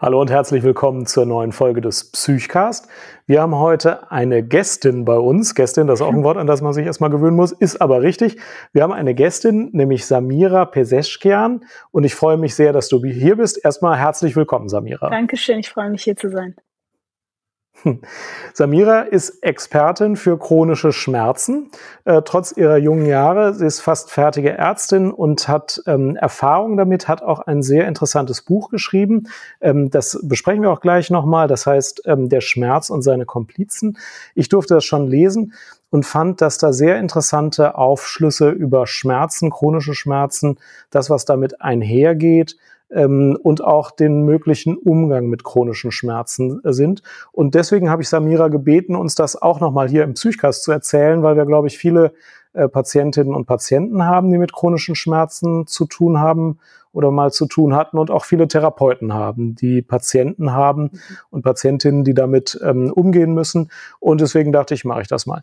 Hallo 0.00 0.20
und 0.20 0.30
herzlich 0.30 0.62
willkommen 0.62 1.06
zur 1.06 1.26
neuen 1.26 1.50
Folge 1.50 1.80
des 1.80 2.12
Psychcast. 2.12 2.86
Wir 3.26 3.42
haben 3.42 3.56
heute 3.56 4.12
eine 4.12 4.44
Gästin 4.44 5.04
bei 5.04 5.16
uns. 5.16 5.56
Gästin, 5.56 5.88
das 5.88 5.98
ist 5.98 6.06
auch 6.06 6.12
ein 6.12 6.22
Wort, 6.22 6.36
an 6.36 6.46
das 6.46 6.62
man 6.62 6.72
sich 6.72 6.86
erstmal 6.86 7.10
gewöhnen 7.10 7.34
muss, 7.34 7.50
ist 7.50 7.80
aber 7.80 8.00
richtig. 8.00 8.40
Wir 8.72 8.84
haben 8.84 8.92
eine 8.92 9.12
Gästin, 9.16 9.70
nämlich 9.72 10.06
Samira 10.06 10.66
Peseschkian. 10.66 11.64
Und 11.90 12.04
ich 12.04 12.14
freue 12.14 12.36
mich 12.36 12.54
sehr, 12.54 12.72
dass 12.72 12.88
du 12.88 13.04
hier 13.04 13.38
bist. 13.38 13.58
Erstmal 13.64 13.98
herzlich 13.98 14.36
willkommen, 14.36 14.68
Samira. 14.68 15.10
Dankeschön, 15.10 15.58
ich 15.58 15.68
freue 15.68 15.90
mich 15.90 16.04
hier 16.04 16.14
zu 16.14 16.30
sein. 16.30 16.54
Samira 18.54 19.02
ist 19.02 19.42
Expertin 19.42 20.16
für 20.16 20.38
chronische 20.38 20.92
Schmerzen. 20.92 21.70
Äh, 22.04 22.22
trotz 22.24 22.52
ihrer 22.52 22.76
jungen 22.76 23.06
Jahre, 23.06 23.54
sie 23.54 23.66
ist 23.66 23.80
fast 23.80 24.10
fertige 24.10 24.50
Ärztin 24.50 25.10
und 25.10 25.48
hat 25.48 25.82
ähm, 25.86 26.16
Erfahrung 26.16 26.76
damit, 26.76 27.08
hat 27.08 27.22
auch 27.22 27.40
ein 27.40 27.62
sehr 27.62 27.86
interessantes 27.86 28.42
Buch 28.42 28.70
geschrieben. 28.70 29.28
Ähm, 29.60 29.90
das 29.90 30.18
besprechen 30.22 30.62
wir 30.62 30.70
auch 30.70 30.80
gleich 30.80 31.10
nochmal. 31.10 31.48
Das 31.48 31.66
heißt, 31.66 32.02
ähm, 32.06 32.28
Der 32.28 32.40
Schmerz 32.40 32.90
und 32.90 33.02
seine 33.02 33.26
Komplizen. 33.26 33.98
Ich 34.34 34.48
durfte 34.48 34.74
das 34.74 34.84
schon 34.84 35.06
lesen 35.06 35.52
und 35.90 36.04
fand, 36.04 36.40
dass 36.40 36.58
da 36.58 36.72
sehr 36.72 36.98
interessante 36.98 37.76
Aufschlüsse 37.76 38.50
über 38.50 38.86
Schmerzen, 38.86 39.50
chronische 39.50 39.94
Schmerzen, 39.94 40.58
das, 40.90 41.10
was 41.10 41.24
damit 41.24 41.60
einhergeht, 41.60 42.56
ähm, 42.90 43.38
und 43.42 43.62
auch 43.62 43.90
den 43.90 44.22
möglichen 44.22 44.76
Umgang 44.76 45.26
mit 45.26 45.44
chronischen 45.44 45.90
Schmerzen 45.90 46.60
äh, 46.64 46.72
sind. 46.72 47.02
Und 47.32 47.54
deswegen 47.54 47.90
habe 47.90 48.02
ich 48.02 48.08
Samira 48.08 48.48
gebeten, 48.48 48.96
uns 48.96 49.14
das 49.14 49.40
auch 49.40 49.60
nochmal 49.60 49.88
hier 49.88 50.04
im 50.04 50.14
Psychcast 50.14 50.62
zu 50.62 50.72
erzählen, 50.72 51.22
weil 51.22 51.36
wir, 51.36 51.46
glaube 51.46 51.68
ich, 51.68 51.78
viele 51.78 52.12
äh, 52.54 52.68
Patientinnen 52.68 53.34
und 53.34 53.46
Patienten 53.46 54.04
haben, 54.04 54.30
die 54.30 54.38
mit 54.38 54.52
chronischen 54.52 54.94
Schmerzen 54.94 55.66
zu 55.66 55.86
tun 55.86 56.18
haben 56.18 56.58
oder 56.92 57.10
mal 57.10 57.30
zu 57.30 57.46
tun 57.46 57.74
hatten 57.74 57.98
und 57.98 58.10
auch 58.10 58.24
viele 58.24 58.48
Therapeuten 58.48 59.12
haben, 59.12 59.54
die 59.54 59.82
Patienten 59.82 60.52
haben 60.52 60.84
mhm. 60.84 60.98
und 61.30 61.42
Patientinnen, 61.42 62.04
die 62.04 62.14
damit 62.14 62.58
ähm, 62.64 62.92
umgehen 62.92 63.34
müssen. 63.34 63.70
Und 64.00 64.20
deswegen 64.20 64.52
dachte 64.52 64.74
ich, 64.74 64.84
mache 64.84 65.02
ich 65.02 65.08
das 65.08 65.26
mal. 65.26 65.42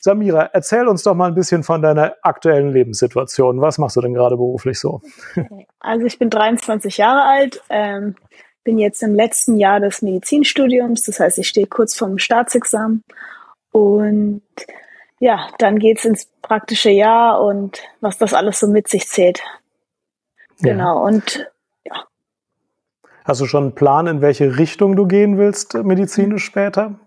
Samira, 0.00 0.50
erzähl 0.52 0.86
uns 0.86 1.02
doch 1.02 1.14
mal 1.14 1.28
ein 1.28 1.34
bisschen 1.34 1.62
von 1.62 1.82
deiner 1.82 2.14
aktuellen 2.22 2.72
Lebenssituation. 2.72 3.60
Was 3.60 3.78
machst 3.78 3.96
du 3.96 4.00
denn 4.00 4.14
gerade 4.14 4.36
beruflich 4.36 4.78
so? 4.78 5.00
Also 5.80 6.06
ich 6.06 6.18
bin 6.18 6.28
23 6.28 6.98
Jahre 6.98 7.22
alt, 7.22 7.62
ähm, 7.70 8.16
bin 8.64 8.78
jetzt 8.78 9.02
im 9.02 9.14
letzten 9.14 9.56
Jahr 9.56 9.80
des 9.80 10.02
Medizinstudiums, 10.02 11.04
das 11.04 11.20
heißt, 11.20 11.38
ich 11.38 11.48
stehe 11.48 11.66
kurz 11.66 11.94
vorm 11.94 12.18
Staatsexamen 12.18 13.04
und 13.70 14.42
ja, 15.20 15.48
dann 15.58 15.78
geht 15.78 15.98
es 15.98 16.04
ins 16.04 16.28
praktische 16.42 16.90
Jahr 16.90 17.40
und 17.40 17.82
was 18.00 18.18
das 18.18 18.34
alles 18.34 18.58
so 18.58 18.66
mit 18.66 18.88
sich 18.88 19.08
zählt. 19.08 19.40
Genau, 20.60 20.96
ja. 20.96 21.02
und 21.02 21.50
ja. 21.84 22.04
Hast 23.24 23.40
du 23.40 23.46
schon 23.46 23.64
einen 23.64 23.74
Plan, 23.74 24.06
in 24.06 24.20
welche 24.20 24.58
Richtung 24.58 24.96
du 24.96 25.06
gehen 25.06 25.38
willst 25.38 25.74
medizinisch 25.74 26.44
später? 26.44 26.98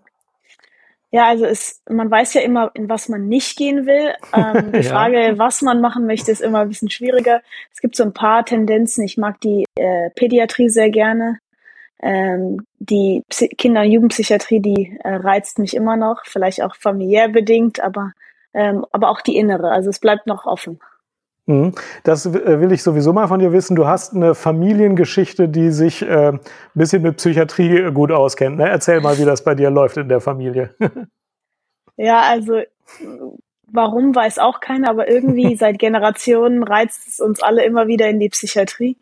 Ja, 1.12 1.26
also 1.26 1.44
es, 1.44 1.82
man 1.90 2.10
weiß 2.10 2.32
ja 2.34 2.40
immer, 2.40 2.70
in 2.72 2.88
was 2.88 3.10
man 3.10 3.28
nicht 3.28 3.58
gehen 3.58 3.86
will. 3.86 4.14
Ähm, 4.34 4.72
die 4.72 4.80
ja. 4.80 4.90
Frage, 4.90 5.34
was 5.36 5.60
man 5.60 5.82
machen 5.82 6.06
möchte, 6.06 6.32
ist 6.32 6.40
immer 6.40 6.60
ein 6.60 6.68
bisschen 6.68 6.90
schwieriger. 6.90 7.42
Es 7.70 7.80
gibt 7.80 7.96
so 7.96 8.02
ein 8.02 8.14
paar 8.14 8.46
Tendenzen. 8.46 9.04
Ich 9.04 9.18
mag 9.18 9.38
die 9.42 9.66
äh, 9.76 10.08
Pädiatrie 10.16 10.70
sehr 10.70 10.88
gerne. 10.90 11.38
Ähm, 12.02 12.66
die 12.78 13.22
Psy 13.28 13.48
Kinder- 13.48 13.82
und 13.82 13.92
Jugendpsychiatrie, 13.92 14.60
die 14.60 14.98
äh, 15.04 15.14
reizt 15.14 15.58
mich 15.58 15.76
immer 15.76 15.96
noch, 15.96 16.22
vielleicht 16.24 16.62
auch 16.62 16.74
familiär 16.74 17.28
bedingt, 17.28 17.78
aber, 17.80 18.12
ähm, 18.54 18.84
aber 18.90 19.10
auch 19.10 19.20
die 19.20 19.36
innere. 19.36 19.70
Also 19.70 19.90
es 19.90 20.00
bleibt 20.00 20.26
noch 20.26 20.46
offen. 20.46 20.80
Mhm. 21.52 21.74
Das 22.04 22.26
äh, 22.26 22.60
will 22.60 22.72
ich 22.72 22.82
sowieso 22.82 23.12
mal 23.12 23.28
von 23.28 23.40
dir 23.40 23.52
wissen. 23.52 23.76
Du 23.76 23.86
hast 23.86 24.14
eine 24.14 24.34
Familiengeschichte, 24.34 25.48
die 25.48 25.70
sich 25.70 26.02
äh, 26.02 26.28
ein 26.28 26.40
bisschen 26.74 27.02
mit 27.02 27.18
Psychiatrie 27.18 27.78
äh, 27.78 27.92
gut 27.92 28.10
auskennt. 28.10 28.58
Ne? 28.58 28.68
Erzähl 28.68 29.00
mal, 29.00 29.18
wie 29.18 29.24
das 29.24 29.44
bei 29.44 29.54
dir 29.54 29.70
läuft 29.70 29.96
in 29.96 30.08
der 30.08 30.20
Familie. 30.20 30.74
ja, 31.96 32.20
also 32.20 32.60
warum 33.66 34.14
weiß 34.14 34.38
auch 34.38 34.60
keiner, 34.60 34.90
aber 34.90 35.10
irgendwie 35.10 35.56
seit 35.58 35.78
Generationen 35.78 36.62
reizt 36.62 37.08
es 37.08 37.20
uns 37.20 37.42
alle 37.42 37.64
immer 37.64 37.86
wieder 37.86 38.08
in 38.08 38.18
die 38.18 38.30
Psychiatrie. 38.30 38.96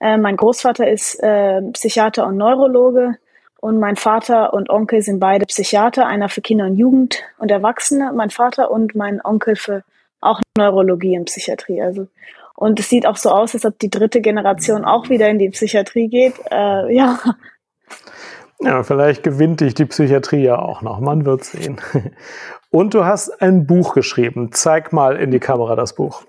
Äh, 0.00 0.18
mein 0.18 0.36
Großvater 0.36 0.88
ist 0.88 1.22
äh, 1.22 1.62
Psychiater 1.72 2.26
und 2.26 2.36
Neurologe 2.36 3.16
und 3.60 3.78
mein 3.78 3.96
Vater 3.96 4.52
und 4.52 4.68
Onkel 4.68 5.00
sind 5.00 5.20
beide 5.20 5.46
Psychiater, 5.46 6.06
einer 6.06 6.28
für 6.28 6.42
Kinder 6.42 6.66
und 6.66 6.76
Jugend 6.76 7.22
und 7.38 7.50
Erwachsene, 7.50 8.12
mein 8.14 8.28
Vater 8.28 8.70
und 8.70 8.94
mein 8.94 9.24
Onkel 9.24 9.56
für 9.56 9.84
auch 10.24 10.40
Neurologie 10.56 11.18
und 11.18 11.26
Psychiatrie. 11.26 11.82
Also 11.82 12.08
und 12.56 12.78
es 12.78 12.88
sieht 12.88 13.06
auch 13.06 13.16
so 13.16 13.30
aus, 13.30 13.54
als 13.54 13.64
ob 13.64 13.78
die 13.78 13.90
dritte 13.90 14.20
Generation 14.20 14.84
auch 14.84 15.08
wieder 15.08 15.28
in 15.28 15.38
die 15.38 15.50
Psychiatrie 15.50 16.08
geht. 16.08 16.34
Äh, 16.50 16.94
ja. 16.94 17.18
Ja, 18.60 18.82
vielleicht 18.84 19.22
gewinnt 19.22 19.60
dich 19.60 19.74
die 19.74 19.84
Psychiatrie 19.84 20.42
ja 20.42 20.58
auch 20.58 20.80
noch. 20.80 21.00
Man 21.00 21.26
wird 21.26 21.44
sehen. 21.44 21.80
Und 22.70 22.94
du 22.94 23.04
hast 23.04 23.42
ein 23.42 23.66
Buch 23.66 23.94
geschrieben. 23.94 24.50
Zeig 24.52 24.92
mal 24.92 25.16
in 25.16 25.30
die 25.30 25.40
Kamera 25.40 25.76
das 25.76 25.94
Buch. 25.94 26.22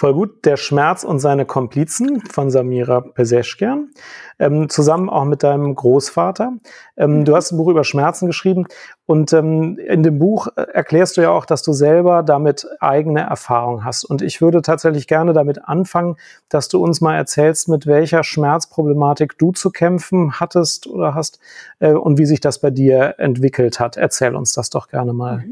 Voll 0.00 0.14
gut. 0.14 0.46
Der 0.46 0.56
Schmerz 0.56 1.04
und 1.04 1.18
seine 1.18 1.44
Komplizen 1.44 2.22
von 2.22 2.50
Samira 2.50 3.02
Peseschkian, 3.02 3.90
ähm, 4.38 4.70
zusammen 4.70 5.10
auch 5.10 5.26
mit 5.26 5.42
deinem 5.42 5.74
Großvater. 5.74 6.54
Ähm, 6.96 7.26
du 7.26 7.36
hast 7.36 7.52
ein 7.52 7.58
Buch 7.58 7.68
über 7.68 7.84
Schmerzen 7.84 8.26
geschrieben 8.26 8.64
und 9.04 9.34
ähm, 9.34 9.78
in 9.78 10.02
dem 10.02 10.18
Buch 10.18 10.48
äh, 10.56 10.62
erklärst 10.72 11.18
du 11.18 11.20
ja 11.20 11.28
auch, 11.28 11.44
dass 11.44 11.62
du 11.62 11.74
selber 11.74 12.22
damit 12.22 12.66
eigene 12.80 13.20
Erfahrung 13.20 13.84
hast. 13.84 14.04
Und 14.04 14.22
ich 14.22 14.40
würde 14.40 14.62
tatsächlich 14.62 15.06
gerne 15.06 15.34
damit 15.34 15.68
anfangen, 15.68 16.16
dass 16.48 16.68
du 16.68 16.82
uns 16.82 17.02
mal 17.02 17.14
erzählst, 17.14 17.68
mit 17.68 17.86
welcher 17.86 18.24
Schmerzproblematik 18.24 19.36
du 19.36 19.52
zu 19.52 19.68
kämpfen 19.68 20.40
hattest 20.40 20.86
oder 20.86 21.14
hast 21.14 21.40
äh, 21.78 21.92
und 21.92 22.16
wie 22.16 22.24
sich 22.24 22.40
das 22.40 22.58
bei 22.58 22.70
dir 22.70 23.16
entwickelt 23.18 23.80
hat. 23.80 23.98
Erzähl 23.98 24.34
uns 24.34 24.54
das 24.54 24.70
doch 24.70 24.88
gerne 24.88 25.12
mal. 25.12 25.44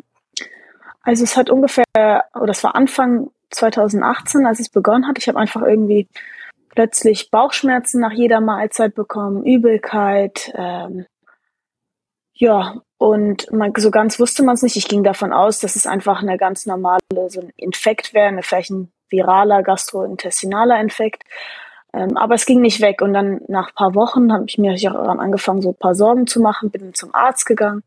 Also 1.03 1.25
es 1.25 1.37
hat 1.37 1.51
ungefähr, 1.51 1.85
oder 2.35 2.53
es 2.53 2.65
war 2.65 2.75
Anfang 2.75 3.29
2018, 3.51 4.47
als 4.47 4.61
es 4.61 4.69
begonnen 4.69 5.07
hat. 5.07 5.19
Ich 5.19 5.29
habe 5.29 5.39
einfach 5.39 5.63
irgendwie 5.63 6.09
plötzlich 6.71 7.31
Bauchschmerzen 7.31 8.01
nach 8.01 8.13
jeder 8.13 8.41
Mahlzeit 8.41 8.95
bekommen, 8.95 9.45
Übelkeit, 9.45 10.53
ähm, 10.55 11.07
ja, 12.41 12.81
und 12.99 13.51
man, 13.53 13.73
so 13.77 13.91
ganz 13.91 14.21
wusste 14.21 14.45
man 14.45 14.55
es 14.55 14.63
nicht. 14.63 14.77
Ich 14.77 14.87
ging 14.87 15.03
davon 15.03 15.33
aus, 15.33 15.59
dass 15.59 15.75
es 15.75 15.87
einfach 15.87 16.23
eine 16.23 16.39
ganz 16.39 16.67
normale, 16.67 17.01
so 17.29 17.41
ein 17.41 17.53
Infekt 17.57 18.15
wäre, 18.15 18.29
eine, 18.29 18.43
vielleicht 18.43 18.71
ein 18.71 18.93
viraler 19.11 19.65
gastrointestinaler 19.65 20.81
Infekt. 20.81 21.25
Ähm, 21.93 22.17
aber 22.17 22.37
es 22.37 22.47
ging 22.47 22.61
nicht 22.61 22.81
weg. 22.81 23.03
Und 23.03 23.13
dann 23.13 23.41
nach 23.49 23.75
paar 23.75 23.95
Wochen 23.97 24.33
habe 24.33 24.45
ich 24.47 24.57
mir 24.57 24.73
auch 24.93 25.19
angefangen, 25.19 25.63
so 25.63 25.71
ein 25.71 25.79
paar 25.79 25.97
Sorgen 25.97 26.29
zu 26.29 26.41
machen, 26.41 26.71
bin 26.71 26.95
zum 26.95 27.13
Arzt 27.13 27.45
gegangen. 27.45 27.83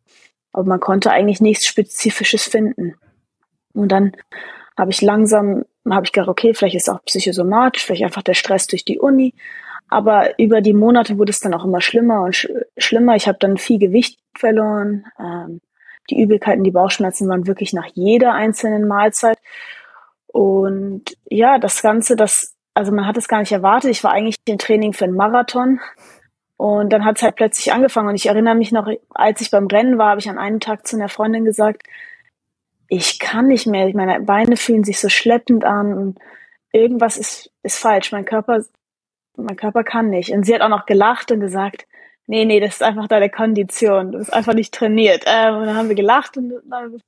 Aber 0.52 0.66
man 0.66 0.82
konnte 0.82 1.12
eigentlich 1.12 1.40
nichts 1.40 1.66
Spezifisches 1.66 2.44
finden. 2.44 2.96
Und 3.74 3.90
dann 3.90 4.12
habe 4.78 4.92
ich 4.92 5.02
langsam, 5.02 5.66
habe 5.90 6.06
ich 6.06 6.12
gedacht, 6.12 6.30
okay, 6.30 6.54
vielleicht 6.54 6.76
ist 6.76 6.88
es 6.88 6.94
auch 6.94 7.04
psychosomatisch, 7.04 7.86
vielleicht 7.86 8.04
einfach 8.04 8.24
der 8.24 8.34
Stress 8.34 8.68
durch 8.68 8.86
die 8.86 9.00
Uni. 9.00 9.34
Aber 9.90 10.40
über 10.40 10.62
die 10.62 10.74
Monate 10.74 11.18
wurde 11.18 11.32
es 11.32 11.42
dann 11.42 11.54
auch 11.54 11.66
immer 11.66 11.82
schlimmer 11.82 12.22
und 12.22 12.36
sch 12.36 12.48
schlimmer. 12.78 13.16
Ich 13.16 13.28
habe 13.28 13.38
dann 13.40 13.58
viel 13.58 13.78
Gewicht 13.78 14.20
verloren. 14.34 15.06
Ähm, 15.20 15.60
die 16.10 16.22
Übelkeiten, 16.22 16.64
die 16.64 16.72
Bauchschmerzen 16.72 17.28
waren 17.28 17.46
wirklich 17.46 17.74
nach 17.74 17.88
jeder 17.94 18.34
einzelnen 18.34 18.88
Mahlzeit. 18.88 19.38
Und 20.28 21.18
ja, 21.30 21.60
das 21.60 21.82
Ganze, 21.82 22.16
das, 22.16 22.56
also 22.74 22.94
man 22.94 23.06
hat 23.06 23.18
es 23.18 23.28
gar 23.28 23.40
nicht 23.40 23.52
erwartet. 23.52 23.92
Ich 23.92 24.04
war 24.04 24.14
eigentlich 24.14 24.38
im 24.46 24.58
Training 24.58 24.94
für 24.94 25.04
einen 25.04 25.16
Marathon. 25.16 25.82
Und 26.56 26.94
dann 26.94 27.04
hat 27.04 27.18
es 27.18 27.24
halt 27.24 27.36
plötzlich 27.36 27.74
angefangen. 27.74 28.10
Und 28.10 28.16
ich 28.16 28.28
erinnere 28.28 28.56
mich 28.56 28.72
noch, 28.72 28.88
als 29.10 29.42
ich 29.42 29.52
beim 29.52 29.68
Rennen 29.68 29.98
war, 29.98 30.12
habe 30.12 30.22
ich 30.22 30.30
an 30.30 30.38
einem 30.38 30.60
Tag 30.60 30.88
zu 30.88 30.96
einer 30.96 31.10
Freundin 31.10 31.44
gesagt, 31.44 31.84
ich 32.94 33.20
kann 33.20 33.48
nicht 33.48 33.68
mehr, 33.68 33.90
meine 33.96 34.20
Beine 34.20 34.58
fühlen 34.58 34.84
sich 34.84 35.00
so 35.00 35.08
schleppend 35.08 35.64
an 35.64 35.94
und 35.98 36.20
irgendwas 36.74 37.16
ist, 37.16 37.50
ist 37.64 37.80
falsch. 37.80 38.12
Mein 38.12 38.26
Körper, 38.26 38.66
mein 39.38 39.56
Körper 39.56 39.86
kann 39.86 40.10
nicht. 40.10 40.32
Und 40.32 40.44
sie 40.44 40.54
hat 40.54 40.62
auch 40.62 40.68
noch 40.68 40.86
gelacht 40.86 41.32
und 41.32 41.40
gesagt, 41.40 41.88
nee, 42.28 42.44
nee, 42.44 42.60
das 42.60 42.76
ist 42.76 42.84
einfach 42.84 43.08
deine 43.08 43.30
Kondition. 43.30 44.12
Du 44.12 44.18
bist 44.18 44.34
einfach 44.34 44.54
nicht 44.54 44.74
trainiert. 44.74 45.24
Ähm, 45.26 45.56
und 45.56 45.68
dann 45.68 45.78
haben 45.78 45.88
wir 45.88 45.96
gelacht 45.96 46.36
und 46.36 46.52
dann, 46.66 47.02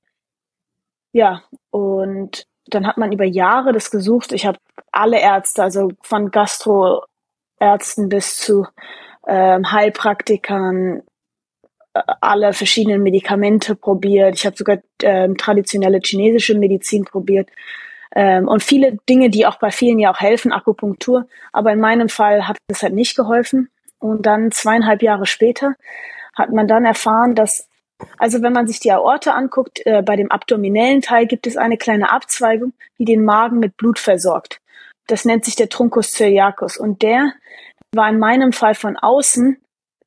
ja, 1.11 1.43
und 1.69 2.47
dann 2.67 2.87
hat 2.87 2.97
man 2.97 3.11
über 3.11 3.25
Jahre 3.25 3.73
das 3.73 3.91
gesucht. 3.91 4.31
Ich 4.31 4.45
habe 4.45 4.59
alle 4.89 5.19
Ärzte, 5.19 5.63
also 5.63 5.91
von 6.01 6.31
Gastroärzten 6.31 8.07
bis 8.07 8.37
zu 8.37 8.65
ähm, 9.27 9.69
Heilpraktikern, 9.69 11.01
alle 11.93 12.53
verschiedenen 12.53 13.03
Medikamente 13.03 13.75
probiert. 13.75 14.35
Ich 14.35 14.45
habe 14.45 14.55
sogar 14.55 14.79
ähm, 15.01 15.37
traditionelle 15.37 15.99
chinesische 16.03 16.57
Medizin 16.57 17.05
probiert. 17.05 17.49
Ähm, 18.15 18.47
und 18.47 18.63
viele 18.63 18.97
Dinge, 19.09 19.29
die 19.29 19.45
auch 19.45 19.59
bei 19.59 19.71
vielen 19.71 19.99
ja 19.99 20.11
auch 20.11 20.19
helfen, 20.19 20.51
Akupunktur. 20.51 21.27
Aber 21.51 21.71
in 21.71 21.79
meinem 21.79 22.09
Fall 22.09 22.47
hat 22.47 22.57
es 22.67 22.83
halt 22.83 22.93
nicht 22.93 23.15
geholfen. 23.15 23.69
Und 23.99 24.25
dann 24.25 24.51
zweieinhalb 24.51 25.01
Jahre 25.01 25.25
später 25.25 25.75
hat 26.35 26.51
man 26.51 26.67
dann 26.67 26.83
erfahren, 26.83 27.35
dass, 27.35 27.69
also 28.17 28.41
wenn 28.41 28.53
man 28.53 28.67
sich 28.67 28.79
die 28.79 28.91
Aorte 28.91 29.33
anguckt, 29.33 29.85
äh, 29.85 30.01
bei 30.01 30.15
dem 30.15 30.31
abdominellen 30.31 31.01
Teil 31.01 31.27
gibt 31.27 31.47
es 31.47 31.57
eine 31.57 31.77
kleine 31.77 32.11
Abzweigung, 32.11 32.73
die 32.97 33.05
den 33.05 33.23
Magen 33.23 33.59
mit 33.59 33.77
Blut 33.77 33.99
versorgt. 33.99 34.59
Das 35.07 35.25
nennt 35.25 35.45
sich 35.45 35.55
der 35.55 35.69
Truncus 35.69 36.11
celiacus. 36.11 36.77
Und 36.77 37.01
der 37.01 37.33
war 37.93 38.09
in 38.09 38.19
meinem 38.19 38.51
Fall 38.51 38.75
von 38.75 38.97
außen 38.97 39.62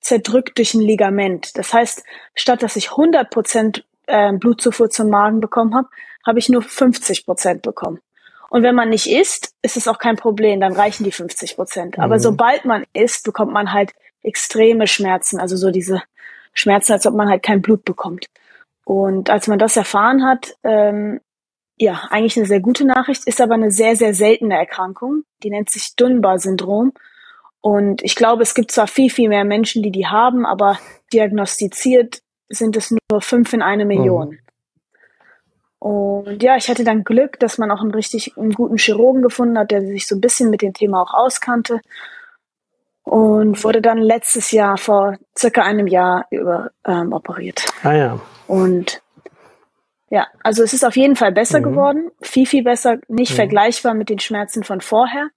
zerdrückt 0.06 0.58
durch 0.58 0.74
ein 0.74 0.80
Ligament. 0.80 1.58
Das 1.58 1.74
heißt, 1.74 2.04
statt 2.34 2.62
dass 2.62 2.76
ich 2.76 2.92
100 2.92 3.28
Prozent 3.28 3.84
äh, 4.06 4.32
Blutzufuhr 4.32 4.88
zum 4.88 5.10
Magen 5.10 5.40
bekommen 5.40 5.74
habe, 5.74 5.88
habe 6.24 6.38
ich 6.38 6.48
nur 6.48 6.62
50 6.62 7.26
Prozent 7.26 7.62
bekommen. 7.62 8.00
Und 8.48 8.62
wenn 8.62 8.76
man 8.76 8.88
nicht 8.88 9.08
isst, 9.10 9.54
ist 9.62 9.76
es 9.76 9.88
auch 9.88 9.98
kein 9.98 10.16
Problem, 10.16 10.60
dann 10.60 10.72
reichen 10.72 11.02
die 11.02 11.10
50 11.10 11.56
Prozent. 11.56 11.98
Mhm. 11.98 12.04
Aber 12.04 12.20
sobald 12.20 12.64
man 12.64 12.84
isst, 12.92 13.24
bekommt 13.24 13.52
man 13.52 13.72
halt 13.72 13.92
extreme 14.22 14.86
Schmerzen, 14.86 15.40
also 15.40 15.56
so 15.56 15.70
diese 15.70 16.02
Schmerzen, 16.52 16.92
als 16.92 17.06
ob 17.06 17.14
man 17.14 17.28
halt 17.28 17.42
kein 17.42 17.60
Blut 17.60 17.84
bekommt. 17.84 18.26
Und 18.84 19.30
als 19.30 19.48
man 19.48 19.58
das 19.58 19.76
erfahren 19.76 20.24
hat, 20.24 20.54
ähm, 20.62 21.20
ja, 21.78 22.04
eigentlich 22.10 22.36
eine 22.36 22.46
sehr 22.46 22.60
gute 22.60 22.86
Nachricht, 22.86 23.26
ist 23.26 23.40
aber 23.40 23.54
eine 23.54 23.72
sehr, 23.72 23.96
sehr 23.96 24.14
seltene 24.14 24.56
Erkrankung. 24.56 25.24
Die 25.42 25.50
nennt 25.50 25.68
sich 25.68 25.94
Dunbar-Syndrom. 25.96 26.92
Und 27.60 28.02
ich 28.02 28.14
glaube, 28.14 28.42
es 28.42 28.54
gibt 28.54 28.70
zwar 28.70 28.86
viel, 28.86 29.10
viel 29.10 29.28
mehr 29.28 29.44
Menschen, 29.44 29.82
die 29.82 29.90
die 29.90 30.06
haben, 30.06 30.46
aber 30.46 30.78
diagnostiziert 31.12 32.20
sind 32.48 32.76
es 32.76 32.90
nur 32.90 33.20
fünf 33.20 33.52
in 33.52 33.62
eine 33.62 33.84
Million. 33.84 34.30
Mhm. 34.30 34.38
Und 35.78 36.42
ja, 36.42 36.56
ich 36.56 36.68
hatte 36.68 36.84
dann 36.84 37.04
Glück, 37.04 37.38
dass 37.38 37.58
man 37.58 37.70
auch 37.70 37.80
einen 37.80 37.92
richtig 37.92 38.36
einen 38.36 38.52
guten 38.52 38.78
Chirurgen 38.78 39.22
gefunden 39.22 39.58
hat, 39.58 39.70
der 39.70 39.82
sich 39.82 40.06
so 40.06 40.16
ein 40.16 40.20
bisschen 40.20 40.50
mit 40.50 40.62
dem 40.62 40.72
Thema 40.72 41.02
auch 41.02 41.14
auskannte. 41.14 41.80
Und 43.04 43.62
wurde 43.62 43.80
dann 43.80 43.98
letztes 43.98 44.50
Jahr 44.50 44.78
vor 44.78 45.16
circa 45.38 45.62
einem 45.62 45.86
Jahr 45.86 46.26
über 46.30 46.70
ähm, 46.84 47.12
operiert. 47.12 47.64
Ah 47.84 47.92
ja. 47.92 48.20
Und 48.48 49.00
ja, 50.10 50.26
also 50.42 50.62
es 50.62 50.72
ist 50.72 50.84
auf 50.84 50.96
jeden 50.96 51.14
Fall 51.14 51.32
besser 51.32 51.60
mhm. 51.60 51.64
geworden, 51.64 52.10
viel, 52.20 52.46
viel 52.46 52.64
besser, 52.64 52.98
nicht 53.08 53.32
mhm. 53.32 53.36
vergleichbar 53.36 53.94
mit 53.94 54.08
den 54.08 54.18
Schmerzen 54.18 54.64
von 54.64 54.80
vorher. 54.80 55.28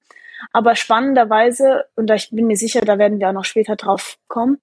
Aber 0.51 0.75
spannenderweise, 0.75 1.85
und 1.95 2.09
ich 2.11 2.29
bin 2.31 2.47
mir 2.47 2.57
sicher, 2.57 2.81
da 2.81 2.97
werden 2.97 3.19
wir 3.19 3.29
auch 3.29 3.33
noch 3.33 3.45
später 3.45 3.75
drauf 3.75 4.17
kommen, 4.27 4.59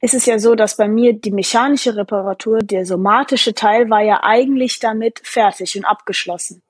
ist 0.00 0.14
es 0.14 0.26
ja 0.26 0.38
so, 0.38 0.54
dass 0.54 0.76
bei 0.76 0.88
mir 0.88 1.14
die 1.14 1.30
mechanische 1.30 1.96
Reparatur, 1.96 2.58
der 2.58 2.84
somatische 2.84 3.54
Teil 3.54 3.88
war 3.90 4.02
ja 4.02 4.20
eigentlich 4.22 4.78
damit 4.78 5.20
fertig 5.24 5.76
und 5.76 5.84
abgeschlossen. 5.84 6.62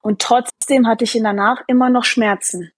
Und 0.00 0.20
trotzdem 0.20 0.86
hatte 0.86 1.04
ich 1.04 1.16
in 1.16 1.24
danach 1.24 1.62
immer 1.66 1.88
noch 1.88 2.04
Schmerzen. 2.04 2.72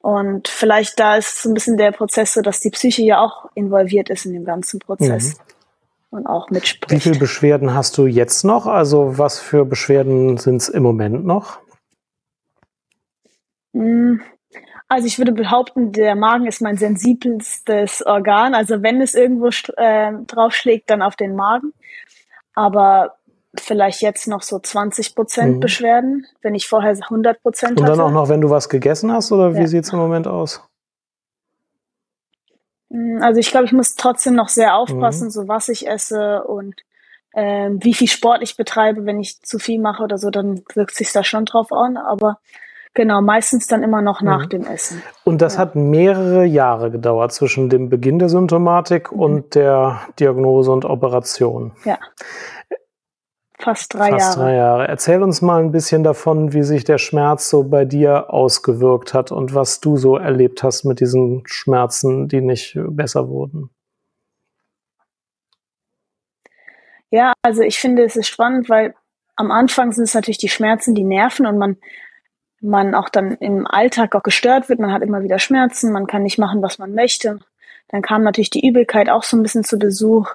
Und 0.00 0.48
vielleicht 0.48 0.98
da 0.98 1.16
ist 1.16 1.42
so 1.42 1.50
ein 1.50 1.54
bisschen 1.54 1.76
der 1.76 1.92
Prozess 1.92 2.32
so, 2.32 2.40
dass 2.40 2.60
die 2.60 2.70
Psyche 2.70 3.02
ja 3.02 3.20
auch 3.20 3.50
involviert 3.54 4.08
ist 4.08 4.24
in 4.24 4.32
dem 4.32 4.44
ganzen 4.44 4.80
Prozess. 4.80 5.34
Mhm. 5.34 6.18
Und 6.18 6.26
auch 6.26 6.50
mitspricht. 6.50 6.90
Wie 6.90 7.00
viele 7.00 7.18
Beschwerden 7.18 7.74
hast 7.74 7.96
du 7.98 8.06
jetzt 8.06 8.42
noch? 8.42 8.66
Also 8.66 9.18
was 9.18 9.38
für 9.38 9.64
Beschwerden 9.64 10.38
sind 10.38 10.56
es 10.56 10.68
im 10.68 10.82
Moment 10.82 11.24
noch? 11.24 11.60
Hm, 13.72 14.20
also 14.88 15.06
ich 15.06 15.18
würde 15.18 15.32
behaupten, 15.32 15.92
der 15.92 16.16
Magen 16.16 16.46
ist 16.46 16.60
mein 16.60 16.76
sensibelstes 16.76 18.04
Organ. 18.04 18.54
Also 18.54 18.82
wenn 18.82 19.00
es 19.00 19.14
irgendwo 19.14 19.50
äh, 19.76 20.12
draufschlägt, 20.26 20.90
dann 20.90 21.02
auf 21.02 21.14
den 21.14 21.36
Magen. 21.36 21.72
Aber 22.54 23.14
vielleicht 23.56 24.02
jetzt 24.02 24.26
noch 24.26 24.42
so 24.42 24.58
20 24.58 25.14
Prozent 25.14 25.56
mhm. 25.56 25.60
Beschwerden, 25.60 26.26
wenn 26.42 26.54
ich 26.54 26.66
vorher 26.66 26.90
100 26.90 27.42
Prozent 27.42 27.80
hatte. 27.80 27.92
Und 27.92 27.98
dann 27.98 28.06
auch 28.06 28.12
noch, 28.12 28.28
wenn 28.28 28.40
du 28.40 28.50
was 28.50 28.68
gegessen 28.68 29.12
hast, 29.12 29.30
oder 29.32 29.54
wie 29.54 29.60
ja. 29.60 29.66
sieht 29.66 29.84
es 29.84 29.92
im 29.92 29.98
Moment 29.98 30.26
aus? 30.26 30.62
Hm, 32.90 33.20
also 33.22 33.38
ich 33.38 33.50
glaube, 33.50 33.66
ich 33.66 33.72
muss 33.72 33.94
trotzdem 33.94 34.34
noch 34.34 34.48
sehr 34.48 34.74
aufpassen, 34.74 35.26
mhm. 35.26 35.30
so 35.30 35.48
was 35.48 35.68
ich 35.68 35.88
esse 35.88 36.44
und 36.44 36.74
ähm, 37.34 37.78
wie 37.82 37.94
viel 37.94 38.08
Sport 38.08 38.42
ich 38.42 38.56
betreibe. 38.56 39.06
Wenn 39.06 39.20
ich 39.20 39.40
zu 39.42 39.58
viel 39.58 39.80
mache 39.80 40.02
oder 40.02 40.18
so, 40.18 40.30
dann 40.30 40.62
wirkt 40.74 40.94
sich 40.94 41.12
da 41.12 41.22
schon 41.22 41.44
drauf 41.44 41.72
an. 41.72 41.96
Aber 41.96 42.40
Genau, 42.94 43.20
meistens 43.22 43.68
dann 43.68 43.84
immer 43.84 44.02
noch 44.02 44.20
nach 44.20 44.46
mhm. 44.46 44.48
dem 44.48 44.66
Essen. 44.66 45.02
Und 45.24 45.40
das 45.40 45.54
ja. 45.54 45.60
hat 45.60 45.76
mehrere 45.76 46.44
Jahre 46.44 46.90
gedauert 46.90 47.32
zwischen 47.32 47.68
dem 47.68 47.88
Beginn 47.88 48.18
der 48.18 48.28
Symptomatik 48.28 49.12
mhm. 49.12 49.20
und 49.20 49.54
der 49.54 50.00
Diagnose 50.18 50.72
und 50.72 50.84
Operation. 50.84 51.72
Ja. 51.84 51.98
Fast 53.60 53.94
drei 53.94 54.10
Fast 54.10 54.36
Jahre. 54.36 54.48
drei 54.48 54.56
Jahre. 54.56 54.88
Erzähl 54.88 55.22
uns 55.22 55.42
mal 55.42 55.62
ein 55.62 55.70
bisschen 55.70 56.02
davon, 56.02 56.52
wie 56.52 56.62
sich 56.62 56.84
der 56.84 56.98
Schmerz 56.98 57.48
so 57.48 57.62
bei 57.62 57.84
dir 57.84 58.32
ausgewirkt 58.32 59.14
hat 59.14 59.30
und 59.30 59.54
was 59.54 59.80
du 59.80 59.96
so 59.96 60.16
erlebt 60.16 60.62
hast 60.62 60.84
mit 60.84 60.98
diesen 60.98 61.42
Schmerzen, 61.46 62.26
die 62.26 62.40
nicht 62.40 62.76
besser 62.88 63.28
wurden. 63.28 63.70
Ja, 67.10 67.34
also 67.42 67.62
ich 67.62 67.78
finde, 67.78 68.04
es 68.04 68.16
ist 68.16 68.28
spannend, 68.28 68.68
weil 68.70 68.94
am 69.36 69.50
Anfang 69.50 69.92
sind 69.92 70.04
es 70.04 70.14
natürlich 70.14 70.38
die 70.38 70.48
Schmerzen, 70.48 70.94
die 70.94 71.04
nerven 71.04 71.46
und 71.46 71.58
man 71.58 71.76
man 72.60 72.94
auch 72.94 73.08
dann 73.08 73.32
im 73.32 73.66
Alltag 73.66 74.14
auch 74.14 74.22
gestört 74.22 74.68
wird, 74.68 74.80
man 74.80 74.92
hat 74.92 75.02
immer 75.02 75.22
wieder 75.22 75.38
Schmerzen, 75.38 75.92
man 75.92 76.06
kann 76.06 76.22
nicht 76.22 76.38
machen, 76.38 76.62
was 76.62 76.78
man 76.78 76.94
möchte. 76.94 77.40
Dann 77.88 78.02
kam 78.02 78.22
natürlich 78.22 78.50
die 78.50 78.66
Übelkeit 78.66 79.08
auch 79.08 79.22
so 79.22 79.36
ein 79.36 79.42
bisschen 79.42 79.64
zu 79.64 79.78
Besuch, 79.78 80.30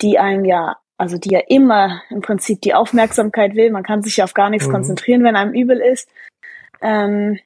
die 0.00 0.18
einem 0.18 0.44
ja, 0.44 0.76
also 0.96 1.18
die 1.18 1.30
ja 1.30 1.40
immer 1.48 2.02
im 2.10 2.20
Prinzip 2.20 2.62
die 2.62 2.74
Aufmerksamkeit 2.74 3.54
will. 3.54 3.70
Man 3.70 3.82
kann 3.82 4.02
sich 4.02 4.16
ja 4.16 4.24
auf 4.24 4.34
gar 4.34 4.50
nichts 4.50 4.68
mhm. 4.68 4.72
konzentrieren, 4.72 5.24
wenn 5.24 5.36
einem 5.36 5.52
übel 5.52 5.78
ist. 5.78 6.08
Ähm, 6.80 7.38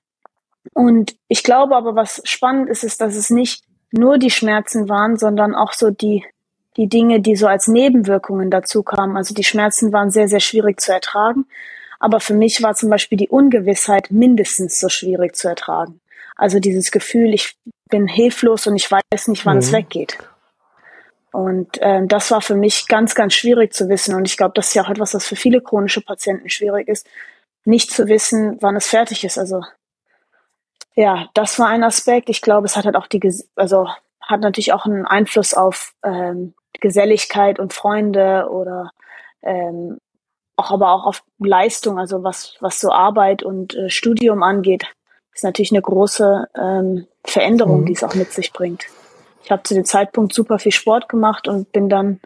und 0.72 1.16
ich 1.28 1.42
glaube 1.42 1.76
aber, 1.76 1.94
was 1.94 2.22
spannend 2.24 2.68
ist, 2.68 2.84
ist, 2.84 3.00
dass 3.00 3.16
es 3.16 3.30
nicht 3.30 3.64
nur 3.90 4.18
die 4.18 4.30
Schmerzen 4.30 4.88
waren, 4.88 5.16
sondern 5.16 5.54
auch 5.54 5.72
so 5.72 5.90
die, 5.90 6.24
die 6.76 6.88
Dinge, 6.88 7.20
die 7.20 7.36
so 7.36 7.46
als 7.46 7.68
Nebenwirkungen 7.68 8.50
dazu 8.50 8.82
kamen. 8.82 9.16
Also 9.16 9.34
die 9.34 9.44
Schmerzen 9.44 9.92
waren 9.92 10.10
sehr, 10.10 10.28
sehr 10.28 10.40
schwierig 10.40 10.80
zu 10.80 10.92
ertragen. 10.92 11.46
Aber 12.04 12.20
für 12.20 12.34
mich 12.34 12.62
war 12.62 12.74
zum 12.74 12.90
Beispiel 12.90 13.16
die 13.16 13.30
Ungewissheit 13.30 14.10
mindestens 14.10 14.78
so 14.78 14.90
schwierig 14.90 15.34
zu 15.36 15.48
ertragen. 15.48 16.02
Also 16.36 16.60
dieses 16.60 16.90
Gefühl, 16.90 17.32
ich 17.32 17.56
bin 17.88 18.06
hilflos 18.06 18.66
und 18.66 18.76
ich 18.76 18.90
weiß 18.90 19.28
nicht, 19.28 19.46
wann 19.46 19.54
mhm. 19.54 19.60
es 19.60 19.72
weggeht. 19.72 20.18
Und 21.32 21.78
ähm, 21.80 22.06
das 22.06 22.30
war 22.30 22.42
für 22.42 22.56
mich 22.56 22.88
ganz, 22.88 23.14
ganz 23.14 23.32
schwierig 23.32 23.72
zu 23.72 23.88
wissen. 23.88 24.14
Und 24.14 24.26
ich 24.26 24.36
glaube, 24.36 24.52
das 24.54 24.68
ist 24.68 24.74
ja 24.74 24.84
auch 24.84 24.90
etwas, 24.90 25.14
was 25.14 25.26
für 25.26 25.34
viele 25.34 25.62
chronische 25.62 26.02
Patienten 26.02 26.50
schwierig 26.50 26.88
ist, 26.88 27.08
nicht 27.64 27.90
zu 27.90 28.06
wissen, 28.06 28.58
wann 28.60 28.76
es 28.76 28.88
fertig 28.88 29.24
ist. 29.24 29.38
Also 29.38 29.62
ja, 30.94 31.30
das 31.32 31.58
war 31.58 31.68
ein 31.68 31.84
Aspekt. 31.84 32.28
Ich 32.28 32.42
glaube, 32.42 32.66
es 32.66 32.76
hat 32.76 32.84
halt 32.84 32.96
auch 32.96 33.06
die, 33.06 33.32
also 33.56 33.88
hat 34.20 34.40
natürlich 34.40 34.74
auch 34.74 34.84
einen 34.84 35.06
Einfluss 35.06 35.54
auf 35.54 35.94
ähm, 36.04 36.52
Geselligkeit 36.80 37.58
und 37.58 37.72
Freunde 37.72 38.50
oder 38.50 38.90
ähm, 39.40 40.00
auch 40.56 40.70
aber 40.70 40.92
auch 40.92 41.06
auf 41.06 41.22
Leistung, 41.38 41.98
also 41.98 42.22
was, 42.22 42.56
was 42.60 42.80
so 42.80 42.90
Arbeit 42.90 43.42
und 43.42 43.74
äh, 43.74 43.90
Studium 43.90 44.42
angeht, 44.42 44.86
ist 45.34 45.44
natürlich 45.44 45.72
eine 45.72 45.82
große 45.82 46.48
ähm, 46.56 47.06
Veränderung, 47.24 47.82
mhm. 47.82 47.86
die 47.86 47.92
es 47.92 48.04
auch 48.04 48.14
mit 48.14 48.32
sich 48.32 48.52
bringt. 48.52 48.84
Ich 49.42 49.50
habe 49.50 49.62
zu 49.62 49.74
dem 49.74 49.84
Zeitpunkt 49.84 50.32
super 50.32 50.58
viel 50.58 50.72
Sport 50.72 51.08
gemacht 51.08 51.48
und 51.48 51.72
bin 51.72 51.88
dann 51.88 52.20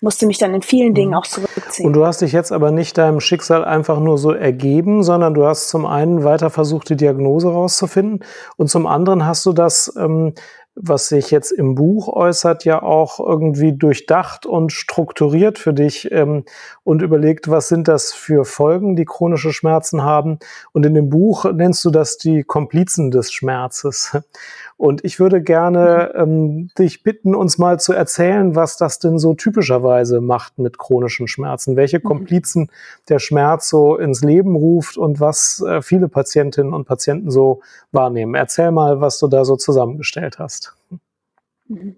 musste 0.00 0.26
mich 0.26 0.38
dann 0.38 0.54
in 0.54 0.62
vielen 0.62 0.94
Dingen 0.94 1.10
mhm. 1.10 1.16
auch 1.16 1.26
zurückziehen. 1.26 1.86
Und 1.86 1.94
du 1.94 2.04
hast 2.04 2.20
dich 2.20 2.32
jetzt 2.32 2.52
aber 2.52 2.70
nicht 2.70 2.98
deinem 2.98 3.20
Schicksal 3.20 3.64
einfach 3.64 3.98
nur 3.98 4.18
so 4.18 4.32
ergeben, 4.32 5.02
sondern 5.02 5.34
du 5.34 5.46
hast 5.46 5.68
zum 5.68 5.86
einen 5.86 6.22
weiter 6.24 6.50
versucht, 6.50 6.88
die 6.88 6.96
Diagnose 6.96 7.48
rauszufinden 7.48 8.24
und 8.56 8.68
zum 8.68 8.86
anderen 8.86 9.26
hast 9.26 9.44
du 9.46 9.52
das 9.52 9.94
ähm, 9.96 10.34
was 10.78 11.08
sich 11.08 11.30
jetzt 11.30 11.50
im 11.50 11.74
Buch 11.74 12.08
äußert, 12.08 12.66
ja 12.66 12.82
auch 12.82 13.18
irgendwie 13.18 13.72
durchdacht 13.72 14.44
und 14.44 14.72
strukturiert 14.72 15.58
für 15.58 15.72
dich 15.72 16.12
ähm, 16.12 16.44
und 16.84 17.00
überlegt, 17.00 17.50
was 17.50 17.68
sind 17.68 17.88
das 17.88 18.12
für 18.12 18.44
Folgen, 18.44 18.94
die 18.94 19.06
chronische 19.06 19.52
Schmerzen 19.52 20.02
haben. 20.02 20.38
Und 20.72 20.84
in 20.84 20.92
dem 20.92 21.08
Buch 21.08 21.50
nennst 21.50 21.82
du 21.86 21.90
das 21.90 22.18
die 22.18 22.42
Komplizen 22.42 23.10
des 23.10 23.32
Schmerzes. 23.32 24.16
Und 24.76 25.04
ich 25.04 25.18
würde 25.18 25.42
gerne 25.42 26.12
mhm. 26.14 26.20
ähm, 26.20 26.70
dich 26.78 27.02
bitten, 27.02 27.34
uns 27.34 27.56
mal 27.56 27.80
zu 27.80 27.94
erzählen, 27.94 28.54
was 28.54 28.76
das 28.76 28.98
denn 28.98 29.18
so 29.18 29.32
typischerweise 29.32 30.20
macht 30.20 30.58
mit 30.58 30.78
chronischen 30.78 31.28
Schmerzen, 31.28 31.76
welche 31.76 31.98
mhm. 31.98 32.02
Komplizen 32.02 32.70
der 33.08 33.18
Schmerz 33.18 33.70
so 33.70 33.96
ins 33.96 34.22
Leben 34.22 34.54
ruft 34.54 34.98
und 34.98 35.18
was 35.18 35.64
äh, 35.66 35.80
viele 35.80 36.08
Patientinnen 36.08 36.74
und 36.74 36.84
Patienten 36.84 37.30
so 37.30 37.62
wahrnehmen. 37.92 38.34
Erzähl 38.34 38.70
mal, 38.70 39.00
was 39.00 39.18
du 39.18 39.28
da 39.28 39.46
so 39.46 39.56
zusammengestellt 39.56 40.38
hast. 40.38 40.65
Mhm. 41.68 41.96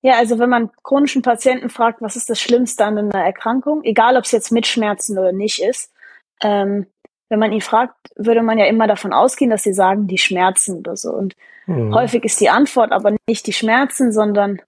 Ja, 0.00 0.14
also 0.14 0.38
wenn 0.38 0.48
man 0.48 0.70
chronischen 0.84 1.22
Patienten 1.22 1.70
fragt, 1.70 2.00
was 2.00 2.14
ist 2.14 2.30
das 2.30 2.40
Schlimmste 2.40 2.84
an 2.84 2.98
einer 2.98 3.24
Erkrankung, 3.24 3.82
egal 3.82 4.16
ob 4.16 4.24
es 4.24 4.30
jetzt 4.30 4.52
mit 4.52 4.66
Schmerzen 4.66 5.18
oder 5.18 5.32
nicht 5.32 5.60
ist, 5.60 5.92
ähm, 6.40 6.86
wenn 7.28 7.40
man 7.40 7.52
ihn 7.52 7.60
fragt, 7.60 7.94
würde 8.16 8.42
man 8.42 8.58
ja 8.58 8.66
immer 8.66 8.86
davon 8.86 9.12
ausgehen, 9.12 9.50
dass 9.50 9.64
sie 9.64 9.72
sagen, 9.72 10.06
die 10.06 10.18
Schmerzen 10.18 10.78
oder 10.78 10.96
so. 10.96 11.10
Und 11.10 11.34
mhm. 11.66 11.94
häufig 11.94 12.24
ist 12.24 12.40
die 12.40 12.48
Antwort 12.48 12.92
aber 12.92 13.16
nicht 13.26 13.46
die 13.46 13.52
Schmerzen, 13.52 14.12
sondern 14.12 14.62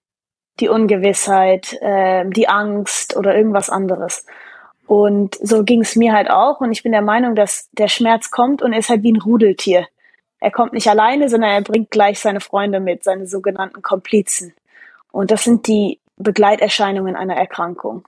die 0.59 0.69
Ungewissheit, 0.69 1.77
äh, 1.81 2.25
die 2.29 2.49
Angst 2.49 3.15
oder 3.15 3.35
irgendwas 3.35 3.69
anderes. 3.69 4.25
Und 4.85 5.35
so 5.41 5.63
ging 5.63 5.81
es 5.81 5.95
mir 5.95 6.13
halt 6.13 6.29
auch. 6.29 6.59
Und 6.59 6.71
ich 6.71 6.83
bin 6.83 6.91
der 6.91 7.01
Meinung, 7.01 7.35
dass 7.35 7.69
der 7.71 7.87
Schmerz 7.87 8.29
kommt 8.29 8.61
und 8.61 8.73
er 8.73 8.79
ist 8.79 8.89
halt 8.89 9.03
wie 9.03 9.13
ein 9.13 9.21
Rudeltier. 9.21 9.87
Er 10.41 10.51
kommt 10.51 10.73
nicht 10.73 10.87
alleine, 10.89 11.29
sondern 11.29 11.51
er 11.51 11.61
bringt 11.61 11.91
gleich 11.91 12.19
seine 12.19 12.41
Freunde 12.41 12.79
mit, 12.79 13.03
seine 13.03 13.27
sogenannten 13.27 13.81
Komplizen. 13.81 14.53
Und 15.11 15.31
das 15.31 15.43
sind 15.43 15.67
die 15.67 15.99
Begleiterscheinungen 16.17 17.15
einer 17.15 17.35
Erkrankung. 17.35 18.07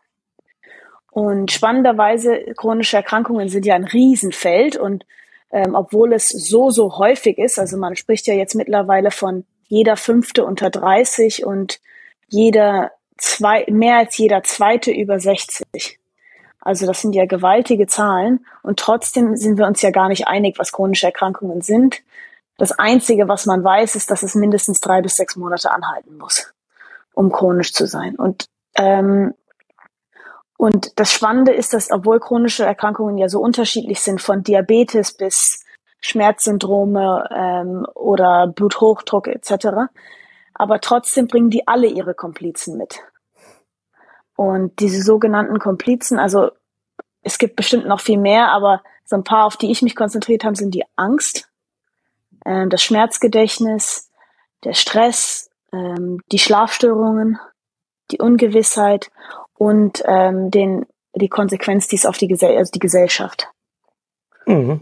Und 1.12 1.52
spannenderweise, 1.52 2.54
chronische 2.58 2.98
Erkrankungen 2.98 3.50
sind 3.50 3.68
ja 3.68 3.76
ein 3.76 3.84
Riesenfeld 3.84 4.76
und 4.78 5.06
ähm, 5.52 5.76
obwohl 5.76 6.12
es 6.12 6.30
so, 6.30 6.72
so 6.72 6.98
häufig 6.98 7.38
ist, 7.38 7.60
also 7.60 7.78
man 7.78 7.96
spricht 7.96 8.26
ja 8.26 8.34
jetzt 8.34 8.56
mittlerweile 8.56 9.12
von 9.12 9.46
jeder 9.68 9.96
fünfte 9.96 10.44
unter 10.44 10.72
30 10.72 11.46
und 11.46 11.80
jeder 12.28 12.92
zwei, 13.18 13.66
mehr 13.70 13.98
als 13.98 14.18
jeder 14.18 14.42
zweite 14.42 14.92
über 14.92 15.20
60. 15.20 16.00
Also 16.60 16.88
das 16.88 17.02
sind 17.02 17.14
ja 17.14 17.26
gewaltige 17.26 17.86
Zahlen 17.86 18.44
und 18.64 18.80
trotzdem 18.80 19.36
sind 19.36 19.60
wir 19.60 19.68
uns 19.68 19.84
ja 19.84 19.92
gar 19.92 20.10
nicht 20.10 20.28
einig, 20.28 20.58
was 20.58 20.72
chronische 20.72 21.06
Erkrankungen 21.06 21.62
sind. 21.62 22.02
Das 22.58 22.72
Einzige, 22.72 23.28
was 23.28 23.46
man 23.46 23.64
weiß, 23.64 23.96
ist, 23.96 24.12
dass 24.12 24.24
es 24.24 24.36
mindestens 24.36 24.80
drei 24.80 25.02
bis 25.02 25.16
sechs 25.16 25.36
Monate 25.36 25.72
anhalten 25.72 26.18
muss, 26.18 26.54
um 27.14 27.32
chronisch 27.32 27.74
zu 27.74 27.88
sein. 27.88 28.16
Und 28.16 28.46
ähm, 28.76 29.34
und 30.58 30.98
das 30.98 31.12
Spannende 31.12 31.52
ist, 31.52 31.74
dass 31.74 31.92
obwohl 31.92 32.22
chronische 32.22 32.64
Erkrankungen 32.64 33.18
ja 33.18 33.28
so 33.28 33.42
unterschiedlich 33.42 34.00
sind, 34.00 34.22
von 34.22 34.44
Diabetes 34.44 35.14
bis 35.14 35.66
Schmerzsyndrome 36.00 37.28
ähm, 37.36 37.86
oder 37.96 38.48
Bluthochdruck 38.48 39.28
etc., 39.28 39.90
aber 40.54 40.80
trotzdem 40.80 41.28
bringen 41.28 41.50
die 41.50 41.68
alle 41.68 41.88
ihre 41.88 42.14
Komplizen 42.14 42.78
mit. 42.78 43.00
Und 44.36 44.80
diese 44.80 45.02
sogenannten 45.02 45.60
Komplizen, 45.60 46.20
also 46.20 46.52
es 47.24 47.40
gibt 47.40 47.56
bestimmt 47.56 47.88
noch 47.88 48.00
viel 48.00 48.20
mehr, 48.20 48.50
aber 48.50 48.84
so 49.04 49.16
ein 49.16 49.24
paar, 49.24 49.46
auf 49.46 49.58
die 49.58 49.72
ich 49.72 49.82
mich 49.82 49.96
konzentriert 49.96 50.44
habe, 50.44 50.56
sind 50.56 50.74
die 50.76 50.86
Angst, 50.96 51.50
äh, 52.46 52.68
das 52.68 52.84
Schmerzgedächtnis, 52.84 54.10
der 54.64 54.74
Stress, 54.74 55.50
ähm, 55.72 56.20
die 56.32 56.40
Schlafstörungen, 56.40 57.40
die 58.12 58.20
Ungewissheit 58.20 59.12
und 59.56 60.04
ähm, 60.06 60.52
den, 60.52 60.86
die 61.16 61.30
Konsequenz 61.30 61.88
dies 61.88 62.06
auf 62.06 62.18
die, 62.18 62.28
Gesell 62.28 62.58
also 62.58 62.72
die 62.72 62.80
Gesellschaft. 62.80 63.48
Mhm. 64.46 64.82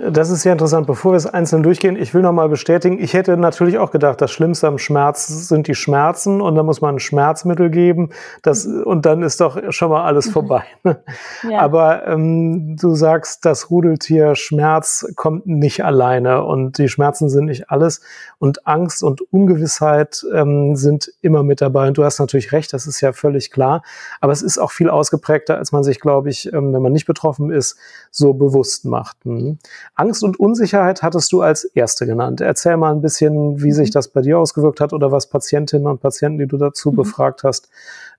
Das 0.00 0.30
ist 0.30 0.42
sehr 0.42 0.52
interessant. 0.52 0.86
Bevor 0.86 1.12
wir 1.12 1.16
es 1.16 1.26
einzeln 1.26 1.64
durchgehen, 1.64 1.96
ich 1.96 2.14
will 2.14 2.22
nochmal 2.22 2.48
bestätigen, 2.48 3.00
ich 3.00 3.14
hätte 3.14 3.36
natürlich 3.36 3.78
auch 3.78 3.90
gedacht, 3.90 4.20
das 4.20 4.30
Schlimmste 4.30 4.68
am 4.68 4.78
Schmerz 4.78 5.26
sind 5.26 5.66
die 5.66 5.74
Schmerzen 5.74 6.40
und 6.40 6.54
dann 6.54 6.66
muss 6.66 6.80
man 6.80 6.96
ein 6.96 6.98
Schmerzmittel 7.00 7.68
geben 7.68 8.10
das, 8.42 8.64
und 8.64 9.06
dann 9.06 9.22
ist 9.22 9.40
doch 9.40 9.72
schon 9.72 9.90
mal 9.90 10.04
alles 10.04 10.30
vorbei. 10.30 10.62
Ne? 10.84 11.02
Ja. 11.50 11.60
Aber 11.60 12.06
ähm, 12.06 12.76
du 12.76 12.94
sagst, 12.94 13.44
das 13.44 13.70
Rudeltier 13.70 14.36
Schmerz 14.36 15.04
kommt 15.16 15.46
nicht 15.46 15.84
alleine 15.84 16.44
und 16.44 16.78
die 16.78 16.88
Schmerzen 16.88 17.28
sind 17.28 17.46
nicht 17.46 17.70
alles 17.70 18.00
und 18.38 18.66
Angst 18.66 19.02
und 19.02 19.20
Ungewissheit 19.32 20.24
ähm, 20.32 20.76
sind 20.76 21.12
immer 21.20 21.42
mit 21.42 21.60
dabei. 21.60 21.88
Und 21.88 21.98
du 21.98 22.04
hast 22.04 22.20
natürlich 22.20 22.52
recht, 22.52 22.72
das 22.72 22.86
ist 22.86 23.00
ja 23.00 23.12
völlig 23.12 23.50
klar. 23.50 23.82
Aber 24.20 24.32
es 24.32 24.42
ist 24.42 24.58
auch 24.58 24.70
viel 24.70 24.90
ausgeprägter, 24.90 25.56
als 25.56 25.72
man 25.72 25.82
sich, 25.82 25.98
glaube 25.98 26.30
ich, 26.30 26.52
ähm, 26.52 26.72
wenn 26.72 26.82
man 26.82 26.92
nicht 26.92 27.06
betroffen 27.06 27.50
ist, 27.50 27.76
so 28.12 28.34
bewusst 28.34 28.84
macht. 28.84 29.26
Mhm. 29.26 29.58
Angst 29.94 30.22
und 30.22 30.38
Unsicherheit 30.38 31.02
hattest 31.02 31.32
du 31.32 31.42
als 31.42 31.64
erste 31.64 32.06
genannt. 32.06 32.40
Erzähl 32.40 32.76
mal 32.76 32.92
ein 32.92 33.00
bisschen, 33.00 33.62
wie 33.62 33.72
sich 33.72 33.90
mhm. 33.90 33.94
das 33.94 34.08
bei 34.08 34.20
dir 34.20 34.38
ausgewirkt 34.38 34.80
hat 34.80 34.92
oder 34.92 35.12
was 35.12 35.28
Patientinnen 35.28 35.86
und 35.86 36.00
Patienten, 36.00 36.38
die 36.38 36.46
du 36.46 36.56
dazu 36.56 36.92
mhm. 36.92 36.96
befragt 36.96 37.44
hast, 37.44 37.68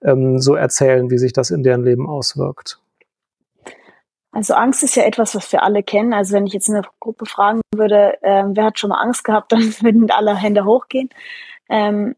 ähm, 0.03 0.39
so 0.39 0.55
erzählen, 0.55 1.09
wie 1.09 1.17
sich 1.17 1.33
das 1.33 1.51
in 1.51 1.63
deren 1.63 1.83
Leben 1.83 2.09
auswirkt. 2.09 2.79
Also 4.31 4.53
Angst 4.53 4.83
ist 4.83 4.95
ja 4.95 5.03
etwas, 5.03 5.35
was 5.35 5.51
wir 5.51 5.63
alle 5.63 5.83
kennen. 5.83 6.13
Also 6.13 6.35
wenn 6.35 6.45
ich 6.45 6.53
jetzt 6.53 6.67
in 6.67 6.75
der 6.75 6.85
Gruppe 6.99 7.25
fragen 7.25 7.61
würde, 7.73 8.17
ähm, 8.21 8.51
wer 8.55 8.65
hat 8.65 8.79
schon 8.79 8.91
mal 8.91 9.01
Angst 9.01 9.23
gehabt, 9.23 9.51
dann 9.51 9.61
würden 9.81 10.09
alle 10.11 10.35
Hände 10.35 10.65
hochgehen. 10.65 11.09
Ähm, 11.69 12.15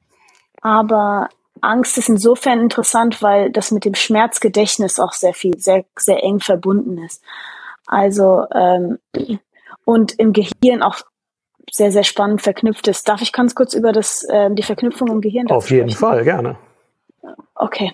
aber 0.61 1.29
Angst 1.61 1.97
ist 1.97 2.09
insofern 2.09 2.59
interessant, 2.59 3.21
weil 3.21 3.51
das 3.51 3.71
mit 3.71 3.85
dem 3.85 3.95
Schmerzgedächtnis 3.95 4.99
auch 4.99 5.13
sehr 5.13 5.33
viel, 5.33 5.57
sehr, 5.59 5.85
sehr 5.97 6.23
eng 6.23 6.39
verbunden 6.39 6.97
ist. 7.03 7.23
Also 7.91 8.45
ähm, 8.55 8.99
und 9.83 10.17
im 10.17 10.31
Gehirn 10.31 10.81
auch 10.81 11.01
sehr, 11.69 11.91
sehr 11.91 12.03
spannend 12.03 12.41
verknüpft 12.41 12.87
ist. 12.87 13.07
Darf 13.07 13.21
ich 13.21 13.33
ganz 13.33 13.53
kurz 13.53 13.73
über 13.73 13.91
das, 13.91 14.23
äh, 14.23 14.49
die 14.51 14.63
Verknüpfung 14.63 15.09
im 15.09 15.21
Gehirn 15.21 15.51
Auf 15.51 15.69
jeden 15.69 15.89
sprechen? 15.89 15.99
Fall, 15.99 16.23
gerne. 16.23 16.57
Okay. 17.53 17.91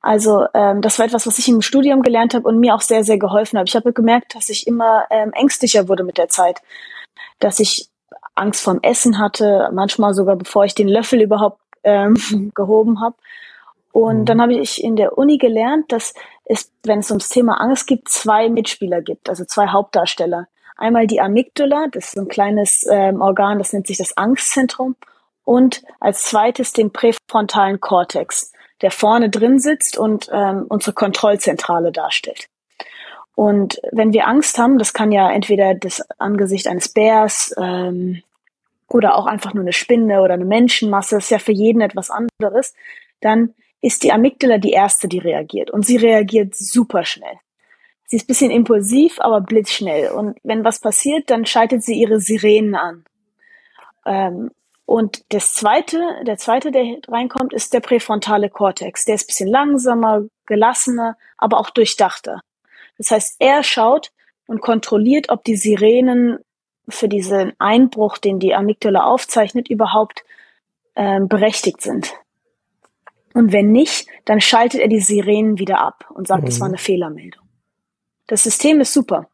Also 0.00 0.46
ähm, 0.54 0.80
das 0.80 0.98
war 0.98 1.06
etwas, 1.06 1.26
was 1.26 1.38
ich 1.38 1.48
im 1.48 1.60
Studium 1.60 2.02
gelernt 2.02 2.34
habe 2.34 2.48
und 2.48 2.58
mir 2.58 2.74
auch 2.74 2.80
sehr, 2.80 3.04
sehr 3.04 3.18
geholfen 3.18 3.58
hat. 3.58 3.68
Ich 3.68 3.76
habe 3.76 3.92
gemerkt, 3.92 4.34
dass 4.34 4.48
ich 4.48 4.66
immer 4.66 5.04
ähm, 5.10 5.32
ängstlicher 5.34 5.86
wurde 5.88 6.02
mit 6.02 6.16
der 6.16 6.28
Zeit. 6.28 6.62
Dass 7.38 7.60
ich 7.60 7.90
Angst 8.34 8.62
vorm 8.62 8.80
Essen 8.82 9.18
hatte, 9.18 9.68
manchmal 9.72 10.14
sogar 10.14 10.36
bevor 10.36 10.64
ich 10.64 10.74
den 10.74 10.88
Löffel 10.88 11.20
überhaupt 11.20 11.60
ähm, 11.84 12.16
gehoben 12.54 13.02
habe. 13.02 13.16
Und 13.92 14.20
mhm. 14.20 14.24
dann 14.24 14.40
habe 14.40 14.54
ich 14.54 14.82
in 14.82 14.96
der 14.96 15.18
Uni 15.18 15.36
gelernt, 15.36 15.92
dass 15.92 16.14
es, 16.46 16.70
wenn 16.84 17.00
es 17.00 17.10
ums 17.10 17.28
Thema 17.28 17.60
Angst 17.60 17.86
gibt, 17.86 18.08
zwei 18.08 18.48
Mitspieler 18.48 19.02
gibt, 19.02 19.28
also 19.28 19.44
zwei 19.44 19.68
Hauptdarsteller. 19.68 20.48
Einmal 20.76 21.06
die 21.06 21.20
Amygdala, 21.20 21.88
das 21.90 22.06
ist 22.06 22.12
so 22.12 22.20
ein 22.22 22.28
kleines 22.28 22.86
ähm, 22.88 23.20
Organ, 23.20 23.58
das 23.58 23.72
nennt 23.72 23.86
sich 23.86 23.98
das 23.98 24.16
Angstzentrum. 24.16 24.96
Und 25.44 25.82
als 26.00 26.24
zweites 26.24 26.72
den 26.72 26.92
präfrontalen 26.92 27.80
Kortex, 27.80 28.52
der 28.82 28.90
vorne 28.90 29.30
drin 29.30 29.58
sitzt 29.58 29.96
und 29.96 30.28
ähm, 30.32 30.66
unsere 30.68 30.92
Kontrollzentrale 30.92 31.92
darstellt. 31.92 32.48
Und 33.34 33.80
wenn 33.92 34.12
wir 34.12 34.26
Angst 34.26 34.58
haben, 34.58 34.78
das 34.78 34.92
kann 34.92 35.12
ja 35.12 35.30
entweder 35.30 35.74
das 35.74 36.02
Angesicht 36.18 36.66
eines 36.66 36.88
Bärs 36.88 37.54
ähm, 37.58 38.22
oder 38.88 39.16
auch 39.16 39.26
einfach 39.26 39.54
nur 39.54 39.62
eine 39.62 39.72
Spinne 39.72 40.22
oder 40.22 40.34
eine 40.34 40.44
Menschenmasse, 40.44 41.18
ist 41.18 41.30
ja 41.30 41.38
für 41.38 41.52
jeden 41.52 41.80
etwas 41.80 42.10
anderes, 42.10 42.74
dann 43.20 43.54
ist 43.86 44.02
die 44.02 44.12
Amygdala 44.12 44.58
die 44.58 44.72
erste, 44.72 45.06
die 45.06 45.20
reagiert. 45.20 45.70
Und 45.70 45.86
sie 45.86 45.96
reagiert 45.96 46.56
super 46.56 47.04
schnell. 47.04 47.38
Sie 48.04 48.16
ist 48.16 48.24
ein 48.24 48.26
bisschen 48.26 48.50
impulsiv, 48.50 49.20
aber 49.20 49.40
blitzschnell. 49.40 50.10
Und 50.10 50.38
wenn 50.42 50.64
was 50.64 50.80
passiert, 50.80 51.30
dann 51.30 51.46
schaltet 51.46 51.84
sie 51.84 51.94
ihre 51.94 52.18
Sirenen 52.18 52.74
an. 52.74 53.04
Ähm, 54.04 54.50
und 54.86 55.24
das 55.28 55.54
zweite, 55.54 56.00
der 56.26 56.36
zweite, 56.36 56.72
der 56.72 56.96
reinkommt, 57.06 57.52
ist 57.52 57.74
der 57.74 57.80
präfrontale 57.80 58.50
Kortex. 58.50 59.04
Der 59.04 59.14
ist 59.14 59.24
ein 59.24 59.28
bisschen 59.28 59.50
langsamer, 59.50 60.24
gelassener, 60.46 61.16
aber 61.38 61.60
auch 61.60 61.70
durchdachter. 61.70 62.40
Das 62.98 63.12
heißt, 63.12 63.36
er 63.38 63.62
schaut 63.62 64.10
und 64.48 64.60
kontrolliert, 64.62 65.28
ob 65.28 65.44
die 65.44 65.56
Sirenen 65.56 66.38
für 66.88 67.08
diesen 67.08 67.52
Einbruch, 67.60 68.18
den 68.18 68.40
die 68.40 68.52
Amygdala 68.52 69.04
aufzeichnet, 69.04 69.70
überhaupt 69.70 70.24
ähm, 70.96 71.28
berechtigt 71.28 71.82
sind. 71.82 72.14
Und 73.36 73.52
wenn 73.52 73.70
nicht, 73.70 74.08
dann 74.24 74.40
schaltet 74.40 74.80
er 74.80 74.88
die 74.88 74.98
Sirenen 74.98 75.58
wieder 75.58 75.78
ab 75.78 76.06
und 76.14 76.26
sagt, 76.26 76.48
es 76.48 76.56
mhm. 76.56 76.60
war 76.60 76.68
eine 76.68 76.78
Fehlermeldung. 76.78 77.44
Das 78.28 78.44
System 78.44 78.80
ist 78.80 78.94
super. 78.94 79.28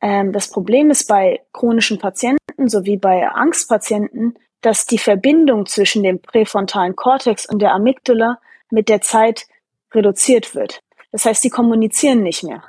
Ähm, 0.00 0.32
das 0.32 0.48
Problem 0.48 0.90
ist 0.90 1.06
bei 1.06 1.42
chronischen 1.52 1.98
Patienten 1.98 2.68
sowie 2.70 2.96
bei 2.96 3.28
Angstpatienten, 3.28 4.38
dass 4.62 4.86
die 4.86 4.96
Verbindung 4.96 5.66
zwischen 5.66 6.02
dem 6.02 6.22
präfrontalen 6.22 6.96
Kortex 6.96 7.44
und 7.44 7.60
der 7.60 7.74
Amygdala 7.74 8.38
mit 8.70 8.88
der 8.88 9.02
Zeit 9.02 9.46
reduziert 9.92 10.54
wird. 10.54 10.80
Das 11.12 11.26
heißt, 11.26 11.44
die 11.44 11.50
kommunizieren 11.50 12.22
nicht 12.22 12.42
mehr. 12.42 12.62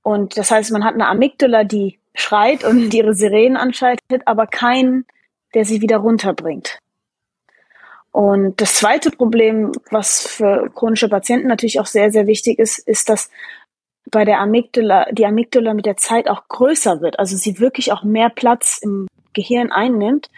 Und 0.00 0.38
das 0.38 0.52
heißt, 0.52 0.70
man 0.70 0.84
hat 0.84 0.94
eine 0.94 1.08
Amygdala, 1.08 1.64
die 1.64 1.98
schreit 2.14 2.62
und 2.62 2.94
ihre 2.94 3.14
Sirenen 3.14 3.56
anschaltet, 3.56 4.22
aber 4.26 4.46
keinen, 4.46 5.06
der 5.54 5.64
sie 5.64 5.80
wieder 5.80 5.96
runterbringt. 5.96 6.78
Und 8.16 8.62
das 8.62 8.76
zweite 8.76 9.10
Problem, 9.10 9.72
was 9.90 10.26
für 10.26 10.70
chronische 10.74 11.10
Patienten 11.10 11.48
natürlich 11.48 11.80
auch 11.80 11.86
sehr, 11.86 12.10
sehr 12.10 12.26
wichtig 12.26 12.58
ist, 12.58 12.78
ist, 12.78 13.10
dass 13.10 13.28
bei 14.10 14.24
der 14.24 14.40
Amygdala, 14.40 15.12
die 15.12 15.26
Amygdala 15.26 15.74
mit 15.74 15.84
der 15.84 15.98
Zeit 15.98 16.26
auch 16.30 16.48
größer 16.48 17.02
wird, 17.02 17.18
also 17.18 17.36
sie 17.36 17.60
wirklich 17.60 17.92
auch 17.92 18.04
mehr 18.04 18.30
Platz 18.30 18.78
im 18.80 19.06
Gehirn 19.34 19.70
einnimmt. 19.70 20.30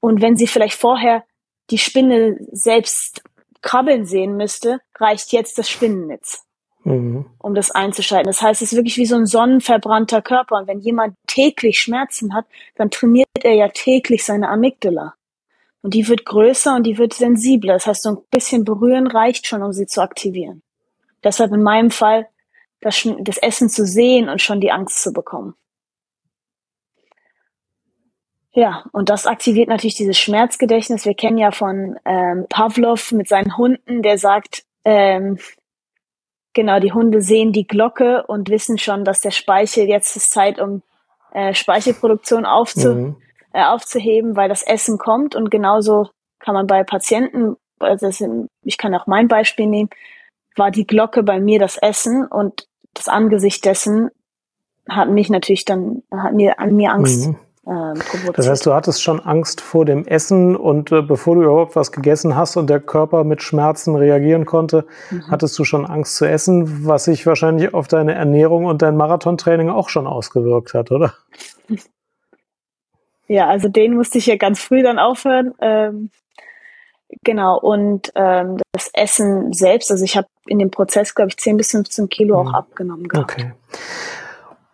Und 0.00 0.20
wenn 0.20 0.36
sie 0.36 0.46
vielleicht 0.46 0.78
vorher 0.78 1.24
die 1.70 1.78
Spinne 1.78 2.36
selbst 2.52 3.22
krabbeln 3.62 4.04
sehen 4.04 4.36
müsste, 4.36 4.80
reicht 4.98 5.32
jetzt 5.32 5.56
das 5.56 5.70
Spinnennetz, 5.70 6.44
mhm. 6.82 7.24
um 7.38 7.54
das 7.54 7.70
einzuschalten. 7.70 8.26
Das 8.26 8.42
heißt, 8.42 8.60
es 8.60 8.72
ist 8.72 8.76
wirklich 8.76 8.98
wie 8.98 9.06
so 9.06 9.16
ein 9.16 9.24
sonnenverbrannter 9.24 10.20
Körper. 10.20 10.58
Und 10.58 10.68
wenn 10.68 10.80
jemand 10.80 11.16
täglich 11.26 11.78
Schmerzen 11.78 12.34
hat, 12.34 12.44
dann 12.74 12.90
trainiert 12.90 13.28
er 13.42 13.54
ja 13.54 13.68
täglich 13.68 14.26
seine 14.26 14.50
Amygdala. 14.50 15.14
Und 15.84 15.92
die 15.92 16.08
wird 16.08 16.24
größer 16.24 16.74
und 16.74 16.84
die 16.84 16.96
wird 16.96 17.12
sensibler. 17.12 17.74
Das 17.74 17.86
heißt, 17.86 18.02
so 18.04 18.08
ein 18.08 18.18
bisschen 18.30 18.64
berühren 18.64 19.06
reicht 19.06 19.46
schon, 19.46 19.62
um 19.62 19.74
sie 19.74 19.84
zu 19.84 20.00
aktivieren. 20.00 20.62
Deshalb 21.22 21.52
in 21.52 21.62
meinem 21.62 21.90
Fall 21.90 22.26
das, 22.80 23.06
das 23.20 23.36
Essen 23.36 23.68
zu 23.68 23.84
sehen 23.84 24.30
und 24.30 24.40
schon 24.40 24.62
die 24.62 24.72
Angst 24.72 25.02
zu 25.02 25.12
bekommen. 25.12 25.52
Ja, 28.52 28.86
und 28.92 29.10
das 29.10 29.26
aktiviert 29.26 29.68
natürlich 29.68 29.94
dieses 29.94 30.18
Schmerzgedächtnis. 30.18 31.04
Wir 31.04 31.12
kennen 31.12 31.36
ja 31.36 31.50
von 31.50 31.98
ähm, 32.06 32.46
Pavlov 32.48 33.12
mit 33.12 33.28
seinen 33.28 33.58
Hunden, 33.58 34.00
der 34.00 34.16
sagt, 34.16 34.64
ähm, 34.86 35.38
genau, 36.54 36.80
die 36.80 36.94
Hunde 36.94 37.20
sehen 37.20 37.52
die 37.52 37.66
Glocke 37.66 38.24
und 38.26 38.48
wissen 38.48 38.78
schon, 38.78 39.04
dass 39.04 39.20
der 39.20 39.32
Speichel 39.32 39.86
jetzt 39.86 40.16
ist 40.16 40.32
Zeit, 40.32 40.58
um 40.58 40.82
äh, 41.34 41.52
Speichelproduktion 41.52 42.46
aufzu, 42.46 42.94
mhm. 42.94 43.16
Äh, 43.54 43.64
aufzuheben, 43.64 44.36
weil 44.36 44.48
das 44.48 44.62
Essen 44.62 44.98
kommt. 44.98 45.34
Und 45.34 45.50
genauso 45.50 46.10
kann 46.40 46.54
man 46.54 46.66
bei 46.66 46.84
Patienten, 46.84 47.56
also 47.78 48.10
sind, 48.10 48.48
ich 48.62 48.76
kann 48.76 48.94
auch 48.94 49.06
mein 49.06 49.28
Beispiel 49.28 49.66
nehmen, 49.66 49.88
war 50.56 50.70
die 50.70 50.86
Glocke 50.86 51.22
bei 51.22 51.40
mir 51.40 51.58
das 51.58 51.78
Essen 51.78 52.26
und 52.26 52.66
das 52.92 53.08
Angesicht 53.08 53.64
dessen 53.64 54.10
hat 54.88 55.08
mich 55.08 55.30
natürlich 55.30 55.64
dann, 55.64 56.02
hat 56.12 56.34
mir 56.34 56.58
an 56.58 56.74
mir 56.76 56.92
Angst 56.92 57.28
mhm 57.28 57.36
ähm, 57.66 57.94
Das 58.34 58.48
heißt, 58.48 58.66
du 58.66 58.74
hattest 58.74 59.02
schon 59.02 59.20
Angst 59.20 59.60
vor 59.60 59.84
dem 59.84 60.06
Essen 60.06 60.54
und 60.54 60.92
äh, 60.92 61.00
bevor 61.00 61.36
du 61.36 61.42
überhaupt 61.42 61.76
was 61.76 61.92
gegessen 61.92 62.36
hast 62.36 62.56
und 62.56 62.68
der 62.68 62.80
Körper 62.80 63.24
mit 63.24 63.42
Schmerzen 63.42 63.96
reagieren 63.96 64.44
konnte, 64.44 64.84
mhm. 65.10 65.30
hattest 65.30 65.58
du 65.58 65.64
schon 65.64 65.86
Angst 65.86 66.16
zu 66.16 66.26
essen, 66.26 66.86
was 66.86 67.04
sich 67.04 67.26
wahrscheinlich 67.26 67.72
auf 67.72 67.88
deine 67.88 68.14
Ernährung 68.14 68.66
und 68.66 68.82
dein 68.82 68.96
Marathontraining 68.96 69.70
auch 69.70 69.88
schon 69.88 70.06
ausgewirkt 70.06 70.74
hat, 70.74 70.90
oder? 70.90 71.14
Ja, 73.26 73.48
also 73.48 73.68
den 73.68 73.94
musste 73.94 74.18
ich 74.18 74.26
ja 74.26 74.36
ganz 74.36 74.60
früh 74.60 74.82
dann 74.82 74.98
aufhören. 74.98 75.54
Ähm, 75.60 76.10
genau, 77.22 77.58
und 77.58 78.12
ähm, 78.14 78.58
das 78.72 78.90
Essen 78.92 79.52
selbst, 79.52 79.90
also 79.90 80.04
ich 80.04 80.16
habe 80.16 80.28
in 80.46 80.58
dem 80.58 80.70
Prozess, 80.70 81.14
glaube 81.14 81.30
ich, 81.30 81.36
10 81.38 81.56
bis 81.56 81.70
15 81.70 82.08
Kilo 82.08 82.42
mhm. 82.42 82.48
auch 82.48 82.54
abgenommen 82.54 83.08
gehabt. 83.08 83.32
Okay. 83.32 83.52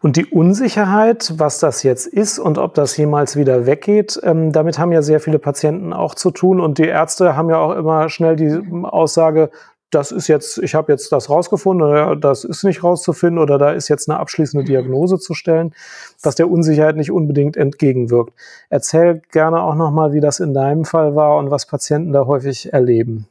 Und 0.02 0.16
die 0.16 0.25
Unsicherheit, 0.25 1.35
was 1.37 1.59
das 1.59 1.83
jetzt 1.83 2.07
ist 2.07 2.38
und 2.38 2.57
ob 2.57 2.73
das 2.75 2.97
jemals 2.97 3.37
wieder 3.37 3.66
weggeht, 3.66 4.19
ähm, 4.23 4.50
damit 4.50 4.78
haben 4.78 4.92
ja 4.92 5.02
sehr 5.02 5.21
viele 5.21 5.38
Patienten 5.38 5.92
auch 5.92 6.14
zu 6.14 6.30
tun. 6.30 6.59
Und 6.59 6.78
die 6.78 6.87
Ärzte 6.87 7.37
haben 7.37 7.50
ja 7.50 7.59
auch 7.59 7.76
immer 7.76 8.09
schnell 8.09 8.37
die 8.37 8.62
Aussage, 8.85 9.50
das 9.90 10.12
ist 10.12 10.28
jetzt, 10.28 10.59
ich 10.59 10.75
habe 10.75 10.92
jetzt 10.92 11.11
das 11.11 11.28
rausgefunden 11.28 11.87
oder 11.87 12.16
das 12.16 12.44
ist 12.44 12.64
nicht 12.64 12.85
rauszufinden 12.85 13.38
oder 13.38 13.59
da 13.59 13.73
ist 13.73 13.88
jetzt 13.88 14.09
eine 14.09 14.18
abschließende 14.18 14.64
Diagnose 14.64 15.18
zu 15.18 15.35
stellen, 15.35 15.75
was 16.23 16.37
der 16.37 16.50
Unsicherheit 16.50 16.97
nicht 16.97 17.11
unbedingt 17.11 17.56
entgegenwirkt. 17.56 18.32
Erzähl 18.68 19.20
gerne 19.32 19.62
auch 19.62 19.75
nochmal, 19.75 20.12
wie 20.12 20.20
das 20.20 20.40
in 20.40 20.54
deinem 20.54 20.85
Fall 20.85 21.16
war 21.16 21.38
und 21.38 21.50
was 21.50 21.66
Patienten 21.66 22.12
da 22.12 22.26
häufig 22.26 22.73
erleben. 22.73 23.26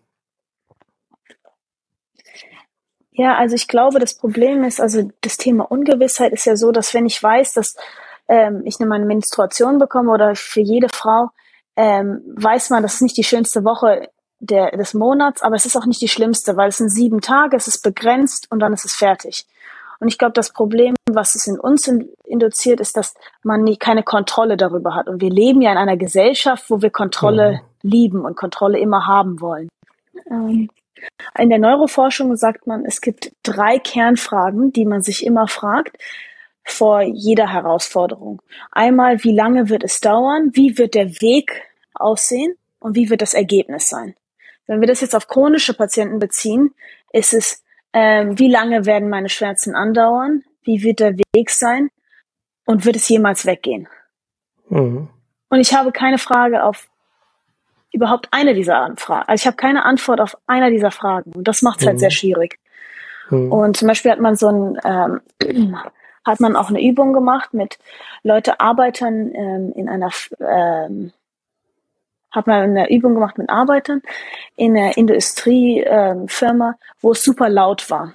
Ja, 3.11 3.35
also 3.37 3.55
ich 3.55 3.67
glaube, 3.67 3.99
das 3.99 4.13
Problem 4.13 4.63
ist, 4.63 4.79
also 4.79 5.09
das 5.21 5.37
Thema 5.37 5.69
Ungewissheit 5.69 6.31
ist 6.31 6.45
ja 6.45 6.55
so, 6.55 6.71
dass 6.71 6.93
wenn 6.93 7.05
ich 7.05 7.21
weiß, 7.21 7.53
dass 7.53 7.75
ähm, 8.29 8.61
ich 8.65 8.79
eine 8.79 9.05
Menstruation 9.05 9.77
bekomme 9.77 10.11
oder 10.11 10.35
für 10.35 10.61
jede 10.61 10.87
Frau, 10.87 11.29
ähm, 11.75 12.21
weiß 12.35 12.69
man, 12.69 12.83
das 12.83 12.95
ist 12.95 13.01
nicht 13.01 13.17
die 13.17 13.23
schönste 13.23 13.65
Woche 13.65 14.09
der, 14.39 14.71
des 14.71 14.93
Monats, 14.93 15.41
aber 15.41 15.55
es 15.55 15.65
ist 15.65 15.75
auch 15.75 15.85
nicht 15.85 16.01
die 16.01 16.07
schlimmste, 16.07 16.57
weil 16.57 16.69
es 16.69 16.77
sind 16.77 16.89
sieben 16.89 17.21
Tage, 17.21 17.57
es 17.57 17.67
ist 17.67 17.81
begrenzt 17.81 18.47
und 18.49 18.59
dann 18.59 18.73
ist 18.73 18.85
es 18.85 18.93
fertig. 18.93 19.45
Und 19.99 20.07
ich 20.07 20.17
glaube, 20.17 20.33
das 20.33 20.53
Problem, 20.53 20.95
was 21.09 21.35
es 21.35 21.45
in 21.45 21.59
uns 21.59 21.91
induziert, 22.23 22.79
ist, 22.79 22.95
dass 22.95 23.13
man 23.43 23.63
nie, 23.63 23.75
keine 23.75 24.03
Kontrolle 24.03 24.55
darüber 24.55 24.95
hat. 24.95 25.09
Und 25.09 25.21
wir 25.21 25.29
leben 25.29 25.61
ja 25.61 25.71
in 25.73 25.77
einer 25.77 25.97
Gesellschaft, 25.97 26.69
wo 26.69 26.81
wir 26.81 26.89
Kontrolle 26.89 27.61
mhm. 27.83 27.89
lieben 27.89 28.25
und 28.25 28.37
Kontrolle 28.37 28.79
immer 28.79 29.07
haben 29.07 29.41
wollen. 29.41 29.67
Ähm, 30.31 30.69
in 31.37 31.49
der 31.49 31.59
Neuroforschung 31.59 32.35
sagt 32.35 32.65
man, 32.65 32.85
es 32.85 33.01
gibt 33.01 33.33
drei 33.43 33.77
Kernfragen, 33.77 34.71
die 34.71 34.85
man 34.85 35.01
sich 35.01 35.25
immer 35.25 35.47
fragt 35.47 35.97
vor 36.63 37.01
jeder 37.01 37.51
Herausforderung. 37.51 38.41
Einmal, 38.71 39.23
wie 39.23 39.33
lange 39.33 39.69
wird 39.69 39.83
es 39.83 39.99
dauern? 39.99 40.51
Wie 40.53 40.77
wird 40.77 40.93
der 40.93 41.09
Weg 41.21 41.63
aussehen? 41.93 42.55
Und 42.79 42.95
wie 42.95 43.09
wird 43.09 43.21
das 43.21 43.33
Ergebnis 43.33 43.89
sein? 43.89 44.15
Wenn 44.69 44.81
wir 44.81 44.87
das 44.87 45.01
jetzt 45.01 45.15
auf 45.15 45.27
chronische 45.27 45.73
Patienten 45.73 46.19
beziehen, 46.19 46.75
ist 47.11 47.33
es, 47.33 47.63
ähm, 47.91 48.37
wie 48.37 48.51
lange 48.51 48.85
werden 48.85 49.09
meine 49.09 49.27
Schmerzen 49.27 49.73
andauern? 49.73 50.43
Wie 50.61 50.83
wird 50.83 50.99
der 50.99 51.17
Weg 51.33 51.49
sein? 51.49 51.89
Und 52.67 52.85
wird 52.85 52.95
es 52.95 53.09
jemals 53.09 53.47
weggehen? 53.47 53.87
Mhm. 54.69 55.09
Und 55.49 55.59
ich 55.59 55.73
habe 55.73 55.91
keine 55.91 56.19
Frage 56.19 56.63
auf 56.63 56.87
überhaupt 57.91 58.27
eine 58.29 58.53
dieser 58.53 58.93
Fragen. 58.95 59.27
Also 59.27 59.41
ich 59.41 59.47
habe 59.47 59.57
keine 59.57 59.85
Antwort 59.85 60.21
auf 60.21 60.37
einer 60.45 60.69
dieser 60.69 60.91
Fragen. 60.91 61.33
Und 61.33 61.47
das 61.47 61.63
macht 61.63 61.81
es 61.81 61.87
halt 61.87 61.95
mhm. 61.95 62.01
sehr 62.01 62.11
schwierig. 62.11 62.59
Mhm. 63.31 63.51
Und 63.51 63.75
zum 63.75 63.87
Beispiel 63.87 64.11
hat 64.11 64.19
man 64.19 64.35
so 64.35 64.49
ein, 64.49 64.79
ähm, 64.83 65.79
hat 66.23 66.39
man 66.39 66.55
auch 66.55 66.69
eine 66.69 66.83
Übung 66.83 67.13
gemacht 67.13 67.55
mit 67.55 67.79
Leute 68.21 68.59
Arbeitern 68.59 69.33
ähm, 69.33 69.73
in 69.75 69.89
einer, 69.89 70.11
ähm, 70.39 71.11
hat 72.31 72.47
man 72.47 72.61
eine 72.61 72.91
Übung 72.91 73.15
gemacht 73.15 73.37
mit 73.37 73.49
Arbeitern 73.49 74.01
in 74.55 74.77
einer 74.77 74.97
Industriefirma, 74.97 76.69
ähm, 76.69 76.75
wo 76.99 77.11
es 77.11 77.23
super 77.23 77.49
laut 77.49 77.89
war. 77.89 78.13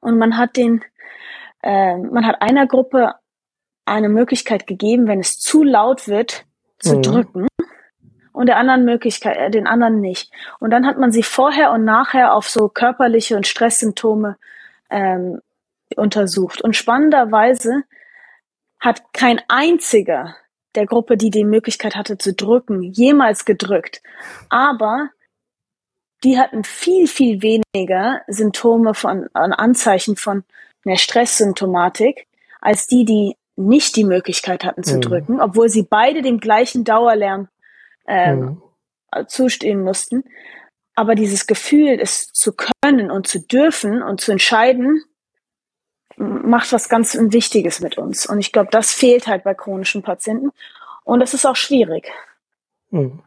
Und 0.00 0.18
man 0.18 0.36
hat 0.36 0.56
den, 0.56 0.82
äh, 1.62 1.96
man 1.96 2.26
hat 2.26 2.42
einer 2.42 2.66
Gruppe 2.66 3.14
eine 3.84 4.08
Möglichkeit 4.08 4.66
gegeben, 4.66 5.06
wenn 5.06 5.20
es 5.20 5.38
zu 5.38 5.62
laut 5.62 6.08
wird, 6.08 6.44
zu 6.78 6.96
mhm. 6.96 7.02
drücken 7.02 7.48
und 8.32 8.46
der 8.46 8.56
anderen 8.56 8.84
Möglichkeit, 8.84 9.36
äh, 9.36 9.50
den 9.50 9.66
anderen 9.66 10.00
nicht. 10.00 10.32
Und 10.58 10.70
dann 10.70 10.86
hat 10.86 10.98
man 10.98 11.12
sie 11.12 11.22
vorher 11.22 11.72
und 11.72 11.84
nachher 11.84 12.34
auf 12.34 12.48
so 12.48 12.68
körperliche 12.68 13.36
und 13.36 13.46
Stresssymptome 13.46 14.36
ähm, 14.90 15.40
untersucht. 15.96 16.62
Und 16.62 16.76
spannenderweise 16.76 17.84
hat 18.78 19.12
kein 19.12 19.40
einziger 19.48 20.36
der 20.74 20.86
Gruppe, 20.86 21.16
die 21.16 21.30
die 21.30 21.44
Möglichkeit 21.44 21.96
hatte 21.96 22.18
zu 22.18 22.32
drücken, 22.32 22.82
jemals 22.82 23.44
gedrückt. 23.44 24.02
Aber 24.48 25.10
die 26.22 26.38
hatten 26.38 26.64
viel, 26.64 27.06
viel 27.06 27.42
weniger 27.42 28.22
Symptome 28.28 28.94
von, 28.94 29.28
Anzeichen 29.34 30.16
von 30.16 30.44
einer 30.84 30.96
Stresssymptomatik 30.96 32.26
als 32.60 32.86
die, 32.86 33.04
die 33.04 33.36
nicht 33.56 33.96
die 33.96 34.04
Möglichkeit 34.04 34.64
hatten 34.64 34.82
zu 34.82 34.96
mhm. 34.96 35.00
drücken, 35.00 35.40
obwohl 35.40 35.68
sie 35.68 35.82
beide 35.82 36.22
dem 36.22 36.38
gleichen 36.38 36.84
Dauerlärm 36.84 37.48
ähm, 38.06 38.40
mhm. 39.14 39.28
zustehen 39.28 39.82
mussten. 39.82 40.24
Aber 40.94 41.14
dieses 41.14 41.46
Gefühl, 41.46 41.98
es 42.00 42.32
zu 42.32 42.52
können 42.52 43.10
und 43.10 43.26
zu 43.26 43.40
dürfen 43.40 44.02
und 44.02 44.20
zu 44.20 44.32
entscheiden, 44.32 45.02
macht 46.20 46.72
was 46.72 46.88
ganz 46.88 47.16
Wichtiges 47.18 47.80
mit 47.80 47.96
uns. 47.98 48.26
Und 48.26 48.38
ich 48.38 48.52
glaube, 48.52 48.68
das 48.70 48.90
fehlt 48.90 49.26
halt 49.26 49.42
bei 49.44 49.54
chronischen 49.54 50.02
Patienten. 50.02 50.50
Und 51.04 51.20
das 51.20 51.34
ist 51.34 51.46
auch 51.46 51.56
schwierig. 51.56 52.10
Mhm. 52.90 53.20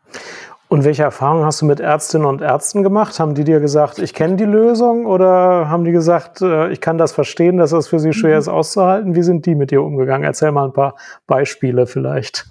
Und 0.67 0.85
welche 0.85 1.03
Erfahrungen 1.03 1.45
hast 1.45 1.61
du 1.61 1.65
mit 1.65 1.79
Ärztinnen 1.79 2.25
und 2.25 2.41
Ärzten 2.41 2.81
gemacht? 2.81 3.19
Haben 3.19 3.35
die 3.35 3.43
dir 3.43 3.59
gesagt, 3.59 3.99
ich 3.99 4.13
kenne 4.13 4.37
die 4.37 4.45
Lösung 4.45 5.05
oder 5.05 5.69
haben 5.69 5.83
die 5.83 5.91
gesagt, 5.91 6.41
äh, 6.41 6.71
ich 6.71 6.81
kann 6.81 6.97
das 6.97 7.11
verstehen, 7.11 7.57
dass 7.57 7.71
es 7.73 7.87
für 7.87 7.99
sie 7.99 8.13
schwer 8.13 8.35
mhm. 8.35 8.39
ist 8.39 8.47
auszuhalten? 8.47 9.15
Wie 9.15 9.23
sind 9.23 9.45
die 9.45 9.55
mit 9.55 9.71
dir 9.71 9.83
umgegangen? 9.83 10.23
Erzähl 10.23 10.51
mal 10.51 10.65
ein 10.65 10.73
paar 10.73 10.95
Beispiele 11.27 11.85
vielleicht. 11.85 12.47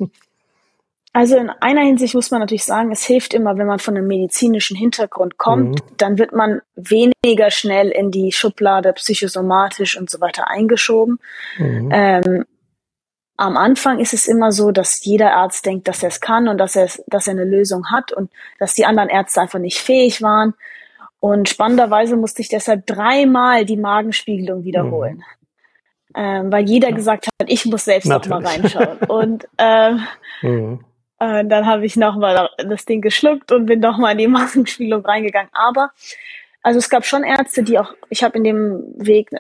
Also 1.15 1.37
in 1.37 1.51
einer 1.51 1.83
Hinsicht 1.83 2.15
muss 2.15 2.31
man 2.31 2.41
natürlich 2.41 2.65
sagen, 2.65 2.91
es 2.91 3.05
hilft 3.05 3.35
immer, 3.35 3.59
wenn 3.59 3.67
man 3.67 3.79
von 3.79 3.97
einem 3.97 4.07
medizinischen 4.07 4.77
Hintergrund 4.77 5.37
kommt, 5.37 5.75
mhm. 5.75 5.97
dann 5.99 6.19
wird 6.19 6.33
man 6.33 6.63
weniger 6.75 7.51
schnell 7.51 7.91
in 7.91 8.11
die 8.11 8.33
Schublade 8.33 8.95
psychosomatisch 8.95 9.99
und 9.99 10.09
so 10.09 10.21
weiter 10.21 10.49
eingeschoben. 10.49 11.19
Mhm. 11.59 11.91
Ähm, 11.93 12.45
am 13.37 13.57
Anfang 13.57 13.99
ist 13.99 14.15
es 14.15 14.27
immer 14.27 14.53
so, 14.53 14.71
dass 14.71 15.05
jeder 15.05 15.35
Arzt 15.35 15.67
denkt, 15.67 15.87
dass 15.89 16.03
er 16.03 16.09
es 16.09 16.21
kann 16.21 16.49
und 16.49 16.59
dass 16.59 16.77
er, 16.77 16.89
dass 17.09 17.27
er 17.27 17.33
eine 17.33 17.45
Lösung 17.45 17.91
hat 17.91 18.13
und 18.13 18.31
dass 18.59 18.75
die 18.75 18.87
anderen 18.87 19.09
Ärzte 19.11 19.41
einfach 19.41 19.59
nicht 19.59 19.79
fähig 19.79 20.23
waren. 20.23 20.55
Und 21.21 21.49
spannenderweise 21.49 22.17
musste 22.17 22.41
ich 22.41 22.49
deshalb 22.49 22.87
dreimal 22.87 23.65
die 23.65 23.77
Magenspiegelung 23.77 24.65
wiederholen. 24.65 25.17
Mhm. 25.17 25.23
Ähm, 26.15 26.53
weil 26.53 26.69
jeder 26.69 26.93
gesagt 26.93 27.27
hat, 27.27 27.51
ich 27.51 27.65
muss 27.67 27.85
selbst 27.85 28.07
Natürlich. 28.07 28.31
noch 28.31 28.43
mal 28.43 28.49
reinschauen. 28.49 28.99
Und 29.09 29.49
ähm, 29.59 30.01
mhm. 30.43 30.85
Äh, 31.23 31.45
dann 31.45 31.67
habe 31.67 31.87
ich 31.87 31.97
nochmal 31.97 32.51
das 32.59 32.85
Ding 32.85 33.01
geschluckt 33.01 33.53
und 33.53 33.67
bin 33.67 33.79
nochmal 33.79 34.13
in 34.13 34.19
die 34.19 34.27
Massenspielung 34.29 35.05
reingegangen. 35.05 35.51
Aber, 35.53 35.91
also 36.63 36.79
es 36.79 36.91
gab 36.91 37.05
schon 37.05 37.23
Ärzte, 37.23 37.63
die 37.63 37.79
auch, 37.79 37.95
ich 38.11 38.25
habe 38.25 38.39
in 38.39 38.45
dem 38.45 38.83
Weg 38.97 39.31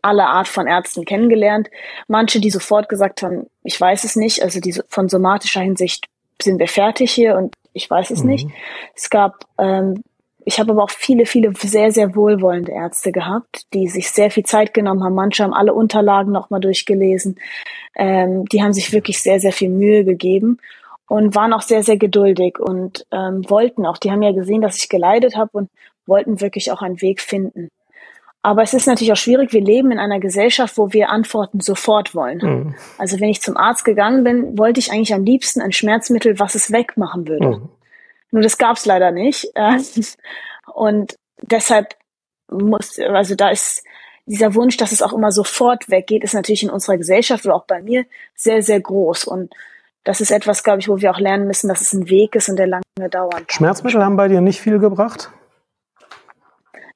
alle 0.00 0.26
Art 0.26 0.46
von 0.46 0.68
Ärzten 0.68 1.04
kennengelernt. 1.04 1.70
Manche, 2.06 2.38
die 2.38 2.50
sofort 2.50 2.88
gesagt 2.88 3.22
haben, 3.22 3.48
ich 3.64 3.80
weiß 3.80 4.04
es 4.04 4.16
nicht, 4.16 4.42
also 4.42 4.60
die 4.60 4.80
von 4.88 5.08
somatischer 5.08 5.60
Hinsicht 5.60 6.06
sind 6.40 6.58
wir 6.58 6.68
fertig 6.68 7.10
hier 7.10 7.36
und 7.36 7.54
ich 7.72 7.90
weiß 7.90 8.10
es 8.10 8.22
mhm. 8.22 8.30
nicht. 8.30 8.48
Es 8.94 9.10
gab, 9.10 9.46
ähm, 9.58 10.04
ich 10.44 10.60
habe 10.60 10.72
aber 10.72 10.84
auch 10.84 10.90
viele, 10.90 11.26
viele 11.26 11.52
sehr, 11.56 11.90
sehr 11.90 12.14
wohlwollende 12.14 12.72
Ärzte 12.72 13.10
gehabt, 13.10 13.62
die 13.72 13.88
sich 13.88 14.10
sehr 14.10 14.30
viel 14.30 14.44
Zeit 14.44 14.72
genommen 14.74 15.02
haben. 15.02 15.14
Manche 15.14 15.42
haben 15.42 15.54
alle 15.54 15.74
Unterlagen 15.74 16.30
nochmal 16.30 16.60
durchgelesen. 16.60 17.40
Ähm, 17.96 18.44
die 18.44 18.62
haben 18.62 18.74
sich 18.74 18.92
wirklich 18.92 19.20
sehr, 19.20 19.40
sehr 19.40 19.52
viel 19.52 19.70
Mühe 19.70 20.04
gegeben 20.04 20.58
und 21.08 21.34
waren 21.34 21.52
auch 21.52 21.62
sehr, 21.62 21.82
sehr 21.82 21.96
geduldig 21.96 22.58
und 22.58 23.06
ähm, 23.10 23.48
wollten 23.48 23.86
auch, 23.86 23.98
die 23.98 24.10
haben 24.10 24.22
ja 24.22 24.32
gesehen, 24.32 24.62
dass 24.62 24.78
ich 24.78 24.88
geleidet 24.88 25.36
habe 25.36 25.50
und 25.52 25.70
wollten 26.06 26.40
wirklich 26.40 26.72
auch 26.72 26.82
einen 26.82 27.00
Weg 27.00 27.20
finden. 27.20 27.68
Aber 28.42 28.62
es 28.62 28.74
ist 28.74 28.86
natürlich 28.86 29.10
auch 29.10 29.16
schwierig. 29.16 29.54
Wir 29.54 29.62
leben 29.62 29.90
in 29.90 29.98
einer 29.98 30.20
Gesellschaft, 30.20 30.76
wo 30.76 30.92
wir 30.92 31.08
Antworten 31.08 31.60
sofort 31.60 32.14
wollen. 32.14 32.38
Mhm. 32.42 32.74
Also 32.98 33.18
wenn 33.18 33.30
ich 33.30 33.40
zum 33.40 33.56
Arzt 33.56 33.86
gegangen 33.86 34.22
bin, 34.22 34.58
wollte 34.58 34.80
ich 34.80 34.92
eigentlich 34.92 35.14
am 35.14 35.24
liebsten 35.24 35.62
ein 35.62 35.72
Schmerzmittel, 35.72 36.38
was 36.38 36.54
es 36.54 36.70
wegmachen 36.70 37.26
würde. 37.26 37.56
Mhm. 37.56 37.68
Nur 38.32 38.42
das 38.42 38.58
gab 38.58 38.76
es 38.76 38.84
leider 38.84 39.12
nicht. 39.12 39.48
Und 40.74 41.16
deshalb 41.40 41.94
muss, 42.50 42.98
also 42.98 43.34
da 43.34 43.48
ist 43.48 43.82
dieser 44.26 44.54
Wunsch, 44.54 44.76
dass 44.76 44.92
es 44.92 45.00
auch 45.00 45.14
immer 45.14 45.32
sofort 45.32 45.88
weggeht, 45.88 46.22
ist 46.22 46.34
natürlich 46.34 46.64
in 46.64 46.70
unserer 46.70 46.98
Gesellschaft 46.98 47.46
oder 47.46 47.54
auch 47.54 47.64
bei 47.64 47.80
mir 47.80 48.04
sehr, 48.34 48.62
sehr 48.62 48.80
groß. 48.80 49.24
Und 49.24 49.54
das 50.04 50.20
ist 50.20 50.30
etwas, 50.30 50.62
glaube 50.62 50.80
ich, 50.80 50.88
wo 50.88 51.00
wir 51.00 51.10
auch 51.10 51.18
lernen 51.18 51.46
müssen, 51.46 51.68
dass 51.68 51.80
es 51.80 51.92
ein 51.92 52.08
Weg 52.08 52.34
ist 52.34 52.48
und 52.48 52.56
der 52.56 52.66
lange 52.66 53.10
dauern 53.10 53.30
kann. 53.30 53.46
Schmerzmittel 53.48 54.04
haben 54.04 54.16
bei 54.16 54.28
dir 54.28 54.40
nicht 54.40 54.60
viel 54.60 54.78
gebracht? 54.78 55.30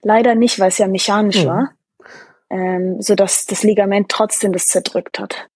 Leider 0.03 0.35
nicht, 0.35 0.61
weil 0.61 0.68
es 0.68 0.79
ja 0.79 0.87
mechanisch 0.87 1.44
mhm. 1.44 1.49
war, 1.49 1.71
ähm, 2.51 3.01
so 3.01 3.14
dass 3.14 3.47
das 3.47 3.62
Ligament 3.62 4.11
trotzdem 4.11 4.53
das 4.53 4.66
zerdrückt 4.66 5.18
hat. 5.18 5.49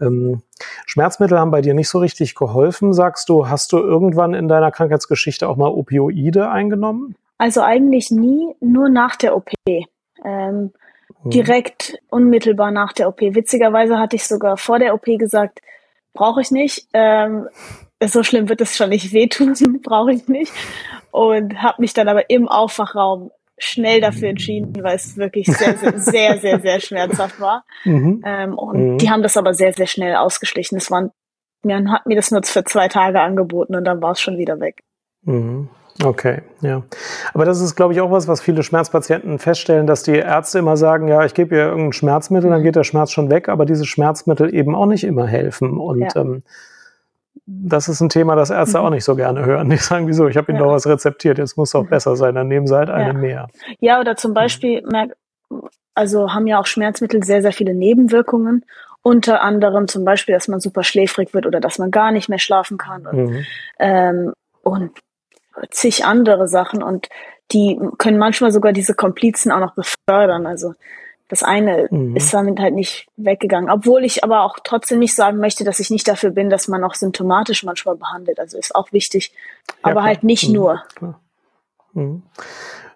Ähm, 0.00 0.42
Schmerzmittel 0.86 1.38
haben 1.38 1.50
bei 1.50 1.60
dir 1.60 1.74
nicht 1.74 1.88
so 1.88 1.98
richtig 1.98 2.34
geholfen, 2.34 2.92
sagst 2.92 3.28
du. 3.28 3.48
Hast 3.48 3.72
du 3.72 3.78
irgendwann 3.78 4.34
in 4.34 4.48
deiner 4.48 4.70
Krankheitsgeschichte 4.70 5.48
auch 5.48 5.56
mal 5.56 5.68
Opioide 5.68 6.50
eingenommen? 6.50 7.16
Also 7.38 7.62
eigentlich 7.62 8.10
nie, 8.10 8.54
nur 8.60 8.88
nach 8.88 9.16
der 9.16 9.36
OP. 9.36 9.50
Ähm, 9.66 9.92
mhm. 10.24 11.30
Direkt 11.30 11.98
unmittelbar 12.10 12.70
nach 12.70 12.92
der 12.92 13.08
OP. 13.08 13.20
Witzigerweise 13.20 13.98
hatte 13.98 14.16
ich 14.16 14.26
sogar 14.26 14.56
vor 14.56 14.78
der 14.78 14.94
OP 14.94 15.04
gesagt, 15.04 15.60
brauche 16.18 16.40
ich 16.40 16.50
nicht. 16.50 16.86
Ähm, 16.92 17.48
so 18.04 18.22
schlimm 18.22 18.48
wird 18.48 18.60
es 18.60 18.76
schon 18.76 18.90
nicht 18.90 19.12
wehtun, 19.12 19.54
brauche 19.82 20.12
ich 20.12 20.28
nicht. 20.28 20.52
Und 21.10 21.62
habe 21.62 21.80
mich 21.80 21.94
dann 21.94 22.08
aber 22.08 22.28
im 22.30 22.48
Aufwachraum 22.48 23.30
schnell 23.56 24.00
dafür 24.00 24.28
entschieden, 24.28 24.72
weil 24.82 24.96
es 24.96 25.16
wirklich 25.16 25.46
sehr, 25.46 25.76
sehr, 25.76 25.98
sehr, 25.98 26.38
sehr, 26.38 26.60
sehr 26.60 26.80
schmerzhaft 26.80 27.40
war. 27.40 27.64
Mhm. 27.84 28.22
Ähm, 28.24 28.58
und 28.58 28.92
mhm. 28.92 28.98
die 28.98 29.10
haben 29.10 29.22
das 29.22 29.36
aber 29.36 29.54
sehr, 29.54 29.72
sehr 29.72 29.86
schnell 29.86 30.16
ausgeschlichen. 30.16 30.78
Es 30.78 30.90
waren, 30.90 31.10
man 31.62 31.90
hat 31.90 32.06
mir 32.06 32.14
das 32.14 32.30
nur 32.30 32.42
für 32.44 32.64
zwei 32.64 32.88
Tage 32.88 33.20
angeboten 33.20 33.74
und 33.74 33.84
dann 33.84 34.00
war 34.00 34.12
es 34.12 34.20
schon 34.20 34.38
wieder 34.38 34.60
weg. 34.60 34.82
Mhm. 35.22 35.70
Okay, 36.04 36.42
ja. 36.60 36.84
Aber 37.34 37.44
das 37.44 37.60
ist, 37.60 37.74
glaube 37.74 37.92
ich, 37.92 38.00
auch 38.00 38.10
was, 38.10 38.28
was 38.28 38.40
viele 38.40 38.62
Schmerzpatienten 38.62 39.38
feststellen, 39.40 39.86
dass 39.86 40.04
die 40.04 40.16
Ärzte 40.16 40.60
immer 40.60 40.76
sagen, 40.76 41.08
ja, 41.08 41.24
ich 41.24 41.34
gebe 41.34 41.56
ihr 41.56 41.64
irgendein 41.64 41.92
Schmerzmittel, 41.92 42.50
dann 42.50 42.60
mhm. 42.60 42.64
geht 42.64 42.76
der 42.76 42.84
Schmerz 42.84 43.10
schon 43.10 43.30
weg, 43.30 43.48
aber 43.48 43.66
diese 43.66 43.84
Schmerzmittel 43.84 44.54
eben 44.54 44.76
auch 44.76 44.86
nicht 44.86 45.02
immer 45.02 45.26
helfen. 45.26 45.76
Und 45.76 46.00
ja. 46.00 46.08
ähm, 46.14 46.44
das 47.46 47.88
ist 47.88 48.00
ein 48.00 48.10
Thema, 48.10 48.36
das 48.36 48.50
Ärzte 48.50 48.78
mhm. 48.78 48.84
auch 48.84 48.90
nicht 48.90 49.04
so 49.04 49.16
gerne 49.16 49.44
hören. 49.44 49.70
Die 49.70 49.76
sagen, 49.76 50.06
wieso, 50.06 50.28
ich 50.28 50.36
habe 50.36 50.52
Ihnen 50.52 50.60
ja. 50.60 50.66
doch 50.66 50.72
was 50.72 50.86
rezeptiert, 50.86 51.38
jetzt 51.38 51.56
muss 51.56 51.72
doch 51.72 51.82
mhm. 51.82 51.88
besser 51.88 52.14
sein, 52.14 52.34
dann 52.36 52.46
nehmen 52.46 52.68
Sie 52.68 52.76
halt 52.76 52.90
eine 52.90 53.08
ja. 53.08 53.12
mehr. 53.14 53.48
Ja, 53.80 54.00
oder 54.00 54.14
zum 54.14 54.34
Beispiel, 54.34 54.84
also 55.94 56.32
haben 56.32 56.46
ja 56.46 56.60
auch 56.60 56.66
Schmerzmittel 56.66 57.24
sehr, 57.24 57.42
sehr 57.42 57.52
viele 57.52 57.74
Nebenwirkungen. 57.74 58.64
Unter 59.02 59.40
anderem 59.42 59.88
zum 59.88 60.04
Beispiel, 60.04 60.34
dass 60.34 60.46
man 60.46 60.60
super 60.60 60.84
schläfrig 60.84 61.34
wird 61.34 61.46
oder 61.46 61.60
dass 61.60 61.78
man 61.78 61.90
gar 61.90 62.12
nicht 62.12 62.28
mehr 62.28 62.38
schlafen 62.38 62.78
kann. 62.78 63.06
Und, 63.06 63.16
mhm. 63.16 63.46
ähm, 63.78 64.32
und 64.62 64.92
zig 65.70 66.04
andere 66.04 66.48
Sachen. 66.48 66.82
Und 66.82 67.08
die 67.52 67.78
können 67.98 68.18
manchmal 68.18 68.52
sogar 68.52 68.72
diese 68.72 68.94
Komplizen 68.94 69.52
auch 69.52 69.60
noch 69.60 69.74
befördern. 69.74 70.46
Also 70.46 70.74
das 71.28 71.42
eine 71.42 71.88
mhm. 71.90 72.16
ist 72.16 72.32
damit 72.32 72.58
halt 72.58 72.74
nicht 72.74 73.06
weggegangen. 73.16 73.70
Obwohl 73.70 74.04
ich 74.04 74.24
aber 74.24 74.42
auch 74.42 74.58
trotzdem 74.64 74.98
nicht 74.98 75.14
sagen 75.14 75.38
möchte, 75.38 75.64
dass 75.64 75.78
ich 75.78 75.90
nicht 75.90 76.08
dafür 76.08 76.30
bin, 76.30 76.48
dass 76.48 76.68
man 76.68 76.82
auch 76.84 76.94
symptomatisch 76.94 77.64
manchmal 77.64 77.96
behandelt. 77.96 78.40
Also 78.40 78.58
ist 78.58 78.74
auch 78.74 78.92
wichtig, 78.92 79.32
aber 79.82 80.00
ja, 80.00 80.06
halt 80.06 80.24
nicht 80.24 80.48
mhm. 80.48 80.54
nur. 80.54 80.82
Mhm. 81.92 82.22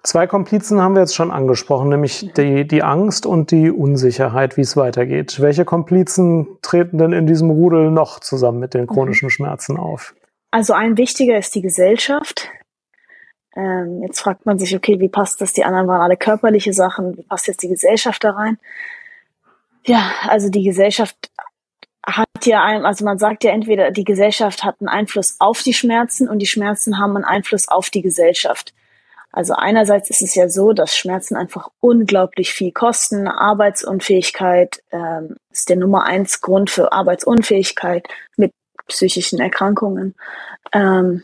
Zwei 0.03 0.27
Komplizen 0.27 0.81
haben 0.81 0.95
wir 0.95 1.03
jetzt 1.03 1.15
schon 1.15 1.31
angesprochen, 1.31 1.89
nämlich 1.89 2.33
die, 2.37 2.67
die 2.67 2.83
Angst 2.83 3.25
und 3.25 3.53
die 3.53 3.71
Unsicherheit, 3.71 4.57
wie 4.57 4.63
es 4.63 4.77
weitergeht. 4.77 5.41
Welche 5.41 5.65
Komplizen 5.65 6.49
treten 6.61 6.99
denn 6.99 7.13
in 7.13 7.27
diesem 7.27 7.51
Rudel 7.51 7.91
noch 7.91 8.19
zusammen 8.19 8.59
mit 8.59 8.75
den 8.75 8.89
chronischen 8.89 9.27
mhm. 9.27 9.31
Schmerzen 9.31 9.77
auf? 9.77 10.15
Also 10.53 10.75
ein 10.75 10.99
wichtiger 10.99 11.39
ist 11.39 11.55
die 11.55 11.63
Gesellschaft. 11.63 12.51
Ähm, 13.57 14.03
jetzt 14.03 14.21
fragt 14.21 14.45
man 14.45 14.59
sich, 14.59 14.77
okay, 14.77 15.01
wie 15.01 15.09
passt 15.09 15.41
das? 15.41 15.55
Die 15.55 15.65
anderen 15.65 15.89
waren 15.89 16.03
alle 16.03 16.19
körperliche 16.19 16.75
Sachen. 16.75 17.17
Wie 17.17 17.23
passt 17.23 17.49
jetzt 17.49 17.63
die 17.63 17.69
Gesellschaft 17.69 18.23
da 18.23 18.33
rein? 18.33 18.59
Ja, 19.87 20.13
also 20.29 20.51
die 20.51 20.63
Gesellschaft 20.63 21.31
hat 22.07 22.29
ja 22.45 22.63
ein, 22.63 22.85
also 22.85 23.05
man 23.05 23.19
sagt 23.19 23.45
ja 23.45 23.53
entweder, 23.53 23.91
die 23.93 24.05
Gesellschaft 24.05 24.63
hat 24.63 24.77
einen 24.81 24.89
Einfluss 24.89 25.37
auf 25.39 25.63
die 25.63 25.73
Schmerzen 25.73 26.29
und 26.29 26.39
die 26.39 26.47
Schmerzen 26.47 26.99
haben 26.99 27.17
einen 27.17 27.25
Einfluss 27.25 27.69
auf 27.69 27.89
die 27.89 28.03
Gesellschaft. 28.03 28.75
Also 29.31 29.55
einerseits 29.55 30.11
ist 30.11 30.21
es 30.21 30.35
ja 30.35 30.51
so, 30.51 30.75
dass 30.75 30.95
Schmerzen 30.95 31.35
einfach 31.37 31.71
unglaublich 31.81 32.53
viel 32.53 32.73
kosten. 32.73 33.27
Arbeitsunfähigkeit 33.27 34.83
ähm, 34.93 35.37
ist 35.51 35.71
der 35.71 35.77
Nummer 35.77 36.05
eins 36.05 36.43
Grund 36.43 36.69
für 36.69 36.93
Arbeitsunfähigkeit 36.93 38.07
mit 38.37 38.53
psychischen 38.87 39.41
Erkrankungen. 39.41 40.15
Ähm, 40.73 41.23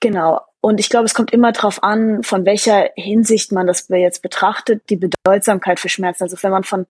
genau. 0.00 0.40
Und 0.60 0.80
ich 0.80 0.88
glaube, 0.88 1.04
es 1.04 1.14
kommt 1.14 1.32
immer 1.32 1.52
darauf 1.52 1.82
an, 1.82 2.22
von 2.22 2.46
welcher 2.46 2.90
Hinsicht 2.96 3.52
man 3.52 3.66
das 3.66 3.86
jetzt 3.88 4.22
betrachtet, 4.22 4.88
die 4.88 4.96
Bedeutsamkeit 4.96 5.78
für 5.78 5.90
Schmerzen. 5.90 6.22
Also 6.22 6.36
wenn 6.42 6.50
man 6.50 6.64
von 6.64 6.86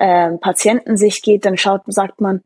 ähm, 0.00 0.40
Patientensicht 0.40 1.22
geht, 1.22 1.44
dann 1.44 1.58
schaut, 1.58 1.82
sagt 1.86 2.20
man, 2.20 2.42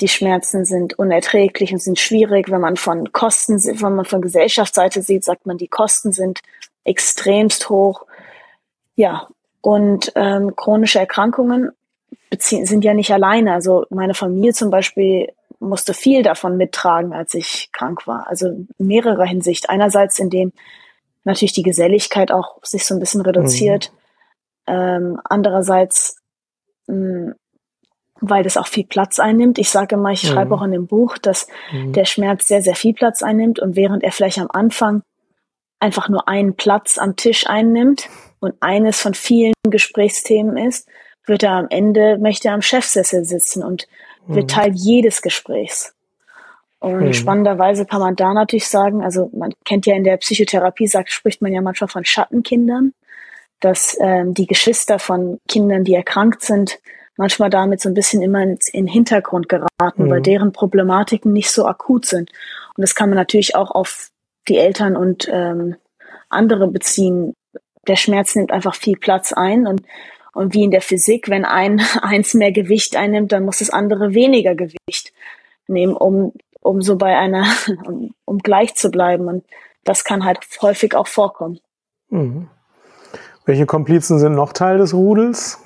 die 0.00 0.08
Schmerzen 0.08 0.64
sind 0.64 0.98
unerträglich 0.98 1.72
und 1.72 1.80
sind 1.80 1.98
schwierig. 1.98 2.50
Wenn 2.50 2.60
man 2.60 2.76
von 2.76 3.12
Kosten, 3.12 3.56
wenn 3.56 3.94
man 3.94 4.04
von 4.04 4.22
Gesellschaftsseite 4.22 5.02
sieht, 5.02 5.24
sagt 5.24 5.46
man, 5.46 5.58
die 5.58 5.68
Kosten 5.68 6.12
sind 6.12 6.40
extremst 6.84 7.68
hoch. 7.70 8.06
Ja, 8.96 9.28
und 9.60 10.12
ähm, 10.14 10.54
chronische 10.56 10.98
Erkrankungen 10.98 11.70
sind 12.38 12.84
ja 12.84 12.94
nicht 12.94 13.12
alleine. 13.12 13.54
Also 13.54 13.86
meine 13.90 14.14
Familie 14.14 14.52
zum 14.52 14.70
Beispiel 14.70 15.32
musste 15.68 15.94
viel 15.94 16.22
davon 16.22 16.56
mittragen, 16.56 17.12
als 17.12 17.34
ich 17.34 17.70
krank 17.72 18.06
war. 18.06 18.26
Also 18.28 18.48
in 18.48 18.68
mehrerer 18.78 19.24
Hinsicht. 19.24 19.70
Einerseits, 19.70 20.18
indem 20.18 20.52
natürlich 21.24 21.52
die 21.52 21.62
Geselligkeit 21.62 22.30
auch 22.30 22.58
sich 22.62 22.84
so 22.84 22.94
ein 22.94 23.00
bisschen 23.00 23.20
reduziert. 23.20 23.92
Mhm. 24.66 24.74
Ähm, 24.74 25.20
andererseits, 25.24 26.16
mh, 26.86 26.94
hm, 26.96 27.34
weil 28.20 28.42
das 28.42 28.56
auch 28.56 28.68
viel 28.68 28.86
Platz 28.86 29.18
einnimmt. 29.18 29.58
Ich 29.58 29.70
sage 29.70 29.96
immer, 29.96 30.10
ich 30.10 30.22
mhm. 30.24 30.28
schreibe 30.28 30.54
auch 30.54 30.62
in 30.62 30.70
dem 30.70 30.86
Buch, 30.86 31.18
dass 31.18 31.46
mhm. 31.72 31.92
der 31.92 32.04
Schmerz 32.04 32.46
sehr, 32.46 32.62
sehr 32.62 32.76
viel 32.76 32.94
Platz 32.94 33.22
einnimmt 33.22 33.58
und 33.58 33.76
während 33.76 34.02
er 34.02 34.12
vielleicht 34.12 34.38
am 34.38 34.50
Anfang 34.50 35.02
einfach 35.80 36.08
nur 36.08 36.28
einen 36.28 36.54
Platz 36.54 36.96
am 36.96 37.16
Tisch 37.16 37.46
einnimmt 37.46 38.08
und 38.40 38.54
eines 38.60 39.00
von 39.00 39.14
vielen 39.14 39.54
Gesprächsthemen 39.64 40.56
ist, 40.56 40.88
wird 41.26 41.42
er 41.42 41.52
am 41.52 41.66
Ende, 41.70 42.18
möchte 42.18 42.48
er 42.48 42.54
am 42.54 42.62
Chefsessel 42.62 43.24
sitzen 43.24 43.62
und 43.62 43.86
wird 44.26 44.44
mhm. 44.44 44.48
Teil 44.48 44.72
jedes 44.72 45.22
Gesprächs. 45.22 45.94
Und 46.78 47.06
mhm. 47.06 47.12
spannenderweise 47.14 47.86
kann 47.86 48.00
man 48.00 48.14
da 48.14 48.34
natürlich 48.34 48.68
sagen, 48.68 49.02
also 49.02 49.30
man 49.32 49.52
kennt 49.64 49.86
ja 49.86 49.94
in 49.94 50.04
der 50.04 50.18
Psychotherapie, 50.18 50.86
sagt, 50.86 51.10
spricht 51.10 51.40
man 51.40 51.52
ja 51.52 51.62
manchmal 51.62 51.88
von 51.88 52.04
Schattenkindern, 52.04 52.92
dass 53.60 53.96
ähm, 54.00 54.34
die 54.34 54.46
Geschwister 54.46 54.98
von 54.98 55.38
Kindern, 55.48 55.84
die 55.84 55.94
erkrankt 55.94 56.42
sind, 56.42 56.78
manchmal 57.16 57.48
damit 57.48 57.80
so 57.80 57.88
ein 57.88 57.94
bisschen 57.94 58.20
immer 58.20 58.42
ins, 58.42 58.68
in 58.68 58.86
den 58.86 58.92
Hintergrund 58.92 59.48
geraten, 59.48 60.04
mhm. 60.04 60.10
weil 60.10 60.20
deren 60.20 60.52
Problematiken 60.52 61.32
nicht 61.32 61.50
so 61.50 61.66
akut 61.66 62.04
sind. 62.06 62.30
Und 62.76 62.82
das 62.82 62.94
kann 62.94 63.08
man 63.08 63.16
natürlich 63.16 63.54
auch 63.54 63.70
auf 63.70 64.10
die 64.48 64.58
Eltern 64.58 64.96
und 64.96 65.28
ähm, 65.32 65.76
andere 66.28 66.68
beziehen. 66.68 67.34
Der 67.86 67.96
Schmerz 67.96 68.34
nimmt 68.34 68.52
einfach 68.52 68.74
viel 68.74 68.98
Platz 68.98 69.32
ein 69.32 69.66
und 69.66 69.82
und 70.34 70.54
wie 70.54 70.64
in 70.64 70.70
der 70.70 70.80
Physik, 70.80 71.28
wenn 71.28 71.44
ein 71.44 71.80
eins 72.02 72.34
mehr 72.34 72.52
Gewicht 72.52 72.96
einnimmt, 72.96 73.32
dann 73.32 73.44
muss 73.44 73.58
das 73.58 73.70
andere 73.70 74.14
weniger 74.14 74.54
Gewicht 74.54 75.12
nehmen, 75.66 75.96
um, 75.96 76.32
um 76.60 76.82
so 76.82 76.96
bei 76.96 77.16
einer, 77.16 77.46
um, 77.86 78.14
um 78.24 78.38
gleich 78.38 78.74
zu 78.74 78.90
bleiben. 78.90 79.28
Und 79.28 79.44
das 79.84 80.04
kann 80.04 80.24
halt 80.24 80.40
häufig 80.60 80.94
auch 80.94 81.06
vorkommen. 81.06 81.60
Mhm. 82.10 82.48
Welche 83.46 83.66
Komplizen 83.66 84.18
sind 84.18 84.34
noch 84.34 84.52
Teil 84.52 84.78
des 84.78 84.94
Rudels? 84.94 85.60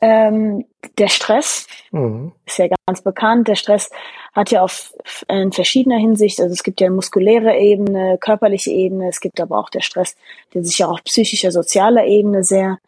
Ähm, 0.00 0.66
der 0.98 1.08
Stress 1.08 1.66
mhm. 1.92 2.32
ist 2.44 2.58
ja 2.58 2.66
ganz 2.86 3.02
bekannt. 3.02 3.48
Der 3.48 3.54
Stress 3.54 3.90
hat 4.34 4.50
ja 4.50 4.62
auf 4.62 4.92
in 5.28 5.52
verschiedener 5.52 5.96
Hinsicht, 5.96 6.40
also 6.40 6.52
es 6.52 6.62
gibt 6.62 6.80
ja 6.80 6.90
muskuläre 6.90 7.56
Ebene, 7.56 8.18
körperliche 8.20 8.70
Ebene, 8.70 9.08
es 9.08 9.20
gibt 9.20 9.40
aber 9.40 9.58
auch 9.58 9.70
der 9.70 9.80
Stress, 9.80 10.16
der 10.52 10.64
sich 10.64 10.78
ja 10.78 10.88
auf 10.88 11.02
psychischer, 11.04 11.52
sozialer 11.52 12.04
Ebene 12.04 12.42
sehr 12.42 12.78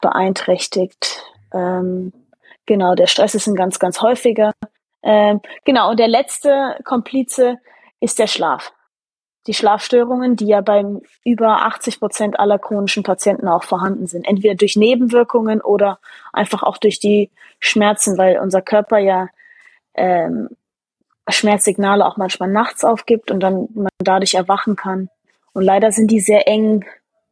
beeinträchtigt. 0.00 1.24
Ähm, 1.52 2.12
genau, 2.66 2.94
der 2.94 3.06
Stress 3.06 3.34
ist 3.34 3.46
ein 3.46 3.54
ganz, 3.54 3.78
ganz 3.78 4.00
häufiger. 4.02 4.52
Ähm, 5.02 5.40
genau, 5.64 5.90
und 5.90 5.98
der 5.98 6.08
letzte 6.08 6.78
Komplize 6.84 7.58
ist 8.00 8.18
der 8.18 8.26
Schlaf. 8.26 8.72
Die 9.46 9.54
Schlafstörungen, 9.54 10.36
die 10.36 10.46
ja 10.46 10.60
beim 10.60 11.00
über 11.24 11.66
80 11.66 11.98
Prozent 11.98 12.38
aller 12.38 12.58
chronischen 12.58 13.02
Patienten 13.02 13.48
auch 13.48 13.64
vorhanden 13.64 14.06
sind. 14.06 14.28
Entweder 14.28 14.54
durch 14.54 14.76
Nebenwirkungen 14.76 15.62
oder 15.62 15.98
einfach 16.32 16.62
auch 16.62 16.76
durch 16.76 17.00
die 17.00 17.30
Schmerzen, 17.58 18.18
weil 18.18 18.38
unser 18.38 18.60
Körper 18.60 18.98
ja 18.98 19.28
ähm, 19.94 20.50
Schmerzsignale 21.28 22.04
auch 22.06 22.16
manchmal 22.16 22.50
nachts 22.50 22.84
aufgibt 22.84 23.30
und 23.30 23.40
dann 23.40 23.68
man 23.74 23.88
dadurch 23.98 24.34
erwachen 24.34 24.76
kann. 24.76 25.08
Und 25.52 25.62
leider 25.62 25.92
sind 25.92 26.10
die 26.10 26.20
sehr 26.20 26.46
eng 26.46 26.84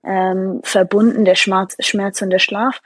ähm, 0.09 0.61
verbunden, 0.64 1.25
der 1.25 1.35
Schmerz, 1.35 1.77
Schmerz 1.81 2.23
und 2.23 2.31
der 2.31 2.38
Schlaf. 2.38 2.81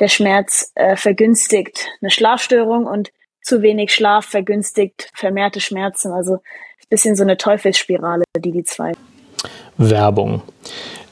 Der 0.00 0.08
Schmerz 0.08 0.72
äh, 0.74 0.96
vergünstigt 0.96 1.86
eine 2.00 2.10
Schlafstörung 2.10 2.86
und 2.86 3.12
zu 3.42 3.62
wenig 3.62 3.92
Schlaf 3.92 4.24
vergünstigt 4.24 5.10
vermehrte 5.14 5.60
Schmerzen. 5.60 6.10
Also 6.10 6.34
ein 6.34 6.88
bisschen 6.88 7.14
so 7.14 7.22
eine 7.22 7.36
Teufelsspirale, 7.36 8.24
die 8.38 8.50
die 8.50 8.64
zwei. 8.64 8.92
Werbung. 9.76 10.42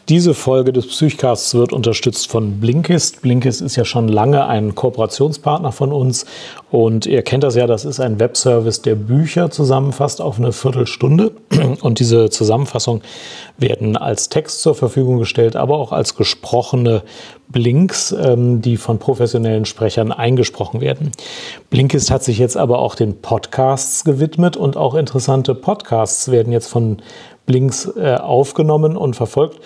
Diese 0.09 0.35
Folge 0.35 0.73
des 0.73 0.89
Psychcasts 0.89 1.55
wird 1.55 1.73
unterstützt 1.73 2.29
von 2.29 2.59
Blinkist. 2.59 3.23
Blinkist 3.23 3.63
ist 3.63 3.77
ja 3.77 3.85
schon 3.85 4.09
lange 4.09 4.47
ein 4.47 4.75
Kooperationspartner 4.75 5.71
von 5.71 5.93
uns 5.93 6.27
und 6.73 7.07
ihr 7.07 7.23
kennt 7.23 7.45
das 7.45 7.55
ja, 7.55 7.69
das 7.69 7.85
ist 7.85 8.01
ein 8.01 8.19
Webservice, 8.19 8.83
der 8.83 8.97
Bücher 8.97 9.51
zusammenfasst 9.51 10.21
auf 10.21 10.39
eine 10.39 10.53
Viertelstunde 10.53 11.31
und 11.83 12.01
diese 12.01 12.31
Zusammenfassung 12.31 13.03
werden 13.59 13.97
als 13.97 14.29
Text 14.29 14.63
zur 14.63 14.75
Verfügung 14.75 15.19
gestellt, 15.19 15.55
aber 15.55 15.79
auch 15.79 15.93
als 15.93 16.17
gesprochene 16.17 17.03
Blinks, 17.49 18.13
ähm, 18.13 18.63
die 18.63 18.79
von 18.79 18.99
professionellen 18.99 19.67
Sprechern 19.67 20.11
eingesprochen 20.11 20.81
werden. 20.81 21.13
Blinkist 21.71 22.11
hat 22.11 22.25
sich 22.25 22.39
jetzt 22.39 22.57
aber 22.57 22.79
auch 22.81 22.95
den 22.95 23.21
Podcasts 23.21 24.05
gewidmet 24.05 24.57
und 24.57 24.77
auch 24.77 24.95
interessante 24.95 25.55
Podcasts 25.55 26.31
werden 26.31 26.53
jetzt 26.53 26.69
von 26.69 27.03
Blinks 27.47 27.91
äh, 27.97 28.15
aufgenommen 28.15 28.97
und 28.97 29.17
verfolgt. 29.17 29.61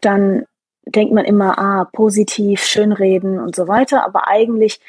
dann 0.00 0.44
denkt 0.84 1.14
man 1.14 1.24
immer, 1.24 1.58
ah, 1.58 1.88
positiv, 1.92 2.64
schönreden 2.64 3.38
und 3.38 3.54
so 3.54 3.68
weiter. 3.68 4.04
Aber 4.04 4.28
eigentlich 4.28 4.80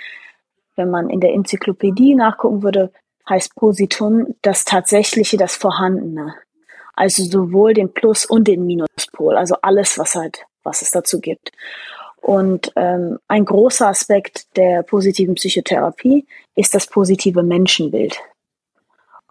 wenn 0.79 0.89
man 0.89 1.09
in 1.09 1.19
der 1.19 1.33
Enzyklopädie 1.33 2.15
nachgucken 2.15 2.63
würde, 2.63 2.91
heißt 3.29 3.53
Positum 3.55 4.35
das 4.41 4.65
Tatsächliche, 4.65 5.37
das 5.37 5.55
Vorhandene. 5.55 6.33
Also 6.95 7.23
sowohl 7.23 7.73
den 7.75 7.93
Plus- 7.93 8.25
und 8.25 8.47
den 8.47 8.65
Minuspol, 8.65 9.37
also 9.37 9.55
alles, 9.61 9.99
was 9.99 10.15
halt, 10.15 10.45
was 10.63 10.81
es 10.81 10.89
dazu 10.89 11.19
gibt. 11.19 11.51
Und 12.21 12.71
ähm, 12.75 13.19
ein 13.27 13.45
großer 13.45 13.87
Aspekt 13.87 14.57
der 14.57 14.83
positiven 14.83 15.35
Psychotherapie 15.35 16.25
ist 16.55 16.73
das 16.73 16.87
positive 16.87 17.43
Menschenbild. 17.43 18.19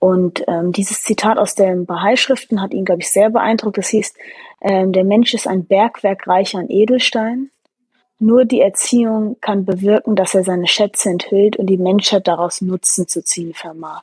Und 0.00 0.44
ähm, 0.46 0.72
dieses 0.72 1.02
Zitat 1.02 1.38
aus 1.38 1.54
den 1.54 1.84
Bahai-Schriften 1.84 2.62
hat 2.62 2.72
ihn, 2.72 2.84
glaube 2.84 3.00
ich, 3.02 3.10
sehr 3.10 3.30
beeindruckt. 3.30 3.78
Es 3.78 3.88
hieß, 3.88 4.14
ähm, 4.62 4.92
der 4.92 5.04
Mensch 5.04 5.34
ist 5.34 5.48
ein 5.48 5.66
Bergwerk 5.66 6.26
reich 6.28 6.54
an 6.54 6.70
Edelsteinen 6.70 7.50
nur 8.18 8.44
die 8.44 8.60
Erziehung 8.60 9.36
kann 9.40 9.64
bewirken, 9.64 10.16
dass 10.16 10.34
er 10.34 10.44
seine 10.44 10.66
Schätze 10.66 11.10
enthüllt 11.10 11.56
und 11.56 11.66
die 11.66 11.76
Menschheit 11.76 12.26
daraus 12.26 12.60
Nutzen 12.60 13.06
zu 13.06 13.22
ziehen 13.22 13.54
vermag. 13.54 14.02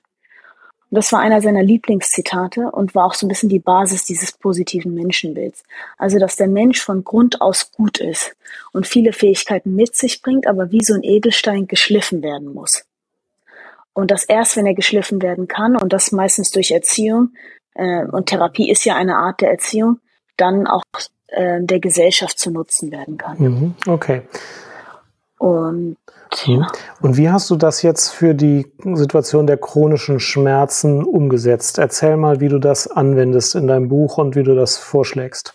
Und 0.90 0.98
das 0.98 1.12
war 1.12 1.20
einer 1.20 1.42
seiner 1.42 1.64
Lieblingszitate 1.64 2.72
und 2.72 2.96
war 2.96 3.06
auch 3.06 3.14
so 3.14 3.26
ein 3.26 3.30
bisschen 3.30 3.50
die 3.50 3.60
Basis 3.60 4.06
dieses 4.06 4.32
positiven 4.32 4.94
Menschenbilds. 4.94 5.64
Also, 5.98 6.20
dass 6.20 6.36
der 6.36 6.48
Mensch 6.48 6.82
von 6.82 7.04
Grund 7.04 7.42
aus 7.42 7.72
gut 7.72 8.00
ist 8.00 8.36
und 8.72 8.88
viele 8.88 9.12
Fähigkeiten 9.12 9.76
mit 9.76 9.96
sich 9.96 10.22
bringt, 10.22 10.48
aber 10.48 10.72
wie 10.72 10.84
so 10.84 10.94
ein 10.94 11.04
Edelstein 11.04 11.68
geschliffen 11.68 12.22
werden 12.22 12.54
muss. 12.54 12.86
Und 13.94 14.12
dass 14.12 14.26
erst, 14.26 14.58
wenn 14.58 14.66
er 14.66 14.76
geschliffen 14.76 15.22
werden 15.22 15.48
kann, 15.48 15.76
und 15.76 15.92
das 15.92 16.12
meistens 16.12 16.52
durch 16.52 16.72
Erziehung, 16.72 17.34
äh, 17.74 18.06
und 18.06 18.28
Therapie 18.28 18.70
ist 18.70 18.86
ja 18.86 18.96
eine 18.96 19.18
Art 19.18 19.42
der 19.42 19.52
Erziehung, 19.52 20.00
dann 20.38 20.68
auch 20.68 20.84
äh, 21.36 21.62
der 21.62 21.80
Gesellschaft 21.80 22.40
zu 22.40 22.52
nutzen 22.52 22.92
werden 22.92 23.18
kann. 23.18 23.38
Mhm, 23.38 23.76
okay. 23.88 24.24
Und, 25.38 25.98
mhm. 26.48 26.66
und 27.02 27.18
wie 27.18 27.30
hast 27.30 27.50
du 27.50 27.56
das 27.56 27.82
jetzt 27.82 28.10
für 28.10 28.34
die 28.34 28.66
Situation 28.94 29.48
der 29.48 29.58
chronischen 29.58 30.20
Schmerzen 30.20 31.04
umgesetzt? 31.04 31.78
Erzähl 31.78 32.18
mal, 32.18 32.40
wie 32.40 32.48
du 32.48 32.60
das 32.60 32.88
anwendest 32.88 33.56
in 33.56 33.68
deinem 33.68 33.90
Buch 33.90 34.18
und 34.18 34.36
wie 34.36 34.44
du 34.44 34.56
das 34.56 34.78
vorschlägst. 34.78 35.54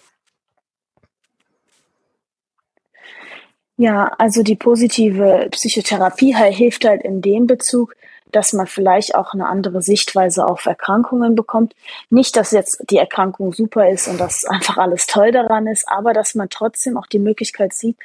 Ja, 3.77 4.13
also 4.19 4.43
die 4.43 4.57
positive 4.57 5.49
Psychotherapie 5.53 6.35
hilft 6.35 6.85
halt 6.85 7.03
in 7.03 7.23
dem 7.23 7.47
Bezug, 7.47 7.97
dass 8.33 8.53
man 8.53 8.67
vielleicht 8.67 9.15
auch 9.15 9.35
eine 9.35 9.47
andere 9.47 9.83
Sichtweise 9.83 10.47
auf 10.47 10.67
Erkrankungen 10.67 11.35
bekommt. 11.35 11.75
Nicht, 12.09 12.37
dass 12.37 12.51
jetzt 12.51 12.85
die 12.91 12.99
Erkrankung 12.99 13.53
super 13.53 13.89
ist 13.89 14.09
und 14.09 14.19
dass 14.19 14.45
einfach 14.45 14.79
alles 14.79 15.07
toll 15.07 15.33
daran 15.33 15.67
ist, 15.67 15.87
aber 15.89 16.13
dass 16.13 16.35
man 16.35 16.49
trotzdem 16.49 16.97
auch 16.97 17.07
die 17.07 17.19
Möglichkeit 17.19 17.73
sieht, 17.73 17.97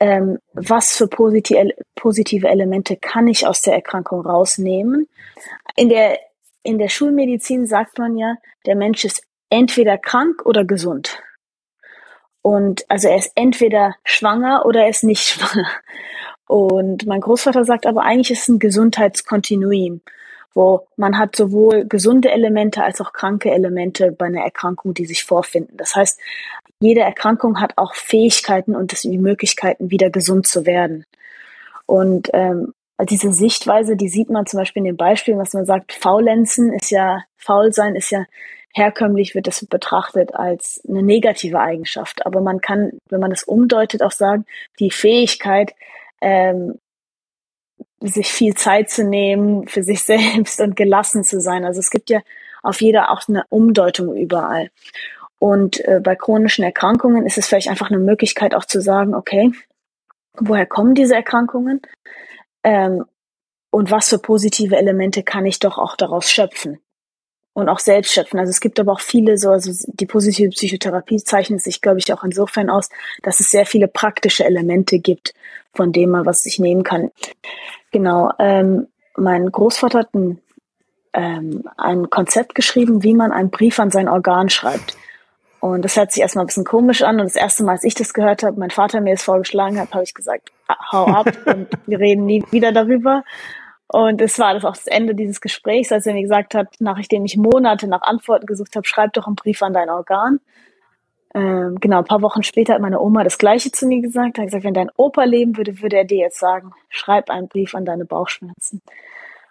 ähm, 0.00 0.38
was 0.52 0.96
für 0.96 1.06
positive 1.06 2.48
Elemente 2.48 2.96
kann 2.96 3.28
ich 3.28 3.46
aus 3.46 3.62
der 3.62 3.74
Erkrankung 3.74 4.22
rausnehmen. 4.22 5.08
In 5.76 5.88
der, 5.88 6.18
in 6.64 6.78
der 6.78 6.88
Schulmedizin 6.88 7.66
sagt 7.66 7.98
man 7.98 8.16
ja, 8.16 8.34
der 8.66 8.74
Mensch 8.74 9.04
ist 9.04 9.22
entweder 9.48 9.98
krank 9.98 10.44
oder 10.44 10.64
gesund. 10.64 11.22
Und 12.42 12.84
also 12.88 13.06
er 13.08 13.16
ist 13.16 13.30
entweder 13.36 13.94
schwanger 14.02 14.66
oder 14.66 14.82
er 14.82 14.88
ist 14.88 15.04
nicht 15.04 15.22
schwanger. 15.24 15.68
Und 16.52 17.06
mein 17.06 17.22
Großvater 17.22 17.64
sagt 17.64 17.86
aber 17.86 18.02
eigentlich 18.02 18.30
ist 18.30 18.42
es 18.42 18.48
ein 18.48 18.58
Gesundheitskontinuum, 18.58 20.02
wo 20.52 20.86
man 20.96 21.16
hat 21.16 21.34
sowohl 21.34 21.86
gesunde 21.86 22.30
Elemente 22.30 22.84
als 22.84 23.00
auch 23.00 23.14
kranke 23.14 23.50
Elemente 23.50 24.12
bei 24.12 24.26
einer 24.26 24.42
Erkrankung, 24.42 24.92
die 24.92 25.06
sich 25.06 25.24
vorfinden. 25.24 25.78
Das 25.78 25.96
heißt, 25.96 26.20
jede 26.78 27.00
Erkrankung 27.00 27.58
hat 27.58 27.78
auch 27.78 27.94
Fähigkeiten 27.94 28.76
und 28.76 29.02
die 29.02 29.16
Möglichkeiten, 29.16 29.90
wieder 29.90 30.10
gesund 30.10 30.46
zu 30.46 30.66
werden. 30.66 31.06
Und 31.86 32.28
ähm, 32.34 32.74
diese 33.08 33.32
Sichtweise, 33.32 33.96
die 33.96 34.10
sieht 34.10 34.28
man 34.28 34.44
zum 34.44 34.58
Beispiel 34.58 34.80
in 34.80 34.88
den 34.88 34.96
Beispielen, 34.98 35.38
was 35.38 35.54
man 35.54 35.64
sagt, 35.64 35.94
Faulenzen 35.94 36.70
ist 36.74 36.90
ja, 36.90 37.24
faul 37.38 37.72
sein 37.72 37.96
ist 37.96 38.10
ja 38.10 38.26
herkömmlich 38.74 39.34
wird 39.34 39.46
das 39.46 39.64
betrachtet 39.64 40.34
als 40.34 40.82
eine 40.86 41.02
negative 41.02 41.60
Eigenschaft. 41.60 42.26
Aber 42.26 42.42
man 42.42 42.60
kann, 42.60 42.92
wenn 43.08 43.20
man 43.20 43.30
das 43.30 43.42
umdeutet, 43.42 44.02
auch 44.02 44.12
sagen, 44.12 44.44
die 44.80 44.90
Fähigkeit, 44.90 45.74
ähm, 46.22 46.78
sich 48.00 48.32
viel 48.32 48.54
Zeit 48.54 48.90
zu 48.90 49.04
nehmen 49.04 49.68
für 49.68 49.82
sich 49.82 50.02
selbst 50.04 50.60
und 50.60 50.76
gelassen 50.76 51.24
zu 51.24 51.40
sein. 51.40 51.64
Also 51.64 51.80
es 51.80 51.90
gibt 51.90 52.10
ja 52.10 52.20
auf 52.62 52.80
jeder 52.80 53.10
auch 53.10 53.28
eine 53.28 53.44
Umdeutung 53.48 54.16
überall. 54.16 54.70
Und 55.38 55.84
äh, 55.86 56.00
bei 56.00 56.14
chronischen 56.14 56.64
Erkrankungen 56.64 57.26
ist 57.26 57.36
es 57.36 57.48
vielleicht 57.48 57.68
einfach 57.68 57.90
eine 57.90 57.98
Möglichkeit 57.98 58.54
auch 58.54 58.64
zu 58.64 58.80
sagen, 58.80 59.14
okay, 59.14 59.50
woher 60.34 60.66
kommen 60.66 60.94
diese 60.94 61.16
Erkrankungen? 61.16 61.82
Ähm, 62.62 63.04
und 63.70 63.90
was 63.90 64.08
für 64.08 64.18
positive 64.18 64.76
Elemente 64.76 65.24
kann 65.24 65.46
ich 65.46 65.58
doch 65.58 65.78
auch 65.78 65.96
daraus 65.96 66.30
schöpfen? 66.30 66.78
Und 67.54 67.68
auch 67.68 67.80
selbst 67.80 68.12
schöpfen. 68.12 68.38
Also 68.38 68.50
es 68.50 68.60
gibt 68.60 68.80
aber 68.80 68.92
auch 68.92 69.00
viele 69.00 69.36
so, 69.36 69.50
also 69.50 69.72
die 69.86 70.06
positive 70.06 70.48
Psychotherapie 70.50 71.22
zeichnet 71.22 71.60
sich, 71.60 71.82
glaube 71.82 71.98
ich, 71.98 72.10
auch 72.12 72.24
insofern 72.24 72.70
aus, 72.70 72.88
dass 73.22 73.40
es 73.40 73.50
sehr 73.50 73.66
viele 73.66 73.88
praktische 73.88 74.44
Elemente 74.44 74.98
gibt, 74.98 75.34
von 75.74 75.92
denen 75.92 76.12
man 76.12 76.24
was 76.24 76.42
sich 76.42 76.58
nehmen 76.58 76.82
kann. 76.82 77.10
Genau. 77.90 78.32
Ähm, 78.38 78.88
mein 79.16 79.52
Großvater 79.52 79.98
hat 79.98 80.14
ein, 80.14 80.40
ähm, 81.12 81.64
ein 81.76 82.08
Konzept 82.08 82.54
geschrieben, 82.54 83.02
wie 83.02 83.14
man 83.14 83.32
einen 83.32 83.50
Brief 83.50 83.78
an 83.78 83.90
sein 83.90 84.08
Organ 84.08 84.48
schreibt. 84.48 84.96
Und 85.62 85.82
das 85.84 85.96
hört 85.96 86.10
sich 86.10 86.22
erstmal 86.22 86.44
ein 86.44 86.48
bisschen 86.48 86.64
komisch 86.64 87.02
an. 87.02 87.20
Und 87.20 87.26
das 87.26 87.36
erste 87.36 87.62
Mal, 87.62 87.72
als 87.72 87.84
ich 87.84 87.94
das 87.94 88.14
gehört 88.14 88.42
habe, 88.42 88.58
mein 88.58 88.72
Vater 88.72 89.00
mir 89.00 89.14
es 89.14 89.22
vorgeschlagen 89.22 89.78
hat, 89.78 89.92
habe 89.92 90.02
ich 90.02 90.12
gesagt, 90.12 90.50
ah, 90.66 90.76
hau 90.90 91.06
ab 91.06 91.32
und 91.46 91.68
wir 91.86 92.00
reden 92.00 92.26
nie 92.26 92.44
wieder 92.50 92.72
darüber. 92.72 93.22
Und 93.92 94.22
es 94.22 94.38
war 94.38 94.54
das 94.54 94.64
auch 94.64 94.74
das 94.74 94.86
Ende 94.86 95.14
dieses 95.14 95.40
Gesprächs, 95.40 95.92
als 95.92 96.06
er 96.06 96.14
mir 96.14 96.22
gesagt 96.22 96.54
hat, 96.54 96.68
nachdem 96.78 97.26
ich 97.26 97.36
Monate 97.36 97.86
nach 97.86 98.00
Antworten 98.02 98.46
gesucht 98.46 98.74
habe, 98.74 98.86
schreib 98.86 99.12
doch 99.12 99.26
einen 99.26 99.36
Brief 99.36 99.62
an 99.62 99.74
dein 99.74 99.90
Organ. 99.90 100.40
Ähm, 101.34 101.78
genau, 101.78 101.98
ein 101.98 102.04
paar 102.04 102.22
Wochen 102.22 102.42
später 102.42 102.74
hat 102.74 102.80
meine 102.80 103.00
Oma 103.00 103.22
das 103.22 103.36
Gleiche 103.36 103.70
zu 103.70 103.86
mir 103.86 104.00
gesagt. 104.00 104.38
Hat 104.38 104.46
gesagt, 104.46 104.64
wenn 104.64 104.72
dein 104.72 104.90
Opa 104.96 105.24
leben 105.24 105.58
würde, 105.58 105.82
würde 105.82 105.98
er 105.98 106.04
dir 106.04 106.18
jetzt 106.18 106.38
sagen, 106.38 106.72
schreib 106.88 107.28
einen 107.28 107.48
Brief 107.48 107.74
an 107.74 107.84
deine 107.84 108.06
Bauchschmerzen. 108.06 108.80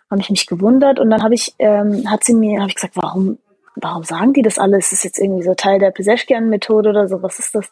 Habe 0.10 0.22
ich 0.22 0.30
mich 0.32 0.48
gewundert 0.48 1.00
und 1.00 1.12
dann 1.12 1.22
habe 1.22 1.36
ich, 1.36 1.54
ähm, 1.60 2.10
hat 2.10 2.24
sie 2.24 2.34
mir, 2.34 2.60
habe 2.60 2.70
ich 2.70 2.76
gesagt, 2.76 2.96
warum 2.96 3.38
warum 3.76 4.04
sagen 4.04 4.34
die 4.34 4.42
das 4.42 4.60
alles? 4.60 4.86
Ist 4.86 4.92
das 4.92 5.04
jetzt 5.04 5.20
irgendwie 5.20 5.44
so 5.44 5.54
Teil 5.54 5.80
der 5.80 5.92
Peseschkian-Methode 5.92 6.90
oder 6.90 7.08
so? 7.08 7.22
Was 7.22 7.40
ist 7.40 7.56
das? 7.56 7.72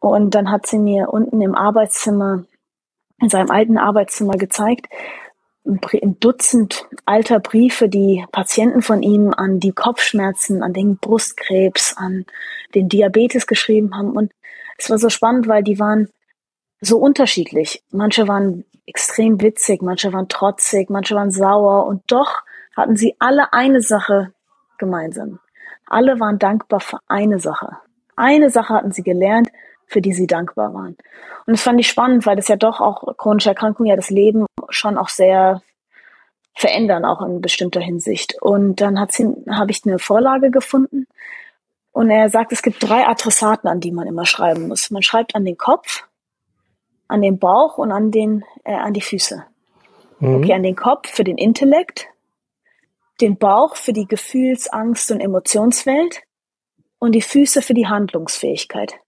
Und 0.00 0.34
dann 0.34 0.50
hat 0.50 0.66
sie 0.66 0.78
mir 0.78 1.08
unten 1.10 1.40
im 1.40 1.54
Arbeitszimmer, 1.54 2.44
in 3.20 3.28
seinem 3.28 3.50
alten 3.50 3.78
Arbeitszimmer 3.78 4.34
gezeigt, 4.34 4.86
ein 5.68 6.18
Dutzend 6.18 6.86
alter 7.04 7.40
Briefe, 7.40 7.88
die 7.88 8.24
Patienten 8.32 8.82
von 8.82 9.02
ihm 9.02 9.34
an 9.36 9.60
die 9.60 9.72
Kopfschmerzen, 9.72 10.62
an 10.62 10.72
den 10.72 10.96
Brustkrebs, 10.96 11.94
an 11.96 12.24
den 12.74 12.88
Diabetes 12.88 13.46
geschrieben 13.46 13.94
haben. 13.94 14.12
Und 14.12 14.32
es 14.78 14.88
war 14.88 14.98
so 14.98 15.10
spannend, 15.10 15.46
weil 15.46 15.62
die 15.62 15.78
waren 15.78 16.08
so 16.80 16.98
unterschiedlich. 16.98 17.82
Manche 17.90 18.26
waren 18.28 18.64
extrem 18.86 19.40
witzig, 19.42 19.82
manche 19.82 20.12
waren 20.12 20.28
trotzig, 20.28 20.88
manche 20.88 21.14
waren 21.14 21.30
sauer 21.30 21.86
und 21.86 22.02
doch 22.06 22.42
hatten 22.76 22.96
sie 22.96 23.16
alle 23.18 23.52
eine 23.52 23.82
Sache 23.82 24.32
gemeinsam. 24.78 25.40
Alle 25.86 26.20
waren 26.20 26.38
dankbar 26.38 26.80
für 26.80 26.98
eine 27.08 27.38
Sache. 27.38 27.78
Eine 28.16 28.50
Sache 28.50 28.74
hatten 28.74 28.92
sie 28.92 29.02
gelernt, 29.02 29.47
für 29.88 30.00
die 30.00 30.12
sie 30.12 30.26
dankbar 30.26 30.74
waren. 30.74 30.96
Und 31.46 31.56
das 31.56 31.62
fand 31.62 31.80
ich 31.80 31.88
spannend, 31.88 32.26
weil 32.26 32.36
das 32.36 32.48
ja 32.48 32.56
doch 32.56 32.80
auch 32.80 33.16
chronische 33.16 33.48
Erkrankungen 33.48 33.88
ja 33.88 33.96
das 33.96 34.10
Leben 34.10 34.46
schon 34.68 34.98
auch 34.98 35.08
sehr 35.08 35.62
verändern, 36.54 37.04
auch 37.04 37.22
in 37.22 37.40
bestimmter 37.40 37.80
Hinsicht. 37.80 38.40
Und 38.40 38.80
dann 38.80 39.00
hat 39.00 39.12
sie, 39.12 39.26
habe 39.50 39.70
ich 39.70 39.84
eine 39.84 39.98
Vorlage 39.98 40.50
gefunden. 40.50 41.06
Und 41.92 42.10
er 42.10 42.28
sagt, 42.28 42.52
es 42.52 42.62
gibt 42.62 42.86
drei 42.86 43.06
Adressaten, 43.06 43.68
an 43.68 43.80
die 43.80 43.92
man 43.92 44.06
immer 44.06 44.26
schreiben 44.26 44.68
muss. 44.68 44.90
Man 44.90 45.02
schreibt 45.02 45.34
an 45.34 45.44
den 45.44 45.56
Kopf, 45.56 46.04
an 47.08 47.22
den 47.22 47.38
Bauch 47.38 47.78
und 47.78 47.90
an 47.90 48.10
den, 48.10 48.44
äh, 48.64 48.74
an 48.74 48.92
die 48.92 49.00
Füße. 49.00 49.44
Mhm. 50.20 50.34
Okay, 50.36 50.52
an 50.52 50.62
den 50.62 50.76
Kopf 50.76 51.08
für 51.08 51.24
den 51.24 51.38
Intellekt, 51.38 52.08
den 53.20 53.38
Bauch 53.38 53.74
für 53.74 53.92
die 53.92 54.06
Gefühls-, 54.06 54.68
Angst- 54.68 55.10
und 55.10 55.20
Emotionswelt 55.20 56.20
und 56.98 57.12
die 57.12 57.22
Füße 57.22 57.62
für 57.62 57.74
die 57.74 57.86
Handlungsfähigkeit 57.86 59.00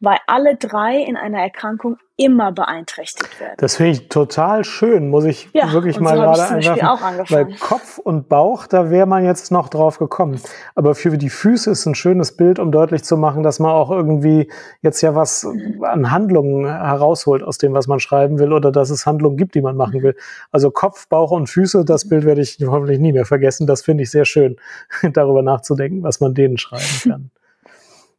weil 0.00 0.18
alle 0.26 0.56
drei 0.56 0.98
in 0.98 1.16
einer 1.16 1.40
Erkrankung 1.40 1.96
immer 2.16 2.52
beeinträchtigt 2.52 3.40
werden. 3.40 3.54
Das 3.56 3.76
finde 3.76 3.92
ich 3.92 4.08
total 4.08 4.64
schön, 4.64 5.08
muss 5.08 5.24
ich 5.24 5.48
ja, 5.54 5.72
wirklich 5.72 5.96
so 5.96 6.02
mal 6.02 6.16
gerade 6.16 6.42
einwerfen. 6.42 7.26
Weil 7.28 7.54
Kopf 7.58 7.96
und 7.96 8.28
Bauch, 8.28 8.66
da 8.66 8.90
wäre 8.90 9.06
man 9.06 9.24
jetzt 9.24 9.50
noch 9.50 9.70
drauf 9.70 9.98
gekommen. 9.98 10.38
Aber 10.74 10.94
für 10.94 11.16
die 11.16 11.30
Füße 11.30 11.70
ist 11.70 11.86
ein 11.86 11.94
schönes 11.94 12.36
Bild, 12.36 12.58
um 12.58 12.72
deutlich 12.72 13.04
zu 13.04 13.16
machen, 13.16 13.42
dass 13.42 13.58
man 13.58 13.70
auch 13.70 13.90
irgendwie 13.90 14.50
jetzt 14.82 15.00
ja 15.00 15.14
was 15.14 15.46
an 15.82 16.10
Handlungen 16.10 16.66
herausholt 16.66 17.42
aus 17.42 17.56
dem, 17.56 17.72
was 17.72 17.86
man 17.86 18.00
schreiben 18.00 18.38
will 18.38 18.52
oder 18.52 18.70
dass 18.70 18.90
es 18.90 19.06
Handlungen 19.06 19.38
gibt, 19.38 19.54
die 19.54 19.62
man 19.62 19.76
machen 19.76 20.02
will. 20.02 20.14
Also 20.50 20.70
Kopf, 20.70 21.08
Bauch 21.08 21.30
und 21.30 21.48
Füße, 21.48 21.86
das 21.86 22.06
Bild 22.06 22.26
werde 22.26 22.42
ich 22.42 22.58
hoffentlich 22.66 22.98
nie 22.98 23.12
mehr 23.12 23.24
vergessen. 23.24 23.66
Das 23.66 23.80
finde 23.80 24.02
ich 24.02 24.10
sehr 24.10 24.26
schön, 24.26 24.56
darüber 25.14 25.42
nachzudenken, 25.42 26.02
was 26.02 26.20
man 26.20 26.34
denen 26.34 26.58
schreiben 26.58 26.84
kann. 27.02 27.30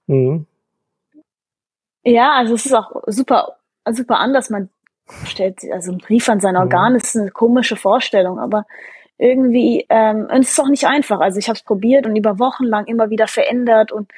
Mhm. 0.08 0.48
Ja, 2.04 2.34
also 2.34 2.56
es 2.56 2.66
ist 2.66 2.74
auch 2.74 2.92
super, 3.08 3.58
super 3.90 4.20
anders. 4.20 4.50
Man 4.50 4.70
stellt, 5.26 5.60
also 5.72 5.92
ein 5.92 6.00
Brief 6.00 6.30
an 6.30 6.40
sein 6.40 6.58
Organ 6.58 6.94
mhm. 6.94 6.98
ist 6.98 7.16
eine 7.16 7.32
komische 7.32 7.76
Vorstellung, 7.76 8.40
aber 8.40 8.66
irgendwie, 9.18 9.86
ähm, 9.90 10.28
und 10.32 10.40
es 10.40 10.52
ist 10.52 10.60
auch 10.60 10.70
nicht 10.70 10.88
einfach. 10.88 11.20
Also 11.20 11.38
ich 11.38 11.48
habe 11.48 11.58
es 11.58 11.64
probiert 11.64 12.08
und 12.08 12.16
über 12.16 12.40
Wochen 12.40 12.66
lang 12.66 12.86
immer 12.88 13.10
wieder 13.10 13.28
verändert 13.28 13.92
und 13.92 14.12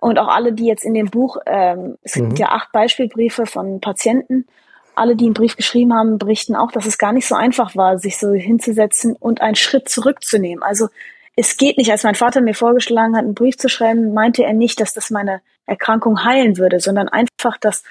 und 0.00 0.18
auch 0.18 0.28
alle, 0.28 0.52
die 0.52 0.66
jetzt 0.66 0.84
in 0.84 0.92
dem 0.92 1.08
Buch, 1.08 1.38
ähm, 1.46 1.96
es 2.02 2.14
mhm. 2.14 2.26
gibt 2.26 2.38
ja 2.38 2.48
acht 2.50 2.72
Beispielbriefe 2.72 3.46
von 3.46 3.80
Patienten, 3.80 4.46
alle, 4.94 5.16
die 5.16 5.24
einen 5.24 5.32
Brief 5.32 5.56
geschrieben 5.56 5.94
haben, 5.94 6.18
berichten 6.18 6.56
auch, 6.56 6.70
dass 6.72 6.84
es 6.84 6.98
gar 6.98 7.14
nicht 7.14 7.26
so 7.26 7.34
einfach 7.34 7.74
war, 7.74 7.98
sich 7.98 8.18
so 8.18 8.32
hinzusetzen 8.34 9.16
und 9.16 9.40
einen 9.40 9.54
Schritt 9.54 9.88
zurückzunehmen. 9.88 10.62
Also 10.62 10.88
es 11.36 11.56
geht 11.56 11.78
nicht. 11.78 11.90
Als 11.90 12.04
mein 12.04 12.14
Vater 12.14 12.42
mir 12.42 12.54
vorgeschlagen 12.54 13.16
hat, 13.16 13.24
einen 13.24 13.34
Brief 13.34 13.56
zu 13.56 13.70
schreiben, 13.70 14.12
meinte 14.12 14.44
er 14.44 14.52
nicht, 14.52 14.78
dass 14.78 14.92
das 14.92 15.08
meine 15.08 15.40
Erkrankung 15.66 16.24
heilen 16.24 16.58
würde, 16.58 16.80
sondern 16.80 17.08
einfach, 17.08 17.56
dass, 17.58 17.82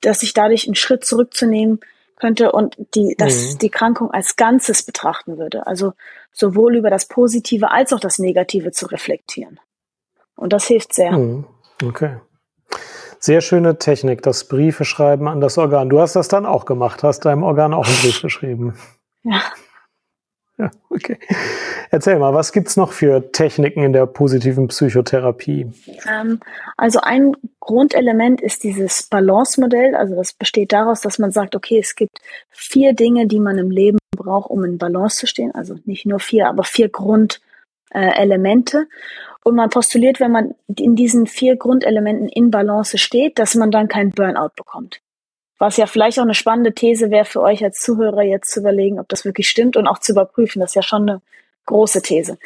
dass 0.00 0.22
ich 0.22 0.32
dadurch 0.34 0.66
einen 0.66 0.74
Schritt 0.74 1.04
zurückzunehmen 1.04 1.80
könnte 2.16 2.52
und 2.52 2.76
die, 2.94 3.14
dass 3.18 3.54
mhm. 3.54 3.58
die 3.58 3.70
Krankung 3.70 4.10
als 4.10 4.36
Ganzes 4.36 4.84
betrachten 4.84 5.38
würde. 5.38 5.66
Also 5.66 5.92
sowohl 6.32 6.76
über 6.76 6.90
das 6.90 7.06
Positive 7.06 7.70
als 7.70 7.92
auch 7.92 8.00
das 8.00 8.18
Negative 8.18 8.72
zu 8.72 8.86
reflektieren. 8.86 9.58
Und 10.36 10.52
das 10.52 10.66
hilft 10.66 10.94
sehr. 10.94 11.12
Mhm. 11.12 11.46
Okay. 11.84 12.18
Sehr 13.18 13.40
schöne 13.40 13.78
Technik, 13.78 14.22
das 14.22 14.48
Briefe 14.48 14.84
schreiben 14.84 15.28
an 15.28 15.40
das 15.40 15.58
Organ. 15.58 15.88
Du 15.88 16.00
hast 16.00 16.16
das 16.16 16.28
dann 16.28 16.46
auch 16.46 16.64
gemacht, 16.64 17.02
hast 17.02 17.20
deinem 17.20 17.44
Organ 17.44 17.74
auch 17.74 17.86
einen 17.86 17.96
Brief 17.96 18.22
geschrieben. 18.22 18.76
Ja. 19.22 19.40
Ja, 20.58 20.70
okay. 20.90 21.18
Erzähl 21.90 22.18
mal, 22.18 22.34
was 22.34 22.52
gibt's 22.52 22.76
noch 22.76 22.92
für 22.92 23.32
Techniken 23.32 23.82
in 23.82 23.92
der 23.92 24.06
positiven 24.06 24.68
Psychotherapie? 24.68 25.72
Ähm, 26.08 26.40
also 26.76 27.00
ein 27.00 27.34
Grundelement 27.58 28.40
ist 28.40 28.62
dieses 28.62 29.04
Balance-Modell. 29.04 29.94
Also 29.94 30.14
das 30.14 30.34
besteht 30.34 30.72
daraus, 30.72 31.00
dass 31.00 31.18
man 31.18 31.32
sagt, 31.32 31.56
okay, 31.56 31.78
es 31.78 31.96
gibt 31.96 32.18
vier 32.50 32.92
Dinge, 32.92 33.26
die 33.26 33.40
man 33.40 33.56
im 33.58 33.70
Leben 33.70 33.98
braucht, 34.14 34.50
um 34.50 34.62
in 34.64 34.78
Balance 34.78 35.16
zu 35.16 35.26
stehen. 35.26 35.52
Also 35.54 35.76
nicht 35.84 36.04
nur 36.06 36.20
vier, 36.20 36.48
aber 36.48 36.64
vier 36.64 36.90
Grundelemente. 36.90 38.78
Äh, 38.78 38.86
und 39.44 39.56
man 39.56 39.70
postuliert, 39.70 40.20
wenn 40.20 40.32
man 40.32 40.54
in 40.76 40.94
diesen 40.96 41.26
vier 41.26 41.56
Grundelementen 41.56 42.28
in 42.28 42.50
Balance 42.50 42.98
steht, 42.98 43.38
dass 43.38 43.54
man 43.54 43.70
dann 43.70 43.88
keinen 43.88 44.10
Burnout 44.10 44.50
bekommt. 44.54 45.00
Was 45.62 45.76
ja 45.76 45.86
vielleicht 45.86 46.18
auch 46.18 46.24
eine 46.24 46.34
spannende 46.34 46.74
These 46.74 47.12
wäre 47.12 47.24
für 47.24 47.40
euch 47.40 47.62
als 47.62 47.78
Zuhörer 47.78 48.22
jetzt 48.22 48.50
zu 48.50 48.58
überlegen, 48.58 48.98
ob 48.98 49.08
das 49.08 49.24
wirklich 49.24 49.48
stimmt 49.48 49.76
und 49.76 49.86
auch 49.86 49.98
zu 49.98 50.10
überprüfen. 50.10 50.58
Das 50.58 50.70
ist 50.70 50.74
ja 50.74 50.82
schon 50.82 51.08
eine 51.08 51.22
große 51.66 52.02
These. 52.02 52.36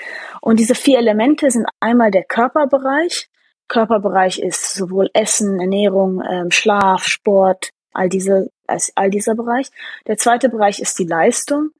Und 0.42 0.60
diese 0.60 0.74
vier 0.74 0.98
Elemente 0.98 1.50
sind 1.50 1.66
einmal 1.80 2.10
der 2.10 2.24
Körperbereich. 2.24 3.30
Körperbereich 3.68 4.38
ist 4.38 4.74
sowohl 4.74 5.08
Essen, 5.14 5.58
Ernährung, 5.58 6.22
ähm, 6.30 6.50
Schlaf, 6.50 7.04
Sport, 7.04 7.70
all 7.94 8.10
diese, 8.10 8.50
all 8.66 9.08
dieser 9.08 9.34
Bereich. 9.34 9.70
Der 10.06 10.18
zweite 10.18 10.50
Bereich 10.50 10.80
ist 10.80 10.98
die 10.98 11.06
Leistung. 11.06 11.70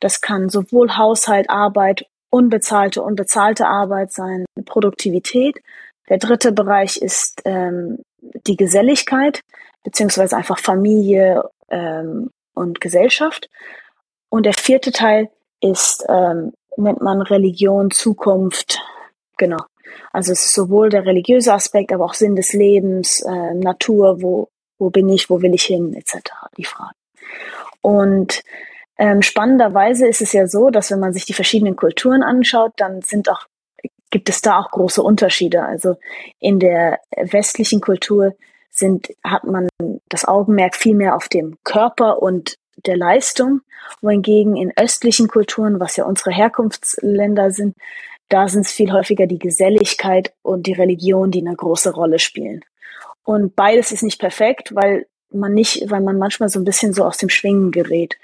Das 0.00 0.20
kann 0.20 0.48
sowohl 0.48 0.96
Haushalt, 0.96 1.48
Arbeit, 1.48 2.06
unbezahlte 2.28 3.02
und 3.02 3.14
bezahlte 3.14 3.68
Arbeit 3.68 4.12
sein, 4.12 4.46
Produktivität. 4.64 5.62
Der 6.08 6.18
dritte 6.18 6.50
Bereich 6.50 6.96
ist 6.96 7.40
ähm, 7.44 7.98
die 8.48 8.56
Geselligkeit 8.56 9.42
beziehungsweise 9.82 10.36
einfach 10.36 10.58
Familie 10.58 11.48
ähm, 11.70 12.30
und 12.54 12.80
Gesellschaft. 12.80 13.48
Und 14.28 14.46
der 14.46 14.54
vierte 14.54 14.92
Teil 14.92 15.30
ist, 15.60 16.04
ähm, 16.08 16.52
nennt 16.76 17.00
man 17.00 17.22
Religion, 17.22 17.90
Zukunft, 17.90 18.80
genau. 19.36 19.62
Also 20.12 20.32
es 20.32 20.44
ist 20.44 20.54
sowohl 20.54 20.88
der 20.88 21.04
religiöse 21.04 21.52
Aspekt, 21.52 21.92
aber 21.92 22.04
auch 22.04 22.14
Sinn 22.14 22.36
des 22.36 22.52
Lebens, 22.52 23.22
äh, 23.22 23.54
Natur, 23.54 24.22
wo, 24.22 24.48
wo 24.78 24.90
bin 24.90 25.08
ich, 25.08 25.28
wo 25.28 25.42
will 25.42 25.54
ich 25.54 25.64
hin, 25.64 25.94
etc. 25.94 26.30
Die 26.56 26.64
Frage. 26.64 26.94
Und 27.80 28.42
ähm, 28.96 29.22
spannenderweise 29.22 30.06
ist 30.06 30.22
es 30.22 30.32
ja 30.32 30.46
so, 30.46 30.70
dass 30.70 30.90
wenn 30.90 31.00
man 31.00 31.12
sich 31.12 31.24
die 31.24 31.32
verschiedenen 31.32 31.76
Kulturen 31.76 32.22
anschaut, 32.22 32.72
dann 32.76 33.02
sind 33.02 33.28
auch 33.30 33.46
gibt 34.12 34.28
es 34.28 34.42
da 34.42 34.60
auch 34.60 34.70
große 34.70 35.02
Unterschiede. 35.02 35.64
Also 35.64 35.96
in 36.38 36.60
der 36.60 37.00
westlichen 37.16 37.80
Kultur 37.80 38.36
sind, 38.72 39.08
hat 39.22 39.44
man 39.44 39.68
das 40.08 40.24
Augenmerk 40.24 40.74
viel 40.74 40.94
mehr 40.94 41.14
auf 41.14 41.28
dem 41.28 41.56
Körper 41.62 42.22
und 42.22 42.56
der 42.86 42.96
Leistung, 42.96 43.60
wohingegen 44.00 44.56
in 44.56 44.72
östlichen 44.76 45.28
Kulturen, 45.28 45.78
was 45.78 45.96
ja 45.96 46.04
unsere 46.04 46.30
Herkunftsländer 46.30 47.50
sind, 47.50 47.76
da 48.28 48.48
sind 48.48 48.62
es 48.62 48.72
viel 48.72 48.92
häufiger 48.92 49.26
die 49.26 49.38
Geselligkeit 49.38 50.32
und 50.40 50.66
die 50.66 50.72
Religion, 50.72 51.30
die 51.30 51.46
eine 51.46 51.54
große 51.54 51.92
Rolle 51.92 52.18
spielen. 52.18 52.64
Und 53.24 53.54
beides 53.54 53.92
ist 53.92 54.02
nicht 54.02 54.18
perfekt, 54.18 54.74
weil 54.74 55.06
man 55.30 55.52
nicht, 55.52 55.90
weil 55.90 56.00
man 56.00 56.18
manchmal 56.18 56.48
so 56.48 56.58
ein 56.58 56.64
bisschen 56.64 56.94
so 56.94 57.04
aus 57.04 57.18
dem 57.18 57.28
Schwingen 57.28 57.70
gerät. 57.70 58.16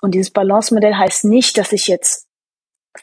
Und 0.00 0.12
dieses 0.12 0.30
Balance-Modell 0.30 0.94
heißt 0.94 1.24
nicht, 1.24 1.56
dass 1.56 1.72
ich 1.72 1.86
jetzt 1.86 2.26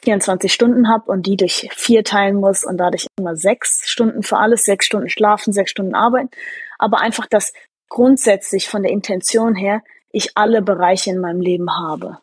24 0.02 0.52
Stunden 0.52 0.88
habe 0.88 1.10
und 1.10 1.26
die 1.26 1.36
durch 1.36 1.68
vier 1.74 2.04
teilen 2.04 2.36
muss 2.36 2.64
und 2.64 2.78
dadurch 2.78 3.06
immer 3.18 3.36
sechs 3.36 3.82
Stunden 3.86 4.22
für 4.22 4.38
alles, 4.38 4.64
sechs 4.64 4.86
Stunden 4.86 5.08
schlafen, 5.08 5.52
sechs 5.52 5.70
Stunden 5.70 5.94
arbeiten. 5.94 6.30
Aber 6.82 6.98
einfach, 6.98 7.26
dass 7.26 7.52
grundsätzlich 7.88 8.68
von 8.68 8.82
der 8.82 8.90
Intention 8.90 9.54
her 9.54 9.84
ich 10.10 10.36
alle 10.36 10.62
Bereiche 10.62 11.10
in 11.10 11.20
meinem 11.20 11.40
Leben 11.40 11.70
habe. 11.70 12.18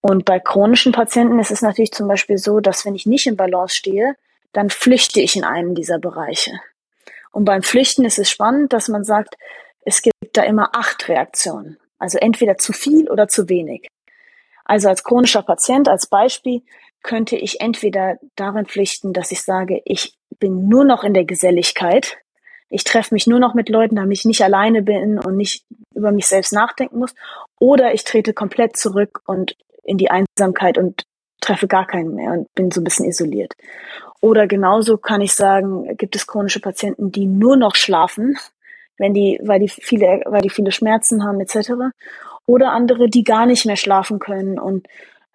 Und 0.00 0.24
bei 0.24 0.38
chronischen 0.38 0.92
Patienten 0.92 1.40
ist 1.40 1.50
es 1.50 1.60
natürlich 1.60 1.90
zum 1.90 2.06
Beispiel 2.06 2.38
so, 2.38 2.60
dass 2.60 2.86
wenn 2.86 2.94
ich 2.94 3.04
nicht 3.04 3.26
in 3.26 3.36
Balance 3.36 3.74
stehe, 3.74 4.14
dann 4.52 4.70
flüchte 4.70 5.20
ich 5.20 5.34
in 5.34 5.42
einen 5.42 5.74
dieser 5.74 5.98
Bereiche. 5.98 6.52
Und 7.32 7.46
beim 7.46 7.62
Flüchten 7.62 8.04
ist 8.04 8.20
es 8.20 8.30
spannend, 8.30 8.72
dass 8.72 8.86
man 8.86 9.02
sagt, 9.02 9.34
es 9.80 10.02
gibt 10.02 10.36
da 10.36 10.44
immer 10.44 10.70
acht 10.72 11.08
Reaktionen. 11.08 11.76
Also 11.98 12.18
entweder 12.18 12.56
zu 12.56 12.72
viel 12.72 13.10
oder 13.10 13.26
zu 13.26 13.48
wenig. 13.48 13.88
Also 14.64 14.88
als 14.88 15.02
chronischer 15.02 15.42
Patient, 15.42 15.88
als 15.88 16.06
Beispiel, 16.06 16.62
könnte 17.02 17.34
ich 17.34 17.60
entweder 17.60 18.18
darin 18.36 18.66
pflichten, 18.66 19.12
dass 19.12 19.32
ich 19.32 19.42
sage, 19.42 19.82
ich 19.84 20.16
bin 20.38 20.68
nur 20.68 20.84
noch 20.84 21.02
in 21.02 21.12
der 21.12 21.24
Geselligkeit, 21.24 22.18
ich 22.74 22.84
treffe 22.84 23.14
mich 23.14 23.26
nur 23.26 23.38
noch 23.38 23.54
mit 23.54 23.68
Leuten, 23.68 23.96
damit 23.96 24.18
ich 24.18 24.24
nicht 24.24 24.42
alleine 24.42 24.82
bin 24.82 25.18
und 25.18 25.36
nicht 25.36 25.64
über 25.94 26.10
mich 26.10 26.26
selbst 26.26 26.52
nachdenken 26.52 26.98
muss, 26.98 27.14
oder 27.60 27.94
ich 27.94 28.04
trete 28.04 28.34
komplett 28.34 28.76
zurück 28.76 29.22
und 29.26 29.56
in 29.84 29.96
die 29.96 30.10
Einsamkeit 30.10 30.76
und 30.76 31.04
treffe 31.40 31.68
gar 31.68 31.86
keinen 31.86 32.14
mehr 32.14 32.32
und 32.32 32.52
bin 32.54 32.70
so 32.70 32.80
ein 32.80 32.84
bisschen 32.84 33.06
isoliert. 33.06 33.54
Oder 34.20 34.46
genauso 34.46 34.96
kann 34.96 35.20
ich 35.20 35.34
sagen, 35.34 35.96
gibt 35.96 36.16
es 36.16 36.26
chronische 36.26 36.60
Patienten, 36.60 37.12
die 37.12 37.26
nur 37.26 37.56
noch 37.56 37.76
schlafen, 37.76 38.36
wenn 38.98 39.14
die, 39.14 39.38
weil 39.42 39.60
die 39.60 39.68
viele, 39.68 40.22
weil 40.24 40.42
die 40.42 40.50
viele 40.50 40.72
Schmerzen 40.72 41.24
haben 41.24 41.40
etc 41.40 41.92
oder 42.46 42.72
andere, 42.72 43.08
die 43.08 43.24
gar 43.24 43.46
nicht 43.46 43.66
mehr 43.66 43.76
schlafen 43.76 44.18
können. 44.18 44.58
Und 44.58 44.86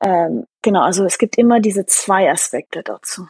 ähm, 0.01 0.45
genau, 0.61 0.81
also 0.81 1.05
es 1.05 1.17
gibt 1.17 1.37
immer 1.37 1.59
diese 1.59 1.85
zwei 1.85 2.29
Aspekte 2.29 2.83
dazu. 2.83 3.27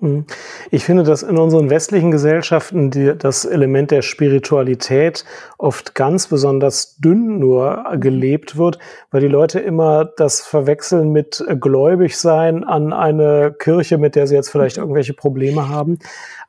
Mhm. 0.00 0.24
Ich 0.70 0.84
finde, 0.84 1.02
dass 1.02 1.22
in 1.22 1.36
unseren 1.36 1.68
westlichen 1.68 2.10
Gesellschaften 2.10 2.90
die, 2.90 3.16
das 3.16 3.44
Element 3.44 3.90
der 3.90 4.02
Spiritualität 4.02 5.24
oft 5.58 5.94
ganz 5.94 6.26
besonders 6.26 6.96
dünn 6.96 7.38
nur 7.38 7.84
gelebt 7.98 8.56
wird, 8.56 8.78
weil 9.10 9.20
die 9.20 9.28
Leute 9.28 9.60
immer 9.60 10.04
das 10.04 10.40
verwechseln 10.40 11.12
mit 11.12 11.44
gläubig 11.60 12.16
sein 12.16 12.64
an 12.64 12.92
eine 12.92 13.54
Kirche, 13.58 13.98
mit 13.98 14.16
der 14.16 14.26
sie 14.26 14.34
jetzt 14.34 14.50
vielleicht 14.50 14.78
irgendwelche 14.78 15.12
Probleme 15.12 15.68
haben. 15.68 15.98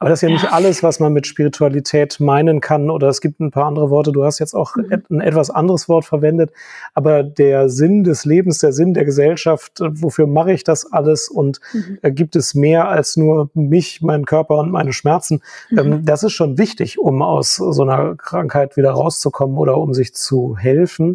Aber 0.02 0.10
das 0.10 0.18
ist 0.18 0.28
ja 0.28 0.34
nicht 0.34 0.52
alles, 0.52 0.82
was 0.82 1.00
man 1.00 1.14
mit 1.14 1.28
Spiritualität 1.28 2.20
meinen 2.20 2.60
kann. 2.60 2.90
Oder 2.90 3.08
es 3.08 3.22
gibt 3.22 3.40
ein 3.40 3.52
paar 3.52 3.68
andere 3.68 3.92
Worte. 3.92 4.12
Du 4.12 4.24
hast 4.24 4.40
jetzt 4.40 4.56
auch 4.56 4.76
mhm. 4.76 5.04
ein 5.12 5.22
etwas 5.22 5.52
anderes 5.52 5.88
Wort 5.90 6.06
verwendet. 6.06 6.52
Aber 6.96 7.22
der 7.22 7.70
Sinn 7.70 8.04
des 8.04 8.26
Lebens, 8.26 8.58
der 8.58 8.74
Sinn 8.74 8.96
der 8.96 9.06
Gesellschaft, 9.06 9.80
wofür 9.80 10.26
mache 10.26 10.54
ich 10.54 10.64
das 10.64 10.92
alles? 10.92 11.30
Und 11.30 11.60
mhm. 11.72 12.00
äh, 12.02 12.12
gibt 12.12 12.36
es 12.36 12.56
mehr 12.56 12.88
als 12.88 13.16
nur 13.16 13.52
mich, 13.54 14.02
meinen 14.02 14.26
Körper 14.26 14.58
und 14.58 14.72
meine 14.72 14.92
Schmerzen? 14.92 15.44
Mhm. 15.70 15.78
Ähm, 15.78 16.04
das 16.04 16.24
ist 16.24 16.34
schon 16.34 16.58
wichtig, 16.58 16.98
um 16.98 17.22
aus 17.22 17.58
so 17.58 17.84
einer 17.84 18.16
Krankheit 18.16 18.78
wieder 18.78 18.90
rauszukommen 18.94 19.56
oder 19.56 19.78
um 19.78 19.94
sich 19.94 20.16
zu 20.16 20.58
helfen. 20.58 21.10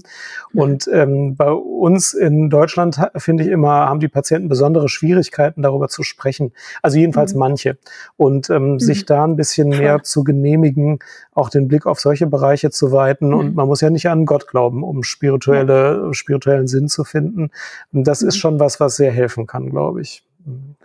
Mhm. 0.52 0.60
Und 0.60 0.90
ähm, 0.92 1.34
bei 1.34 1.50
uns 1.50 2.14
in 2.14 2.50
Deutschland, 2.50 3.00
finde 3.16 3.42
ich 3.42 3.50
immer, 3.50 3.88
haben 3.88 3.98
die 3.98 4.06
Patienten 4.06 4.48
besondere 4.48 4.88
Schwierigkeiten, 4.88 5.62
darüber 5.62 5.88
zu 5.88 6.04
sprechen. 6.04 6.52
Also 6.82 6.98
jedenfalls 6.98 7.34
mhm. 7.34 7.40
manche. 7.40 7.78
Und 8.16 8.48
ähm, 8.48 8.75
mhm. 8.76 8.80
sich 8.80 9.04
da 9.04 9.24
ein 9.24 9.36
bisschen 9.36 9.68
mehr 9.68 10.02
zu 10.02 10.24
genehmigen, 10.24 10.98
auch 11.34 11.50
den 11.50 11.68
Blick 11.68 11.86
auf 11.86 12.00
solche 12.00 12.26
Bereiche 12.26 12.70
zu 12.70 12.92
weiten. 12.92 13.28
Mhm. 13.28 13.34
Und 13.34 13.54
man 13.54 13.66
muss 13.66 13.80
ja 13.80 13.90
nicht 13.90 14.08
an 14.08 14.26
Gott 14.26 14.48
glauben, 14.48 14.82
um 14.82 15.02
spirituelle, 15.02 16.12
spirituellen 16.12 16.66
Sinn 16.66 16.88
zu 16.88 17.04
finden. 17.04 17.50
Und 17.92 18.04
das 18.04 18.22
ist 18.22 18.36
mhm. 18.36 18.40
schon 18.40 18.60
was, 18.60 18.80
was 18.80 18.96
sehr 18.96 19.12
helfen 19.12 19.46
kann, 19.46 19.70
glaube 19.70 20.00
ich. 20.00 20.24
Mhm. 20.44 20.76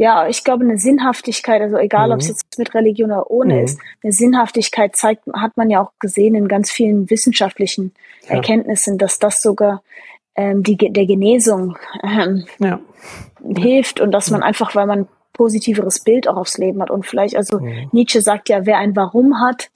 Ja, 0.00 0.28
ich 0.28 0.44
glaube, 0.44 0.62
eine 0.62 0.78
Sinnhaftigkeit, 0.78 1.60
also 1.60 1.76
egal, 1.76 2.12
ob 2.12 2.20
es 2.20 2.26
mhm. 2.26 2.30
jetzt 2.30 2.56
mit 2.56 2.72
Religion 2.72 3.10
oder 3.10 3.30
ohne 3.32 3.54
mhm. 3.54 3.64
ist, 3.64 3.80
eine 4.02 4.12
Sinnhaftigkeit 4.12 4.94
zeigt, 4.94 5.24
hat 5.34 5.56
man 5.56 5.70
ja 5.70 5.80
auch 5.82 5.90
gesehen 5.98 6.36
in 6.36 6.46
ganz 6.46 6.70
vielen 6.70 7.10
wissenschaftlichen 7.10 7.92
ja. 8.28 8.36
Erkenntnissen, 8.36 8.96
dass 8.96 9.18
das 9.18 9.42
sogar 9.42 9.82
ähm, 10.36 10.62
die, 10.62 10.76
der 10.76 11.04
Genesung 11.04 11.76
ähm, 12.04 12.44
ja. 12.60 12.78
hilft 13.56 14.00
und 14.00 14.12
dass 14.12 14.30
man 14.30 14.44
einfach, 14.44 14.76
weil 14.76 14.86
man 14.86 15.08
positiveres 15.38 16.00
Bild 16.00 16.28
auch 16.28 16.36
aufs 16.36 16.58
Leben 16.58 16.82
hat. 16.82 16.90
Und 16.90 17.06
vielleicht, 17.06 17.34
also 17.34 17.60
mhm. 17.60 17.88
Nietzsche 17.92 18.20
sagt 18.20 18.50
ja, 18.50 18.66
wer 18.66 18.76
ein 18.76 18.94
Warum 18.94 19.40
hat, 19.40 19.70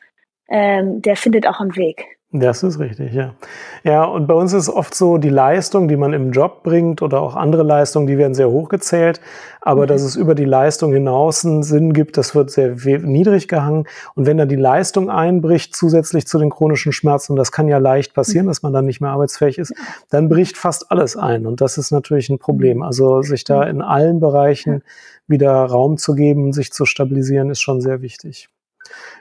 ähm, 0.48 1.00
der 1.00 1.16
findet 1.16 1.46
auch 1.46 1.60
einen 1.60 1.76
Weg. 1.76 2.18
Das 2.34 2.62
ist 2.62 2.78
richtig, 2.78 3.12
ja. 3.12 3.34
Ja, 3.84 4.04
und 4.04 4.26
bei 4.26 4.32
uns 4.32 4.54
ist 4.54 4.70
oft 4.70 4.94
so, 4.94 5.18
die 5.18 5.28
Leistung, 5.28 5.86
die 5.86 5.96
man 5.96 6.14
im 6.14 6.32
Job 6.32 6.62
bringt 6.62 7.02
oder 7.02 7.20
auch 7.20 7.36
andere 7.36 7.62
Leistungen, 7.62 8.06
die 8.06 8.16
werden 8.16 8.32
sehr 8.32 8.48
hoch 8.48 8.70
gezählt. 8.70 9.20
Aber 9.60 9.82
mhm. 9.82 9.88
dass 9.88 10.02
es 10.02 10.16
über 10.16 10.34
die 10.34 10.46
Leistung 10.46 10.94
hinaus 10.94 11.44
einen 11.44 11.62
Sinn 11.62 11.92
gibt, 11.92 12.16
das 12.16 12.34
wird 12.34 12.50
sehr 12.50 12.74
niedrig 13.00 13.48
gehangen. 13.48 13.86
Und 14.14 14.24
wenn 14.24 14.38
dann 14.38 14.48
die 14.48 14.56
Leistung 14.56 15.10
einbricht, 15.10 15.76
zusätzlich 15.76 16.26
zu 16.26 16.38
den 16.38 16.48
chronischen 16.48 16.92
Schmerzen, 16.92 17.32
und 17.32 17.36
das 17.36 17.52
kann 17.52 17.68
ja 17.68 17.76
leicht 17.76 18.14
passieren, 18.14 18.46
mhm. 18.46 18.50
dass 18.50 18.62
man 18.62 18.72
dann 18.72 18.86
nicht 18.86 19.02
mehr 19.02 19.10
arbeitsfähig 19.10 19.58
ist, 19.58 19.74
dann 20.08 20.30
bricht 20.30 20.56
fast 20.56 20.90
alles 20.90 21.18
ein. 21.18 21.44
Und 21.44 21.60
das 21.60 21.76
ist 21.76 21.90
natürlich 21.90 22.30
ein 22.30 22.38
Problem. 22.38 22.78
Mhm. 22.78 22.82
Also 22.84 23.20
sich 23.20 23.44
da 23.44 23.62
in 23.64 23.82
allen 23.82 24.20
Bereichen 24.20 24.82
wieder 25.26 25.52
Raum 25.52 25.98
zu 25.98 26.14
geben, 26.14 26.54
sich 26.54 26.72
zu 26.72 26.86
stabilisieren, 26.86 27.50
ist 27.50 27.60
schon 27.60 27.82
sehr 27.82 28.00
wichtig. 28.00 28.48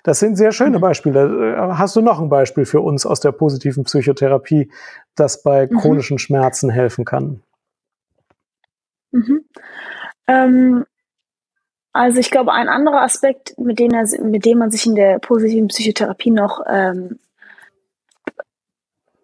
Das 0.04 0.20
sind 0.20 0.36
sehr 0.36 0.52
schöne 0.52 0.78
mhm. 0.78 0.82
Beispiele. 0.82 1.56
Äh, 1.56 1.74
hast 1.76 1.96
du 1.96 2.02
noch 2.02 2.20
ein 2.20 2.30
Beispiel 2.30 2.66
für 2.66 2.82
uns 2.82 3.06
aus 3.06 3.20
der 3.20 3.32
positiven 3.32 3.84
Psychotherapie, 3.84 4.72
das 5.16 5.44
bei 5.44 5.68
mhm. 5.68 5.78
chronischen 5.80 6.20
Schmerzen 6.20 6.70
helfen 6.70 7.06
kann? 7.06 7.42
Mhm. 9.12 9.46
Ähm, 10.28 10.86
also 11.94 12.20
ich 12.20 12.32
glaube, 12.32 12.54
ein 12.54 12.70
anderer 12.70 13.02
Aspekt, 13.02 13.58
mit 13.58 13.80
dem, 13.80 13.92
er, 13.92 14.06
mit 14.24 14.46
dem 14.46 14.60
man 14.60 14.72
sich 14.72 14.86
in 14.86 14.96
der 14.96 15.20
positiven 15.20 15.68
Psychotherapie 15.68 16.32
noch 16.32 16.62
ähm, 16.68 17.20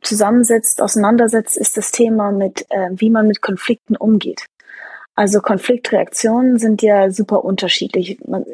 zusammensetzt, 0.01 0.81
auseinandersetzt, 0.81 1.57
ist 1.57 1.77
das 1.77 1.91
Thema 1.91 2.31
mit, 2.31 2.65
äh, 2.69 2.89
wie 2.91 3.09
man 3.09 3.27
mit 3.27 3.41
Konflikten 3.41 3.95
umgeht. 3.95 4.45
Also 5.15 5.39
Konfliktreaktionen 5.39 6.59
sind 6.59 6.81
ja 6.81 7.09
super 7.09 7.43
unterschiedlich. 7.43 8.19
Man, 8.27 8.45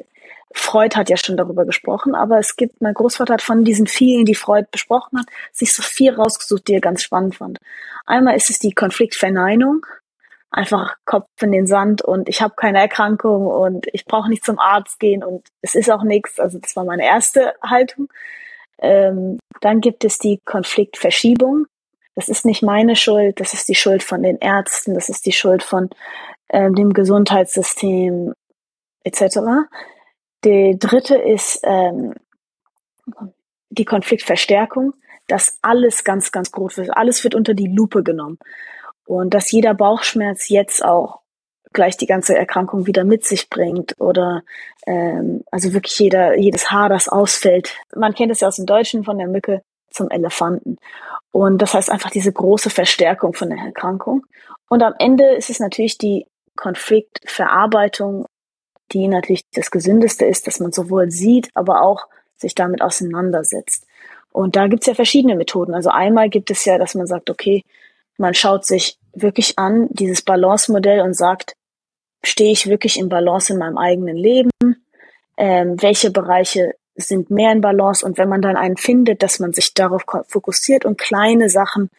Freud 0.54 0.96
hat 0.96 1.10
ja 1.10 1.18
schon 1.18 1.38
darüber 1.38 1.66
gesprochen, 1.66 2.16
aber 2.16 2.38
es 2.38 2.56
gibt, 2.56 2.82
mein 2.82 2.94
Großvater 2.94 3.34
hat 3.34 3.42
von 3.42 3.64
diesen 3.64 3.88
vielen, 3.88 4.26
die 4.26 4.36
Freud 4.36 4.68
besprochen 4.72 5.20
hat, 5.20 5.26
sich 5.52 5.74
so 5.74 5.82
vier 5.82 6.18
rausgesucht, 6.18 6.68
die 6.68 6.76
er 6.76 6.82
ganz 6.82 7.02
spannend 7.02 7.36
fand. 7.36 7.60
Einmal 8.06 8.36
ist 8.36 8.50
es 8.50 8.60
die 8.60 8.74
Konfliktverneinung, 8.74 9.86
einfach 10.52 10.96
Kopf 11.06 11.30
in 11.42 11.52
den 11.52 11.66
Sand 11.66 12.04
und 12.04 12.30
ich 12.30 12.42
habe 12.42 12.54
keine 12.56 12.80
Erkrankung 12.80 13.48
und 13.48 13.88
ich 13.92 14.06
brauche 14.06 14.30
nicht 14.30 14.46
zum 14.46 14.60
Arzt 14.60 15.00
gehen 15.00 15.24
und 15.24 15.48
es 15.62 15.74
ist 15.74 15.90
auch 15.90 16.04
nichts. 16.04 16.40
Also 16.40 16.60
das 16.60 16.76
war 16.76 16.86
meine 16.86 17.06
erste 17.06 17.56
Haltung. 17.64 18.10
Ähm, 18.78 19.40
dann 19.62 19.82
gibt 19.82 20.06
es 20.06 20.20
die 20.20 20.40
Konfliktverschiebung. 20.46 21.66
Das 22.16 22.30
ist 22.30 22.46
nicht 22.46 22.62
meine 22.62 22.96
Schuld, 22.96 23.40
das 23.40 23.54
ist 23.54 23.68
die 23.70 23.76
Schuld 23.76 24.04
von 24.04 24.22
den 24.22 24.38
Ärzten, 24.38 24.94
das 24.94 25.10
ist 25.10 25.26
die 25.26 25.32
Schuld 25.32 25.64
von 25.64 25.90
äh, 26.50 26.70
dem 26.72 26.94
Gesundheitssystem 26.94 28.34
etc. 29.04 29.40
Die 30.44 30.78
dritte 30.78 31.16
ist 31.16 31.62
ähm, 31.64 32.14
die 33.70 33.86
Konfliktverstärkung, 33.86 34.94
dass 35.28 35.58
alles 35.62 36.04
ganz, 36.04 36.32
ganz 36.32 36.52
groß 36.52 36.78
wird. 36.78 36.98
Alles 36.98 37.24
wird 37.24 37.36
unter 37.36 37.54
die 37.54 37.68
Lupe 37.68 38.04
genommen. 38.04 38.40
Und 39.06 39.34
dass 39.34 39.52
jeder 39.52 39.74
Bauchschmerz 39.74 40.50
jetzt 40.50 40.84
auch 40.84 41.22
gleich 41.74 41.98
die 41.98 42.06
ganze 42.06 42.38
Erkrankung 42.38 42.86
wieder 42.86 43.04
mit 43.04 43.26
sich 43.26 43.50
bringt 43.50 44.00
oder 44.00 44.44
ähm, 44.86 45.44
also 45.52 45.74
wirklich 45.74 45.98
jeder, 45.98 46.38
jedes 46.38 46.72
Haar, 46.72 46.88
das 46.88 47.10
ausfällt. 47.10 47.76
Man 47.96 48.14
kennt 48.14 48.32
es 48.32 48.42
ja 48.42 48.48
aus 48.48 48.58
dem 48.58 48.66
Deutschen 48.66 49.04
von 49.04 49.18
der 49.18 49.28
Mücke 49.28 49.64
zum 49.90 50.10
Elefanten. 50.10 50.78
Und 51.32 51.62
das 51.62 51.74
heißt 51.74 51.90
einfach 51.90 52.12
diese 52.12 52.32
große 52.32 52.70
Verstärkung 52.70 53.34
von 53.34 53.50
der 53.50 53.60
Erkrankung. 53.60 54.26
Und 54.70 54.84
am 54.84 54.94
Ende 55.00 55.34
ist 55.34 55.50
es 55.50 55.60
natürlich 55.60 55.98
die 55.98 56.28
Konfliktverarbeitung 56.56 58.28
die 58.92 59.08
natürlich 59.08 59.46
das 59.54 59.72
Gesündeste 59.72 60.26
ist, 60.26 60.48
dass 60.48 60.60
man 60.60 60.72
sowohl 60.72 61.10
sieht, 61.10 61.50
aber 61.54 61.82
auch 61.82 62.08
sich 62.36 62.56
damit 62.56 62.82
auseinandersetzt. 62.82 63.86
Und 64.32 64.56
da 64.56 64.68
gibt 64.68 64.84
es 64.84 64.88
ja 64.88 64.94
verschiedene 64.96 65.36
Methoden. 65.36 65.74
Also 65.74 65.90
einmal 65.90 66.30
gibt 66.30 66.52
es 66.52 66.66
ja, 66.66 66.78
dass 66.78 66.96
man 66.96 67.08
sagt, 67.08 67.30
okay, 67.30 67.64
man 68.18 68.34
schaut 68.34 68.66
sich 68.66 68.98
wirklich 69.14 69.58
an, 69.58 69.88
dieses 69.92 70.24
Balance-Modell 70.24 71.02
und 71.02 71.16
sagt, 71.16 71.56
stehe 72.24 72.52
ich 72.52 72.68
wirklich 72.68 72.98
in 72.98 73.10
Balance 73.10 73.54
in 73.54 73.60
meinem 73.60 73.78
eigenen 73.78 74.18
Leben? 74.18 74.50
Ähm, 75.38 75.82
welche 75.82 76.12
Bereiche 76.12 76.76
sind 76.96 77.30
mehr 77.30 77.52
in 77.52 77.62
Balance? 77.62 78.06
Und 78.06 78.18
wenn 78.18 78.30
man 78.30 78.42
dann 78.42 78.58
einen 78.58 78.78
findet, 78.78 79.24
dass 79.24 79.40
man 79.40 79.54
sich 79.54 79.74
darauf 79.74 80.04
fokussiert 80.28 80.86
und 80.86 80.98
kleine 80.98 81.50
Sachen 81.50 81.90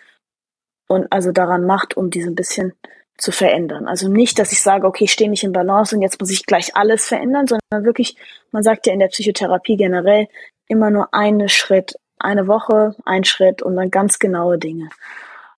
und 0.89 1.11
also 1.13 1.33
daran 1.33 1.65
macht, 1.67 1.97
um 1.97 2.11
diese 2.11 2.29
ein 2.29 2.35
bisschen 2.35 2.75
zu 3.17 3.33
verändern. 3.33 3.87
Also 3.87 4.09
nicht, 4.09 4.39
dass 4.39 4.53
ich 4.53 4.63
sage, 4.63 4.87
okay, 4.87 5.05
ich 5.05 5.13
stehe 5.13 5.31
nicht 5.31 5.45
in 5.45 5.53
Balance 5.53 5.95
und 5.95 6.03
jetzt 6.03 6.21
muss 6.21 6.31
ich 6.31 6.47
gleich 6.47 6.77
alles 6.77 7.07
verändern, 7.07 7.47
sondern 7.47 7.85
wirklich, 7.85 8.17
man 8.51 8.63
sagt 8.63 8.87
ja 8.87 8.93
in 8.93 8.99
der 8.99 9.09
Psychotherapie 9.09 9.77
generell 9.77 10.27
immer 10.67 10.91
nur 10.91 11.13
einen 11.15 11.49
Schritt, 11.49 11.95
eine 12.19 12.47
Woche, 12.49 12.97
ein 13.05 13.25
Schritt 13.25 13.63
und 13.63 13.77
dann 13.77 13.91
ganz 13.91 14.19
genaue 14.19 14.59
Dinge. 14.59 14.89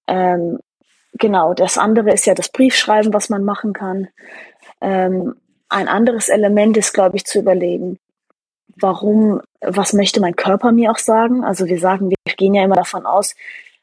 Ähm, 0.07 0.59
genau, 1.15 1.55
das 1.55 1.79
andere 1.79 2.13
ist 2.13 2.27
ja 2.27 2.35
das 2.35 2.51
Briefschreiben, 2.51 3.13
was 3.15 3.29
man 3.29 3.45
machen 3.45 3.73
kann. 3.73 4.09
Ähm, 4.81 5.37
ein 5.69 5.89
anderes 5.89 6.29
Element 6.29 6.77
ist, 6.77 6.93
glaube 6.93 7.17
ich, 7.17 7.25
zu 7.25 7.39
überlegen, 7.39 7.99
warum, 8.77 9.41
was 9.61 9.93
möchte 9.93 10.21
mein 10.21 10.37
Körper 10.37 10.73
mir 10.73 10.91
auch 10.91 10.99
sagen? 10.99 11.45
Also 11.45 11.67
wir 11.67 11.79
sagen, 11.79 12.11
wir 12.11 12.35
gehen 12.35 12.55
ja 12.55 12.65
immer 12.65 12.77
davon 12.77 13.07
aus, 13.07 13.35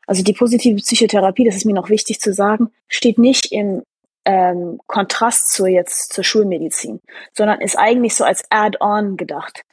also 0.07 0.23
die 0.23 0.33
positive 0.33 0.75
Psychotherapie, 0.75 1.45
das 1.45 1.55
ist 1.55 1.65
mir 1.65 1.73
noch 1.73 1.89
wichtig 1.89 2.19
zu 2.19 2.33
sagen, 2.33 2.69
steht 2.87 3.17
nicht 3.17 3.51
im 3.51 3.83
ähm, 4.25 4.79
Kontrast 4.87 5.51
zur 5.51 5.67
jetzt 5.67 6.13
zur 6.13 6.23
Schulmedizin, 6.23 7.01
sondern 7.33 7.61
ist 7.61 7.77
eigentlich 7.77 8.15
so 8.15 8.23
als 8.23 8.43
Add-on 8.49 9.17
gedacht. 9.17 9.63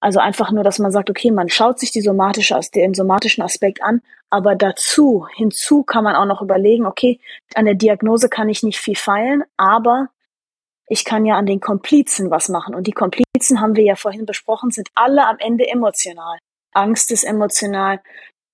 Also 0.00 0.20
einfach 0.20 0.52
nur, 0.52 0.62
dass 0.62 0.78
man 0.78 0.92
sagt, 0.92 1.08
okay, 1.10 1.30
man 1.30 1.48
schaut 1.48 1.78
sich 1.78 1.90
die 1.90 2.02
somatische, 2.02 2.58
den 2.74 2.94
somatischen 2.94 3.42
Aspekt 3.42 3.82
an, 3.82 4.02
aber 4.28 4.54
dazu, 4.54 5.26
hinzu 5.34 5.82
kann 5.82 6.04
man 6.04 6.14
auch 6.14 6.26
noch 6.26 6.42
überlegen, 6.42 6.86
okay, 6.86 7.20
an 7.54 7.64
der 7.64 7.74
Diagnose 7.74 8.28
kann 8.28 8.48
ich 8.48 8.62
nicht 8.62 8.78
viel 8.78 8.96
feilen, 8.96 9.44
aber 9.56 10.08
ich 10.88 11.04
kann 11.04 11.24
ja 11.24 11.36
an 11.36 11.46
den 11.46 11.60
Komplizen 11.60 12.30
was 12.30 12.48
machen. 12.48 12.74
Und 12.74 12.86
die 12.86 12.92
Komplizen 12.92 13.60
haben 13.60 13.74
wir 13.76 13.84
ja 13.84 13.96
vorhin 13.96 14.26
besprochen, 14.26 14.70
sind 14.70 14.88
alle 14.94 15.26
am 15.26 15.38
Ende 15.38 15.66
emotional. 15.66 16.38
Angst 16.72 17.10
ist 17.10 17.24
emotional, 17.24 18.00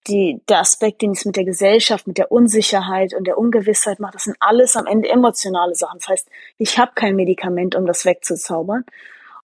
die, 0.08 0.40
der 0.48 0.60
Aspekt, 0.60 1.02
den 1.02 1.12
es 1.12 1.24
mit 1.24 1.36
der 1.36 1.44
Gesellschaft, 1.44 2.06
mit 2.06 2.18
der 2.18 2.32
Unsicherheit 2.32 3.14
und 3.14 3.26
der 3.26 3.38
Ungewissheit 3.38 4.00
macht, 4.00 4.14
das 4.14 4.24
sind 4.24 4.36
alles 4.40 4.76
am 4.76 4.86
Ende 4.86 5.08
emotionale 5.08 5.74
Sachen. 5.74 5.98
Das 5.98 6.08
heißt, 6.08 6.28
ich 6.58 6.78
habe 6.78 6.92
kein 6.94 7.16
Medikament, 7.16 7.74
um 7.74 7.86
das 7.86 8.04
wegzuzaubern. 8.04 8.84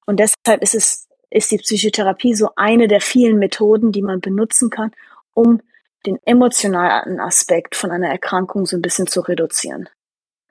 Und 0.06 0.20
deshalb 0.20 0.62
ist 0.62 0.74
es, 0.74 1.08
ist 1.30 1.50
die 1.50 1.58
Psychotherapie 1.58 2.34
so 2.34 2.50
eine 2.56 2.88
der 2.88 3.00
vielen 3.00 3.38
Methoden, 3.38 3.92
die 3.92 4.02
man 4.02 4.20
benutzen 4.20 4.70
kann, 4.70 4.92
um 5.34 5.60
den 6.06 6.18
emotionalen 6.24 7.20
Aspekt 7.20 7.76
von 7.76 7.90
einer 7.90 8.08
Erkrankung 8.08 8.66
so 8.66 8.76
ein 8.76 8.82
bisschen 8.82 9.06
zu 9.06 9.20
reduzieren. 9.20 9.88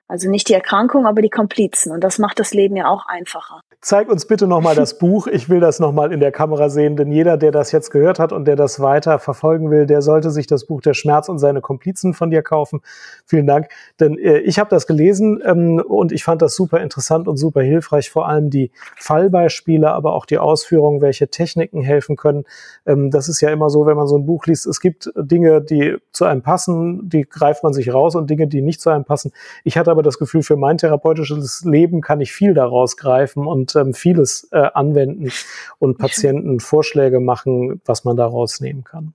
Also 0.08 0.30
nicht 0.30 0.48
die 0.48 0.54
Erkrankung, 0.54 1.06
aber 1.06 1.20
die 1.20 1.28
Komplizen. 1.28 1.92
Und 1.92 2.02
das 2.02 2.18
macht 2.18 2.38
das 2.40 2.54
Leben 2.54 2.76
ja 2.76 2.88
auch 2.88 3.06
einfacher. 3.06 3.60
Zeig 3.80 4.08
uns 4.08 4.26
bitte 4.26 4.48
nochmal 4.48 4.74
das 4.74 4.98
Buch. 4.98 5.28
Ich 5.28 5.48
will 5.48 5.60
das 5.60 5.78
nochmal 5.78 6.12
in 6.12 6.18
der 6.18 6.32
Kamera 6.32 6.68
sehen, 6.68 6.96
denn 6.96 7.12
jeder, 7.12 7.36
der 7.36 7.52
das 7.52 7.70
jetzt 7.70 7.90
gehört 7.90 8.18
hat 8.18 8.32
und 8.32 8.46
der 8.46 8.56
das 8.56 8.80
weiter 8.80 9.20
verfolgen 9.20 9.70
will, 9.70 9.86
der 9.86 10.02
sollte 10.02 10.30
sich 10.30 10.48
das 10.48 10.64
Buch 10.64 10.80
Der 10.80 10.94
Schmerz 10.94 11.28
und 11.28 11.38
seine 11.38 11.60
Komplizen 11.60 12.14
von 12.14 12.30
dir 12.30 12.42
kaufen. 12.42 12.80
Vielen 13.26 13.46
Dank. 13.46 13.68
Denn 14.00 14.18
äh, 14.18 14.38
ich 14.38 14.58
habe 14.58 14.68
das 14.70 14.86
gelesen 14.86 15.40
ähm, 15.44 15.80
und 15.86 16.10
ich 16.10 16.24
fand 16.24 16.42
das 16.42 16.56
super 16.56 16.80
interessant 16.80 17.28
und 17.28 17.36
super 17.36 17.60
hilfreich. 17.60 18.10
Vor 18.10 18.26
allem 18.26 18.50
die 18.50 18.72
Fallbeispiele, 18.96 19.92
aber 19.92 20.14
auch 20.14 20.26
die 20.26 20.38
Ausführung, 20.38 21.00
welche 21.00 21.28
Techniken 21.28 21.82
helfen 21.82 22.16
können. 22.16 22.44
Ähm, 22.84 23.10
das 23.12 23.28
ist 23.28 23.40
ja 23.42 23.50
immer 23.50 23.70
so, 23.70 23.86
wenn 23.86 23.96
man 23.96 24.08
so 24.08 24.16
ein 24.16 24.26
Buch 24.26 24.46
liest. 24.46 24.66
Es 24.66 24.80
gibt 24.80 25.12
Dinge, 25.14 25.60
die 25.60 25.98
zu 26.10 26.24
einem 26.24 26.42
passen, 26.42 27.08
die 27.08 27.22
greift 27.22 27.62
man 27.62 27.74
sich 27.74 27.92
raus 27.92 28.16
und 28.16 28.28
Dinge, 28.28 28.48
die 28.48 28.62
nicht 28.62 28.80
zu 28.80 28.90
einem 28.90 29.04
passen. 29.04 29.30
Ich 29.62 29.78
hatte 29.78 29.97
aber 29.98 30.02
das 30.02 30.18
Gefühl, 30.18 30.42
für 30.42 30.56
mein 30.56 30.78
therapeutisches 30.78 31.64
Leben 31.64 32.00
kann 32.00 32.22
ich 32.22 32.32
viel 32.32 32.54
daraus 32.54 32.96
greifen 32.96 33.46
und 33.46 33.58
und 33.58 33.76
ähm, 33.76 33.94
vieles 33.94 34.48
äh, 34.52 34.68
anwenden 34.74 35.30
und 35.78 35.98
Patienten 35.98 36.60
Vorschläge 36.60 37.20
machen, 37.20 37.80
was 37.84 38.04
man 38.04 38.16
daraus 38.16 38.60
nehmen 38.60 38.84
kann. 38.84 39.14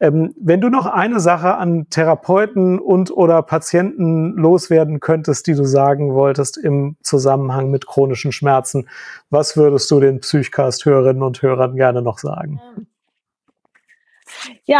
Ähm, 0.00 0.34
wenn 0.40 0.60
du 0.60 0.68
noch 0.68 0.86
eine 0.86 1.18
Sache 1.18 1.56
an 1.56 1.88
Therapeuten 1.90 2.78
und 2.78 3.10
oder 3.10 3.42
Patienten 3.42 4.34
loswerden 4.34 5.00
könntest, 5.00 5.48
die 5.48 5.54
du 5.54 5.64
sagen 5.64 6.14
wolltest 6.14 6.56
im 6.56 6.96
Zusammenhang 7.02 7.70
mit 7.70 7.86
chronischen 7.86 8.30
Schmerzen, 8.30 8.88
was 9.28 9.56
würdest 9.56 9.90
du 9.90 9.98
den 9.98 10.20
Psychcast-Hörerinnen 10.20 11.22
und 11.22 11.42
Hörern 11.42 11.74
gerne 11.74 12.00
noch 12.00 12.18
sagen? 12.18 12.60
Ja, 12.62 12.82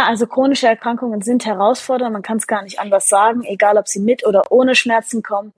also 0.05 0.27
chronische 0.27 0.67
Erkrankungen 0.67 1.21
sind 1.21 1.45
herausfordernd. 1.45 2.13
Man 2.13 2.21
kann 2.21 2.37
es 2.37 2.47
gar 2.47 2.63
nicht 2.63 2.79
anders 2.79 3.07
sagen, 3.07 3.43
egal 3.43 3.77
ob 3.77 3.87
sie 3.87 3.99
mit 3.99 4.25
oder 4.25 4.51
ohne 4.51 4.75
Schmerzen 4.75 5.23
kommen. 5.23 5.53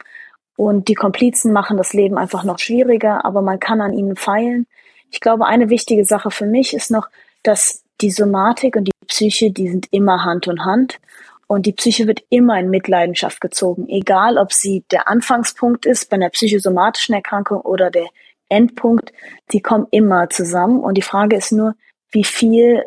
Und 0.56 0.88
die 0.88 0.96
Komplizen 0.96 1.54
machen 1.54 1.78
das 1.78 1.94
Leben 1.94 2.18
einfach 2.18 2.44
noch 2.44 2.60
schwieriger, 2.60 3.26
aber 3.26 3.42
man 3.42 3.60
kann 3.60 3.82
an 3.82 3.94
ihnen 3.94 4.16
feilen. 4.16 4.68
Ich 5.10 5.20
glaube, 5.20 5.46
eine 5.46 5.70
wichtige 5.70 6.06
Sache 6.06 6.32
für 6.32 6.46
mich 6.46 6.74
ist 6.74 6.92
noch, 6.92 7.10
dass 7.44 7.84
die 8.02 8.12
Somatik 8.12 8.76
und 8.76 8.86
die 8.86 9.06
Psyche, 9.08 9.52
die 9.52 9.70
sind 9.70 9.88
immer 9.92 10.24
Hand 10.24 10.48
in 10.48 10.66
Hand. 10.66 11.00
Und 11.48 11.66
die 11.66 11.74
Psyche 11.74 12.08
wird 12.08 12.24
immer 12.30 12.58
in 12.60 12.70
Mitleidenschaft 12.70 13.42
gezogen, 13.42 13.90
egal 13.90 14.38
ob 14.38 14.54
sie 14.54 14.86
der 14.90 15.10
Anfangspunkt 15.10 15.86
ist 15.86 16.10
bei 16.10 16.16
einer 16.16 16.30
psychosomatischen 16.30 17.14
Erkrankung 17.14 17.60
oder 17.60 17.92
der 17.92 18.08
Endpunkt, 18.48 19.12
die 19.52 19.62
kommen 19.62 19.88
immer 19.92 20.30
zusammen. 20.30 20.80
Und 20.80 20.96
die 20.96 21.02
Frage 21.02 21.36
ist 21.36 21.52
nur, 21.52 21.76
wie 22.12 22.24
viel 22.24 22.86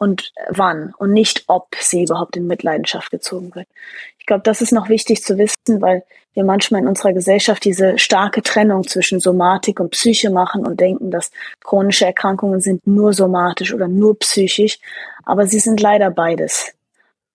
und 0.00 0.32
wann 0.48 0.94
und 0.96 1.12
nicht, 1.12 1.44
ob 1.46 1.76
sie 1.78 2.04
überhaupt 2.04 2.34
in 2.34 2.46
Mitleidenschaft 2.46 3.10
gezogen 3.10 3.54
wird. 3.54 3.68
Ich 4.18 4.24
glaube, 4.24 4.42
das 4.42 4.62
ist 4.62 4.72
noch 4.72 4.88
wichtig 4.88 5.22
zu 5.22 5.36
wissen, 5.36 5.82
weil 5.82 6.04
wir 6.32 6.42
manchmal 6.42 6.80
in 6.80 6.88
unserer 6.88 7.12
Gesellschaft 7.12 7.64
diese 7.64 7.98
starke 7.98 8.42
Trennung 8.42 8.86
zwischen 8.86 9.20
Somatik 9.20 9.78
und 9.78 9.90
Psyche 9.90 10.30
machen 10.30 10.66
und 10.66 10.80
denken, 10.80 11.10
dass 11.10 11.30
chronische 11.62 12.06
Erkrankungen 12.06 12.60
sind 12.60 12.86
nur 12.86 13.12
somatisch 13.12 13.74
oder 13.74 13.88
nur 13.88 14.18
psychisch, 14.18 14.78
aber 15.24 15.46
sie 15.46 15.58
sind 15.58 15.80
leider 15.80 16.10
beides. 16.10 16.72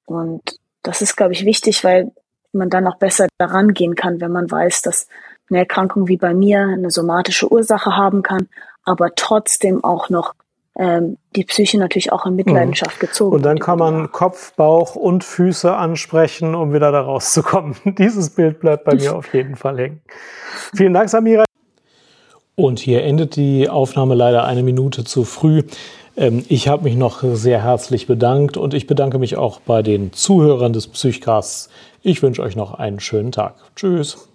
Und 0.06 0.58
das 0.82 1.04
ist, 1.04 1.16
glaube 1.16 1.34
ich, 1.34 1.46
wichtig, 1.46 1.84
weil 1.84 2.12
man 2.52 2.72
dann 2.72 2.88
auch 2.88 2.98
besser 2.98 3.28
daran 3.38 3.76
gehen 3.76 3.94
kann, 3.94 4.22
wenn 4.22 4.32
man 4.32 4.50
weiß, 4.50 4.82
dass 4.82 5.08
eine 5.50 5.60
Erkrankung 5.60 6.08
wie 6.08 6.18
bei 6.18 6.34
mir 6.34 6.62
eine 6.62 6.90
somatische 6.90 7.52
Ursache 7.52 7.96
haben 7.96 8.24
kann, 8.24 8.50
aber 8.84 9.14
trotzdem 9.14 9.84
auch 9.84 10.10
noch 10.10 10.34
ähm, 10.78 11.18
die 11.36 11.46
Psyche 11.46 11.78
natürlich 11.78 12.12
auch 12.12 12.26
in 12.26 12.36
Mitleidenschaft 12.36 12.98
mhm. 12.98 13.08
gezogen. 13.08 13.36
Und 13.36 13.44
dann 13.44 13.60
kann 13.60 13.80
man 13.80 14.12
Kopf, 14.12 14.54
Bauch 14.54 14.96
und 14.96 15.24
Füße 15.24 15.74
ansprechen, 15.74 16.56
um 16.56 16.74
wieder 16.74 16.92
da 16.92 17.02
rauszukommen. 17.02 17.76
Dieses 17.98 18.30
Bild 18.32 18.60
bleibt 18.60 18.84
bei 18.86 18.96
mir 18.96 19.16
auf 19.16 19.34
jeden 19.34 19.56
Fall 19.56 19.78
hängen. 19.78 20.02
Vielen 20.76 20.94
Dank, 20.94 21.10
Samira. 21.10 21.46
Und 22.56 22.80
hier 22.80 23.04
endet 23.04 23.36
die 23.36 23.70
Aufnahme 23.70 24.16
leider 24.16 24.46
eine 24.46 24.64
Minute 24.64 25.04
zu 25.04 25.24
früh. 25.24 25.64
Ähm, 26.18 26.44
ich 26.48 26.68
habe 26.68 26.84
mich 26.84 26.96
noch 26.96 27.24
sehr 27.24 27.64
herzlich 27.64 28.08
bedankt 28.08 28.58
und 28.58 28.74
ich 28.74 28.88
bedanke 28.88 29.20
mich 29.20 29.38
auch 29.38 29.60
bei 29.60 29.82
den 29.82 30.14
Zuhörern 30.14 30.74
des 30.74 30.88
Psychcasts. 30.88 31.70
Ich 32.02 32.22
wünsche 32.22 32.42
euch 32.42 32.56
noch 32.56 32.74
einen 32.74 33.00
schönen 33.00 33.32
Tag. 33.32 33.56
Tschüss. 33.76 34.30